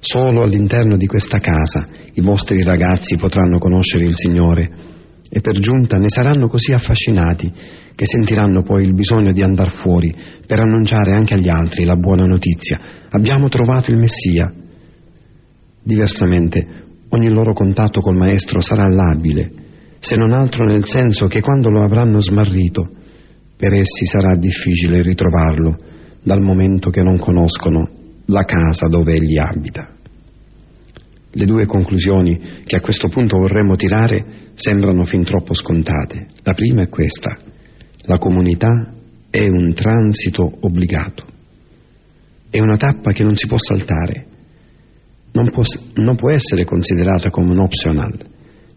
Solo 0.00 0.42
all'interno 0.42 0.96
di 0.96 1.06
questa 1.06 1.38
casa 1.38 1.86
i 2.12 2.20
vostri 2.20 2.62
ragazzi 2.62 3.16
potranno 3.16 3.58
conoscere 3.58 4.04
il 4.04 4.14
Signore 4.14 4.92
e 5.30 5.40
per 5.40 5.58
giunta 5.58 5.96
ne 5.96 6.08
saranno 6.08 6.46
così 6.46 6.72
affascinati 6.72 7.50
che 7.94 8.04
sentiranno 8.06 8.62
poi 8.62 8.84
il 8.84 8.94
bisogno 8.94 9.32
di 9.32 9.42
andare 9.42 9.70
fuori 9.70 10.14
per 10.46 10.60
annunciare 10.60 11.14
anche 11.14 11.34
agli 11.34 11.48
altri 11.48 11.84
la 11.84 11.96
buona 11.96 12.24
notizia. 12.24 12.78
Abbiamo 13.08 13.48
trovato 13.48 13.90
il 13.90 13.96
Messia. 13.96 14.52
Diversamente, 15.82 16.66
ogni 17.08 17.30
loro 17.30 17.52
contatto 17.52 18.00
col 18.00 18.16
Maestro 18.16 18.60
sarà 18.60 18.88
labile, 18.88 19.50
se 19.98 20.16
non 20.16 20.32
altro 20.32 20.66
nel 20.66 20.84
senso 20.84 21.26
che 21.28 21.40
quando 21.40 21.70
lo 21.70 21.82
avranno 21.82 22.20
smarrito, 22.20 22.90
per 23.56 23.74
essi 23.74 24.04
sarà 24.06 24.36
difficile 24.36 25.02
ritrovarlo, 25.02 25.76
dal 26.22 26.40
momento 26.40 26.90
che 26.90 27.02
non 27.02 27.18
conoscono 27.18 27.88
la 28.26 28.44
casa 28.44 28.88
dove 28.88 29.14
egli 29.14 29.38
abita. 29.38 29.90
Le 31.36 31.46
due 31.46 31.66
conclusioni 31.66 32.62
che 32.64 32.76
a 32.76 32.80
questo 32.80 33.08
punto 33.08 33.38
vorremmo 33.38 33.74
tirare 33.76 34.24
sembrano 34.54 35.04
fin 35.04 35.24
troppo 35.24 35.52
scontate. 35.52 36.28
La 36.42 36.52
prima 36.52 36.82
è 36.82 36.88
questa. 36.88 37.36
La 38.02 38.18
comunità 38.18 38.92
è 39.30 39.42
un 39.42 39.74
transito 39.74 40.58
obbligato. 40.60 41.24
È 42.48 42.60
una 42.60 42.76
tappa 42.76 43.12
che 43.12 43.24
non 43.24 43.34
si 43.34 43.46
può 43.48 43.58
saltare 43.58 44.26
non 45.34 45.50
può, 45.50 45.62
non 45.94 46.16
può 46.16 46.30
essere 46.30 46.64
considerata 46.64 47.30
come 47.30 47.50
un 47.50 47.58
optional, 47.60 48.16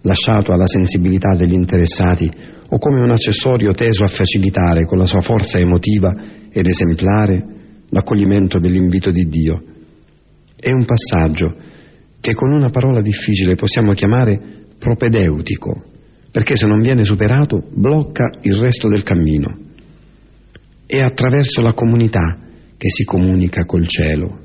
lasciato 0.08 0.54
alla 0.54 0.66
sensibilità 0.66 1.36
degli 1.36 1.54
interessati 1.54 2.32
o 2.70 2.78
come 2.80 3.02
un 3.02 3.12
accessorio 3.12 3.74
teso 3.74 4.04
a 4.04 4.08
facilitare 4.08 4.86
con 4.86 4.98
la 4.98 5.06
sua 5.06 5.22
forza 5.22 5.60
emotiva 5.60 6.16
ed 6.50 6.66
esemplare 6.66 7.46
l'accoglimento 7.90 8.58
dell'invito 8.58 9.12
di 9.12 9.28
Dio. 9.28 9.64
È 10.56 10.72
un 10.72 10.86
passaggio 10.86 11.56
che 12.20 12.34
con 12.34 12.52
una 12.52 12.70
parola 12.70 13.02
difficile 13.02 13.56
possiamo 13.56 13.94
chiamare 13.94 14.66
propedeutico, 14.80 15.84
perché 16.32 16.56
se 16.56 16.68
non 16.68 16.80
viene 16.80 17.04
superato 17.04 17.62
blocca 17.72 18.26
il 18.42 18.56
resto 18.56 18.88
del 18.88 19.04
cammino. 19.04 19.66
È 20.86 21.00
attraverso 21.00 21.62
la 21.62 21.74
comunità 21.74 22.38
che 22.78 22.90
si 22.90 23.04
comunica 23.04 23.66
col 23.66 23.88
cielo. 23.88 24.40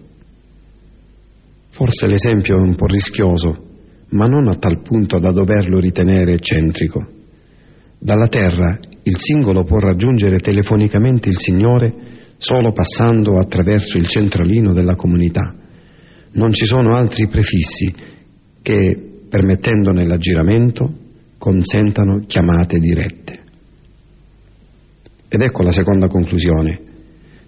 Forse 1.70 2.06
l'esempio 2.06 2.56
è 2.56 2.60
un 2.60 2.74
po' 2.74 2.86
rischioso, 2.86 3.71
ma 4.12 4.26
non 4.26 4.48
a 4.48 4.56
tal 4.56 4.80
punto 4.82 5.18
da 5.18 5.30
doverlo 5.32 5.78
ritenere 5.78 6.34
eccentrico. 6.34 7.06
Dalla 7.98 8.28
terra 8.28 8.78
il 9.04 9.18
singolo 9.18 9.64
può 9.64 9.78
raggiungere 9.78 10.38
telefonicamente 10.38 11.28
il 11.28 11.38
Signore 11.38 11.92
solo 12.38 12.72
passando 12.72 13.38
attraverso 13.38 13.98
il 13.98 14.06
centralino 14.06 14.72
della 14.72 14.96
comunità. 14.96 15.54
Non 16.32 16.52
ci 16.52 16.66
sono 16.66 16.94
altri 16.96 17.28
prefissi 17.28 17.94
che, 18.62 19.20
permettendone 19.28 20.04
l'aggiramento, 20.04 20.92
consentano 21.38 22.24
chiamate 22.26 22.78
dirette. 22.78 23.40
Ed 25.28 25.40
ecco 25.40 25.62
la 25.62 25.72
seconda 25.72 26.08
conclusione. 26.08 26.91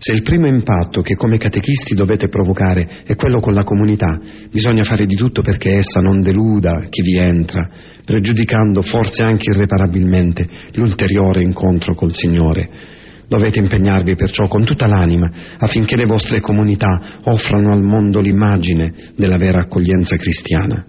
Se 0.06 0.12
il 0.12 0.20
primo 0.20 0.46
impatto 0.46 1.00
che 1.00 1.14
come 1.14 1.38
catechisti 1.38 1.94
dovete 1.94 2.28
provocare 2.28 3.04
è 3.06 3.14
quello 3.14 3.40
con 3.40 3.54
la 3.54 3.64
comunità, 3.64 4.20
bisogna 4.50 4.82
fare 4.82 5.06
di 5.06 5.14
tutto 5.14 5.40
perché 5.40 5.78
essa 5.78 6.02
non 6.02 6.20
deluda 6.20 6.76
chi 6.90 7.00
vi 7.00 7.16
entra, 7.16 7.70
pregiudicando 8.04 8.82
forse 8.82 9.22
anche 9.22 9.48
irreparabilmente 9.48 10.46
l'ulteriore 10.72 11.40
incontro 11.40 11.94
col 11.94 12.12
Signore. 12.12 12.68
Dovete 13.26 13.60
impegnarvi 13.60 14.14
perciò 14.14 14.46
con 14.46 14.62
tutta 14.62 14.86
l'anima 14.86 15.30
affinché 15.56 15.96
le 15.96 16.04
vostre 16.04 16.42
comunità 16.42 17.22
offrano 17.22 17.72
al 17.72 17.82
mondo 17.82 18.20
l'immagine 18.20 18.92
della 19.16 19.38
vera 19.38 19.60
accoglienza 19.60 20.18
cristiana. 20.18 20.84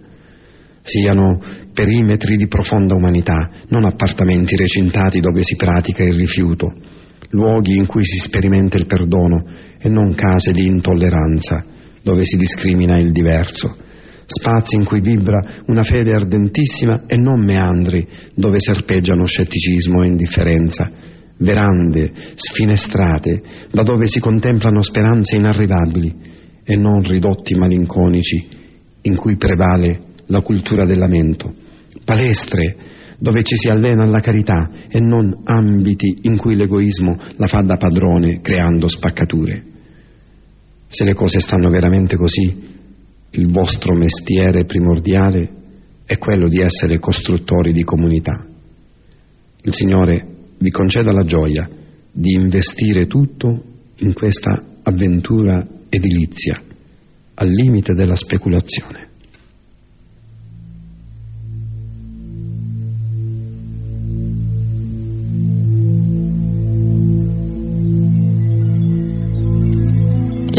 Siano 0.81 1.41
perimetri 1.73 2.35
di 2.35 2.47
profonda 2.49 2.95
umanità, 2.95 3.49
non 3.69 3.85
appartamenti 3.85 4.57
recintati 4.57 5.21
dove 5.21 5.41
si 5.41 5.55
pratica 5.55 6.03
il 6.03 6.15
rifiuto 6.15 6.94
luoghi 7.35 7.75
in 7.75 7.85
cui 7.85 8.03
si 8.03 8.17
sperimenta 8.17 8.77
il 8.77 8.87
perdono 8.87 9.45
e 9.77 9.89
non 9.89 10.15
case 10.15 10.51
di 10.51 10.65
intolleranza 10.65 11.63
dove 12.01 12.23
si 12.23 12.37
discrimina 12.37 12.99
il 12.99 13.11
diverso, 13.11 13.75
spazi 14.25 14.75
in 14.75 14.85
cui 14.85 15.01
vibra 15.01 15.63
una 15.67 15.83
fede 15.83 16.13
ardentissima 16.13 17.03
e 17.07 17.17
non 17.17 17.43
meandri 17.43 18.07
dove 18.33 18.59
serpeggiano 18.59 19.25
scetticismo 19.25 20.03
e 20.03 20.07
indifferenza, 20.07 20.91
verande 21.37 22.11
sfinestrate 22.35 23.41
da 23.71 23.83
dove 23.83 24.05
si 24.05 24.19
contemplano 24.19 24.81
speranze 24.81 25.35
inarrivabili 25.35 26.15
e 26.63 26.75
non 26.75 27.01
ridotti 27.01 27.55
malinconici 27.55 28.47
in 29.01 29.15
cui 29.15 29.35
prevale 29.35 29.99
la 30.27 30.41
cultura 30.41 30.85
del 30.85 30.97
lamento, 30.97 31.53
palestre 32.03 32.75
dove 33.17 33.43
ci 33.43 33.55
si 33.55 33.69
allena 33.69 34.03
alla 34.03 34.19
carità 34.19 34.69
e 34.89 34.99
non 34.99 35.41
ambiti 35.43 36.19
in 36.21 36.37
cui 36.37 36.55
l'egoismo 36.55 37.17
la 37.37 37.47
fa 37.47 37.61
da 37.61 37.77
padrone 37.77 38.41
creando 38.41 38.87
spaccature. 38.87 39.63
Se 40.87 41.03
le 41.03 41.13
cose 41.13 41.39
stanno 41.39 41.69
veramente 41.69 42.15
così, 42.15 42.73
il 43.31 43.51
vostro 43.51 43.95
mestiere 43.95 44.65
primordiale 44.65 45.49
è 46.05 46.17
quello 46.17 46.47
di 46.47 46.59
essere 46.59 46.99
costruttori 46.99 47.73
di 47.73 47.83
comunità. 47.83 48.45
Il 49.63 49.73
Signore 49.73 50.27
vi 50.59 50.69
conceda 50.69 51.11
la 51.11 51.23
gioia 51.23 51.67
di 52.11 52.33
investire 52.33 53.07
tutto 53.07 53.63
in 53.97 54.13
questa 54.13 54.63
avventura 54.83 55.65
edilizia, 55.89 56.61
al 57.33 57.47
limite 57.49 57.93
della 57.93 58.15
speculazione. 58.15 59.04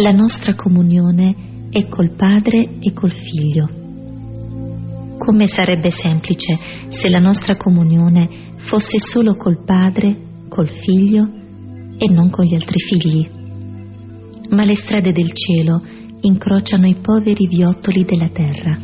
La 0.07 0.13
nostra 0.13 0.55
comunione 0.55 1.35
è 1.69 1.89
col 1.89 2.15
Padre 2.15 2.79
e 2.79 2.93
col 2.93 3.11
Figlio. 3.11 3.69
Come 5.19 5.49
sarebbe 5.49 5.91
semplice 5.91 6.57
se 6.87 7.09
la 7.09 7.19
nostra 7.19 7.57
comunione 7.57 8.29
fosse 8.59 9.01
solo 9.01 9.35
col 9.35 9.65
Padre, 9.65 10.45
col 10.49 10.71
Figlio 10.71 11.29
e 11.99 12.09
non 12.09 12.31
con 12.31 12.45
gli 12.45 12.55
altri 12.55 12.79
figli. 12.79 13.29
Ma 14.51 14.65
le 14.65 14.77
strade 14.77 15.11
del 15.11 15.33
cielo 15.33 15.83
incrociano 16.21 16.87
i 16.87 16.95
poveri 17.03 17.49
viottoli 17.49 18.05
della 18.05 18.29
terra. 18.29 18.79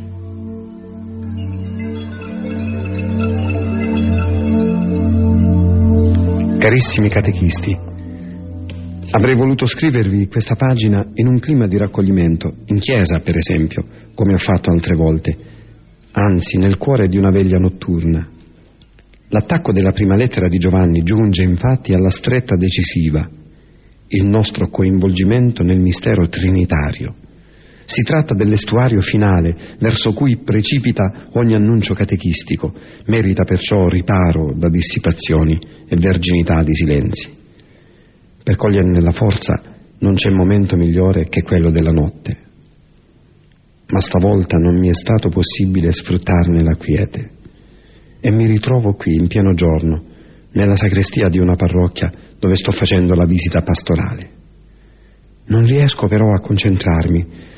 Carissimi 6.58 7.08
catechisti, 7.08 7.90
Avrei 9.14 9.34
voluto 9.34 9.66
scrivervi 9.66 10.26
questa 10.26 10.54
pagina 10.54 11.06
in 11.12 11.26
un 11.26 11.38
clima 11.38 11.66
di 11.66 11.76
raccoglimento, 11.76 12.54
in 12.68 12.78
chiesa 12.78 13.20
per 13.20 13.36
esempio, 13.36 13.84
come 14.14 14.32
ho 14.32 14.38
fatto 14.38 14.70
altre 14.70 14.96
volte, 14.96 15.36
anzi 16.12 16.56
nel 16.56 16.78
cuore 16.78 17.08
di 17.08 17.18
una 17.18 17.30
veglia 17.30 17.58
notturna. 17.58 18.26
L'attacco 19.28 19.70
della 19.70 19.92
prima 19.92 20.16
lettera 20.16 20.48
di 20.48 20.56
Giovanni 20.56 21.02
giunge 21.02 21.42
infatti 21.42 21.92
alla 21.92 22.08
stretta 22.08 22.56
decisiva, 22.56 23.28
il 24.08 24.24
nostro 24.24 24.70
coinvolgimento 24.70 25.62
nel 25.62 25.78
mistero 25.78 26.26
trinitario. 26.28 27.14
Si 27.84 28.02
tratta 28.04 28.32
dell'estuario 28.32 29.02
finale 29.02 29.76
verso 29.78 30.14
cui 30.14 30.38
precipita 30.38 31.26
ogni 31.32 31.54
annuncio 31.54 31.92
catechistico, 31.92 32.72
merita 33.08 33.44
perciò 33.44 33.88
riparo 33.88 34.54
da 34.56 34.70
dissipazioni 34.70 35.58
e 35.86 35.96
verginità 35.96 36.62
di 36.62 36.74
silenzi. 36.74 37.40
Per 38.43 38.57
coglierne 38.57 39.01
la 39.01 39.12
forza 39.12 39.62
non 39.99 40.14
c'è 40.14 40.30
momento 40.30 40.76
migliore 40.76 41.28
che 41.28 41.43
quello 41.43 41.70
della 41.70 41.93
notte. 41.93 42.36
Ma 43.88 44.01
stavolta 44.01 44.57
non 44.57 44.78
mi 44.78 44.88
è 44.88 44.95
stato 44.95 45.28
possibile 45.28 45.93
sfruttarne 45.93 46.62
la 46.62 46.74
quiete 46.74 47.30
e 48.20 48.32
mi 48.32 48.47
ritrovo 48.47 48.95
qui 48.95 49.14
in 49.14 49.28
pieno 49.28 49.53
giorno, 49.55 50.03
nella 50.53 50.74
sacrestia 50.74 51.28
di 51.28 51.38
una 51.38 51.55
parrocchia 51.55 52.11
dove 52.38 52.57
sto 52.57 52.72
facendo 52.72 53.14
la 53.14 53.26
visita 53.26 53.62
pastorale. 53.62 54.30
Non 55.47 55.64
riesco 55.64 56.07
però 56.09 56.32
a 56.32 56.40
concentrarmi, 56.40 57.51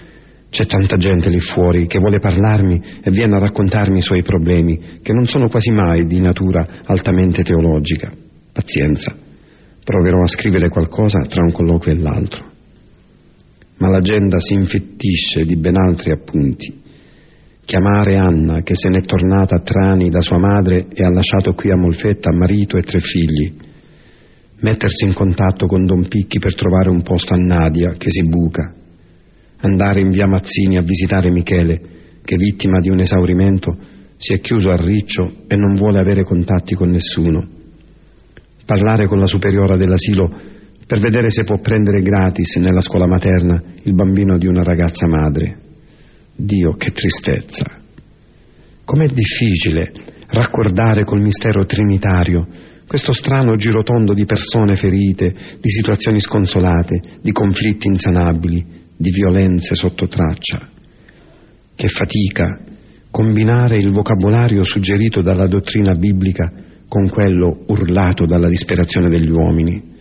C'è 0.54 0.66
tanta 0.66 0.96
gente 0.96 1.30
lì 1.30 1.40
fuori 1.40 1.88
che 1.88 1.98
vuole 1.98 2.20
parlarmi 2.20 2.80
e 3.02 3.10
viene 3.10 3.34
a 3.34 3.40
raccontarmi 3.40 3.96
i 3.96 4.00
suoi 4.00 4.22
problemi, 4.22 5.00
che 5.02 5.12
non 5.12 5.24
sono 5.24 5.48
quasi 5.48 5.72
mai 5.72 6.06
di 6.06 6.20
natura 6.20 6.64
altamente 6.84 7.42
teologica. 7.42 8.12
Pazienza, 8.52 9.16
proverò 9.84 10.22
a 10.22 10.26
scrivere 10.26 10.68
qualcosa 10.68 11.20
tra 11.28 11.42
un 11.42 11.52
colloquio 11.52 11.94
e 11.94 12.00
l'altro. 12.00 12.52
Ma 13.76 13.88
l'agenda 13.88 14.38
si 14.38 14.54
infettisce 14.54 15.44
di 15.44 15.56
ben 15.56 15.76
altri 15.76 16.10
appunti. 16.10 16.82
Chiamare 17.64 18.16
Anna, 18.16 18.62
che 18.62 18.74
se 18.74 18.88
n'è 18.88 19.02
tornata 19.02 19.56
a 19.56 19.62
Trani 19.62 20.10
da 20.10 20.20
sua 20.20 20.38
madre 20.38 20.86
e 20.92 21.04
ha 21.04 21.10
lasciato 21.10 21.52
qui 21.52 21.70
a 21.70 21.76
Molfetta 21.76 22.34
marito 22.34 22.76
e 22.76 22.82
tre 22.82 23.00
figli. 23.00 23.52
Mettersi 24.60 25.04
in 25.04 25.14
contatto 25.14 25.66
con 25.66 25.84
Don 25.84 26.08
Picchi 26.08 26.38
per 26.38 26.54
trovare 26.54 26.88
un 26.88 27.02
posto 27.02 27.34
a 27.34 27.36
Nadia, 27.36 27.92
che 27.98 28.10
si 28.10 28.26
buca 28.28 28.82
andare 29.64 30.00
in 30.00 30.10
via 30.10 30.26
Mazzini 30.26 30.76
a 30.76 30.82
visitare 30.82 31.30
Michele, 31.30 31.80
che 32.22 32.36
vittima 32.36 32.80
di 32.80 32.90
un 32.90 33.00
esaurimento 33.00 33.76
si 34.16 34.32
è 34.32 34.40
chiuso 34.40 34.70
a 34.70 34.76
riccio 34.76 35.44
e 35.48 35.56
non 35.56 35.74
vuole 35.74 35.98
avere 35.98 36.22
contatti 36.22 36.74
con 36.74 36.90
nessuno. 36.90 37.53
Parlare 38.64 39.06
con 39.06 39.18
la 39.18 39.26
superiora 39.26 39.76
dell'asilo 39.76 40.52
per 40.86 41.00
vedere 41.00 41.30
se 41.30 41.44
può 41.44 41.58
prendere 41.60 42.00
gratis 42.00 42.56
nella 42.56 42.80
scuola 42.80 43.06
materna 43.06 43.62
il 43.82 43.94
bambino 43.94 44.38
di 44.38 44.46
una 44.46 44.62
ragazza 44.62 45.06
madre. 45.06 45.58
Dio, 46.36 46.72
che 46.72 46.90
tristezza! 46.90 47.64
Com'è 48.84 49.06
difficile 49.06 49.92
raccordare 50.28 51.04
col 51.04 51.20
mistero 51.20 51.64
trinitario 51.64 52.46
questo 52.86 53.12
strano 53.12 53.56
girotondo 53.56 54.12
di 54.12 54.26
persone 54.26 54.74
ferite, 54.74 55.32
di 55.60 55.70
situazioni 55.70 56.20
sconsolate, 56.20 57.00
di 57.22 57.32
conflitti 57.32 57.88
insanabili, 57.88 58.64
di 58.96 59.10
violenze 59.10 59.74
sotto 59.74 60.06
traccia. 60.06 60.68
Che 61.74 61.88
fatica 61.88 62.60
combinare 63.10 63.76
il 63.76 63.90
vocabolario 63.90 64.62
suggerito 64.64 65.22
dalla 65.22 65.46
dottrina 65.46 65.94
biblica 65.94 66.52
con 66.88 67.08
quello 67.08 67.64
urlato 67.66 68.26
dalla 68.26 68.48
disperazione 68.48 69.08
degli 69.08 69.30
uomini. 69.30 69.92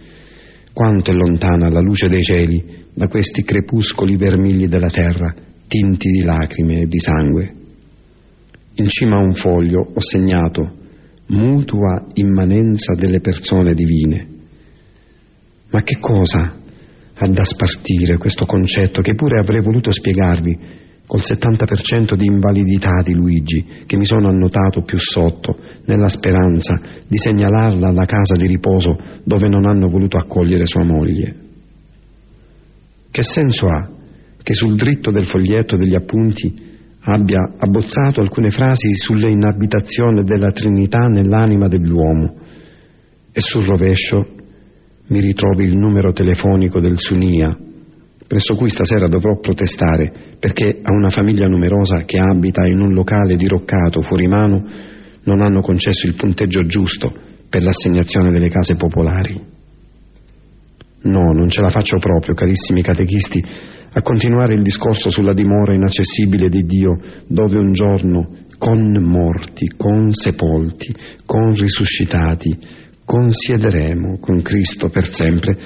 Quanto 0.74 1.12
è 1.12 1.14
lontana 1.14 1.70
la 1.70 1.82
luce 1.82 2.08
dei 2.08 2.22
cieli 2.22 2.64
da 2.94 3.08
questi 3.08 3.44
crepuscoli 3.44 4.18
vermigli 4.18 4.68
della 4.68 4.90
terra, 4.90 5.34
tinti 5.68 6.10
di 6.10 6.24
lacrime 6.24 6.82
e 6.82 6.88
di 6.88 7.00
sangue. 7.00 7.54
In 8.76 8.88
cima 8.88 9.18
a 9.18 9.24
un 9.24 9.34
foglio 9.34 9.82
ho 9.94 10.02
segnato 10.02 10.82
mutua 11.28 12.08
immanenza 12.14 12.96
delle 12.96 13.20
persone 13.20 13.74
divine. 13.74 14.28
Ma 15.70 15.82
che 15.82 15.98
cosa 16.00 16.56
ha 17.16 17.28
da 17.28 17.46
spartire 17.46 18.18
questo 18.18 18.46
concetto 18.46 19.02
che 19.02 19.16
pure 19.16 19.40
avrei 19.40 19.62
voluto 19.62 19.92
spiegarvi 19.92 20.58
col 21.06 21.20
70% 21.20 22.16
di 22.16 22.26
invalidità 22.26 23.02
di 23.04 23.14
Luigi 23.14 23.84
che 23.86 23.98
mi 23.98 24.06
sono 24.06 24.30
annotato 24.30 24.82
più 24.84 24.98
sotto 24.98 25.58
nella 25.86 26.08
speranza 26.08 26.80
di 27.08 27.18
segnalarla 27.18 27.90
alla 27.90 28.06
casa 28.06 28.36
di 28.38 28.48
riposo 28.48 28.98
dove 29.24 29.48
non 29.50 29.66
hanno 29.66 29.90
voluto 29.90 30.18
accogliere 30.18 30.66
sua 30.66 30.84
moglie. 30.84 31.36
Che 33.12 33.22
senso 33.22 33.68
ha 33.68 33.90
che 34.42 34.54
sul 34.54 34.76
dritto 34.76 35.12
del 35.12 35.26
foglietto 35.26 35.76
degli 35.76 35.96
appunti 35.96 36.72
abbia 37.02 37.54
abbozzato 37.58 38.22
alcune 38.22 38.50
frasi 38.50 38.94
sulle 38.94 39.30
inabitazioni 39.30 40.24
della 40.24 40.52
Trinità 40.52 41.08
nell'anima 41.08 41.68
dell'uomo 41.68 42.36
e 43.32 43.42
sul 43.42 43.66
rovescio 43.66 44.28
mi 45.08 45.20
ritrovi 45.20 45.66
il 45.66 45.76
numero 45.76 46.12
telefonico 46.14 46.80
del 46.80 46.98
Sunia, 46.98 47.56
presso 48.28 48.56
cui 48.56 48.70
stasera 48.70 49.08
dovrò 49.08 49.40
protestare 49.40 50.12
perché 50.40 50.80
a 50.82 50.94
una 50.94 51.10
famiglia 51.10 51.48
numerosa 51.48 52.04
che 52.06 52.18
abita 52.18 52.66
in 52.66 52.80
un 52.80 52.94
locale 52.94 53.36
diroccato 53.36 54.02
fuori 54.02 54.28
mano 54.28 54.66
non 55.24 55.42
hanno 55.42 55.62
concesso 55.62 56.08
il 56.08 56.16
punteggio 56.16 56.62
giusto 56.62 57.12
per 57.50 57.62
l'assegnazione 57.62 58.32
delle 58.32 58.50
case 58.50 58.76
popolari. 58.76 59.52
No, 61.04 61.34
non 61.34 61.50
ce 61.50 61.62
la 61.62 61.70
faccio 61.70 61.98
proprio, 61.98 62.34
carissimi 62.34 62.82
catechisti, 62.82 63.44
a 63.96 64.02
continuare 64.02 64.56
il 64.56 64.64
discorso 64.64 65.10
sulla 65.10 65.34
dimora 65.34 65.74
inaccessibile 65.74 66.50
di 66.50 66.64
Dio, 66.64 66.98
dove 67.28 67.60
un 67.60 67.74
giorno, 67.74 68.30
con 68.58 68.92
morti, 69.04 69.68
con 69.78 70.10
sepolti, 70.10 70.96
con 71.26 71.54
risuscitati, 71.54 72.58
consiederemo 73.06 74.18
con 74.20 74.42
Cristo 74.42 74.90
per 74.90 75.06
sempre, 75.12 75.58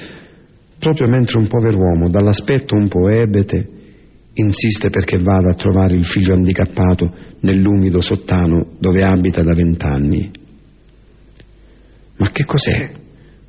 proprio 0.80 1.08
mentre 1.08 1.38
un 1.38 1.48
pover'uomo 1.48 2.10
dall'aspetto 2.10 2.76
un 2.76 2.88
po' 2.88 3.10
ebete 3.10 3.76
insiste 4.34 4.90
perché 4.90 5.18
vada 5.18 5.52
a 5.52 5.56
trovare 5.56 5.96
il 5.96 6.06
figlio 6.06 6.34
handicappato 6.34 7.12
nell'umido 7.42 8.02
sottano 8.02 8.74
dove 8.80 9.02
abita 9.04 9.42
da 9.42 9.54
vent'anni. 9.54 10.32
Ma 12.18 12.28
che 12.28 12.46
cos'è 12.46 12.92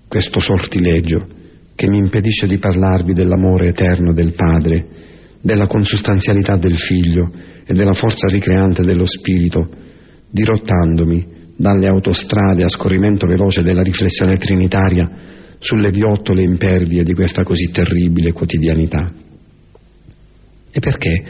questo 0.09 0.41
sortileggio 0.41 1.27
che 1.75 1.89
mi 1.89 1.99
impedisce 1.99 2.47
di 2.47 2.59
parlarvi 2.59 3.13
dell'amore 3.13 3.69
eterno 3.69 4.13
del 4.13 4.35
Padre, 4.35 4.87
della 5.41 5.67
consustanzialità 5.67 6.57
del 6.57 6.79
Figlio 6.79 7.31
e 7.65 7.73
della 7.73 7.93
forza 7.93 8.27
ricreante 8.27 8.83
dello 8.83 9.07
Spirito, 9.07 9.69
dirottandomi 10.31 11.37
dalle 11.57 11.89
autostrade 11.89 12.65
a 12.65 12.69
scorrimento 12.69 13.27
veloce 13.27 13.63
della 13.63 13.83
riflessione 13.83 14.37
trinitaria 14.37 15.37
sulle 15.59 15.91
viottole 15.91 16.43
impervie 16.43 17.03
di 17.03 17.15
questa 17.15 17.43
così 17.43 17.71
terribile 17.71 18.33
quotidianità. 18.33 19.13
E 20.71 20.81
perché 20.81 21.25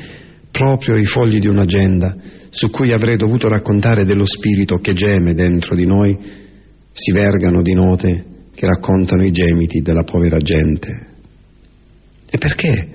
proprio 0.50 0.96
i 0.96 1.04
fogli 1.04 1.38
di 1.38 1.48
un'agenda 1.48 2.16
su 2.50 2.68
cui 2.70 2.92
avrei 2.92 3.16
dovuto 3.16 3.48
raccontare 3.48 4.04
dello 4.04 4.26
spirito 4.26 4.76
che 4.76 4.92
geme 4.92 5.34
dentro 5.34 5.74
di 5.74 5.86
noi 5.86 6.16
si 6.90 7.12
vergano 7.12 7.62
di 7.62 7.74
note 7.74 8.24
che 8.54 8.66
raccontano 8.66 9.24
i 9.24 9.30
gemiti 9.30 9.80
della 9.80 10.02
povera 10.02 10.38
gente? 10.38 11.06
E 12.30 12.38
perché 12.38 12.88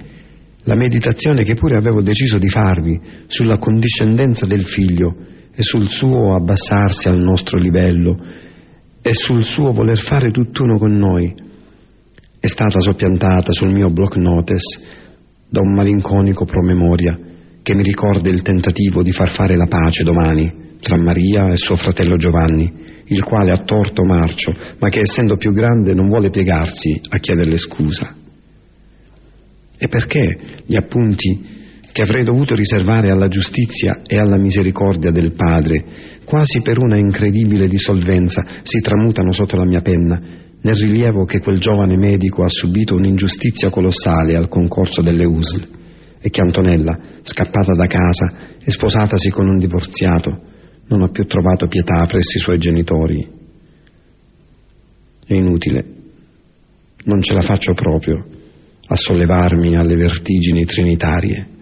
la 0.63 0.75
meditazione 0.75 1.43
che 1.43 1.55
pure 1.55 1.75
avevo 1.75 2.01
deciso 2.01 2.38
di 2.38 2.49
farvi 2.49 2.99
sulla 3.27 3.57
condiscendenza 3.57 4.45
del 4.45 4.65
figlio 4.65 5.15
e 5.55 5.61
sul 5.61 5.89
suo 5.89 6.36
abbassarsi 6.36 7.07
al 7.07 7.19
nostro 7.19 7.59
livello 7.59 8.17
e 9.04 9.14
sul 9.14 9.43
suo 9.43 9.74
voler 9.74 9.99
fare 9.99 10.32
tutt'uno 10.32 10.78
con 10.78 10.93
noi 10.93 11.32
è 12.39 12.47
stata 12.47 12.80
soppiantata 12.80 13.51
sul 13.51 13.72
mio 13.72 13.89
block 13.89 14.16
notice 14.16 14.82
da 15.49 15.60
un 15.62 15.74
malinconico 15.74 16.45
promemoria 16.45 17.20
che 17.62 17.76
mi 17.76 17.84
ricorda 17.84 18.30
il 18.30 18.41
tentativo 18.41 19.04
di 19.04 19.12
far 19.12 19.32
fare 19.32 19.56
la 19.56 19.68
pace 19.68 20.04
domani 20.04 20.62
tra 20.80 20.97
Maria 20.97 21.51
e 21.51 21.56
suo 21.56 21.78
fratello 21.78 22.18
Giovanni, 22.18 22.72
il 23.06 23.24
quale 23.24 23.51
ha 23.51 23.64
torto 23.64 24.04
marcio, 24.04 24.54
ma 24.80 24.89
che 24.89 24.99
essendo 24.99 25.38
più 25.38 25.54
grande 25.54 25.93
non 25.93 26.08
vuole 26.08 26.30
piegarsi 26.30 26.99
a 27.10 27.18
chiederle 27.20 27.58
scusa. 27.58 28.14
E 29.78 29.88
perché 29.88 30.64
gli 30.66 30.76
appunti 30.76 31.62
che 31.94 32.02
avrei 32.02 32.24
dovuto 32.24 32.56
riservare 32.56 33.12
alla 33.12 33.28
giustizia 33.28 34.02
e 34.06 34.18
alla 34.18 34.38
misericordia 34.38 35.12
del 35.12 35.34
Padre, 35.34 35.86
quasi 36.26 36.62
per 36.64 36.80
una 36.80 36.98
incredibile 36.98 37.68
dissolvenza, 37.68 38.44
si 38.64 38.82
tramutano 38.82 39.32
sotto 39.32 39.56
la 39.56 39.66
mia 39.66 39.82
penna, 39.82 40.20
nel 40.60 40.76
rilievo 40.76 41.26
che 41.26 41.39
quel 41.39 41.60
giovane 41.60 41.96
medico 41.96 42.44
ha 42.44 42.50
subito 42.50 42.96
un'ingiustizia 42.96 43.70
colossale 43.70 44.36
al 44.36 44.48
concorso 44.48 45.04
delle 45.04 45.26
USL 45.26 45.68
e 46.20 46.30
che 46.30 46.41
Antonella, 46.41 46.98
scappata 47.22 47.74
da 47.74 47.86
casa 47.86 48.58
e 48.64 48.72
sposatasi 48.72 49.30
con 49.30 49.48
un 49.48 49.60
divorziato, 49.60 50.41
non 50.88 51.04
ha 51.04 51.10
più 51.10 51.26
trovato 51.26 51.68
pietà 51.68 52.06
presso 52.08 52.38
i 52.38 52.41
suoi 52.41 52.58
genitori. 52.58 53.28
È 55.28 55.34
inutile, 55.34 55.86
non 57.04 57.22
ce 57.22 57.34
la 57.34 57.41
faccio 57.41 57.74
proprio 57.74 58.26
a 58.88 58.96
sollevarmi 58.96 59.76
alle 59.76 59.96
vertigini 59.96 60.66
trinitarie. 60.66 61.53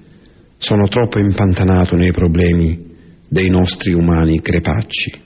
Sono 0.61 0.87
troppo 0.89 1.17
impantanato 1.17 1.95
nei 1.95 2.11
problemi 2.11 2.79
dei 3.27 3.49
nostri 3.49 3.93
umani 3.93 4.41
crepacci. 4.41 5.19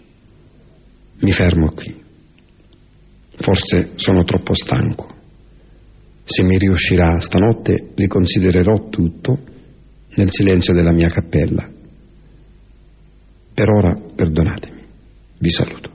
Mi 1.19 1.31
fermo 1.33 1.71
qui. 1.71 1.93
Forse 3.35 3.91
sono 3.95 4.23
troppo 4.23 4.53
stanco. 4.55 5.13
Se 6.23 6.41
mi 6.41 6.57
riuscirà 6.57 7.19
stanotte 7.19 7.91
li 7.95 8.07
considererò 8.07 8.87
tutto 8.87 9.39
nel 10.15 10.31
silenzio 10.31 10.73
della 10.73 10.93
mia 10.93 11.09
cappella. 11.09 11.69
Per 13.53 13.69
ora 13.69 13.93
perdonatemi. 14.15 14.83
Vi 15.37 15.49
saluto. 15.49 15.94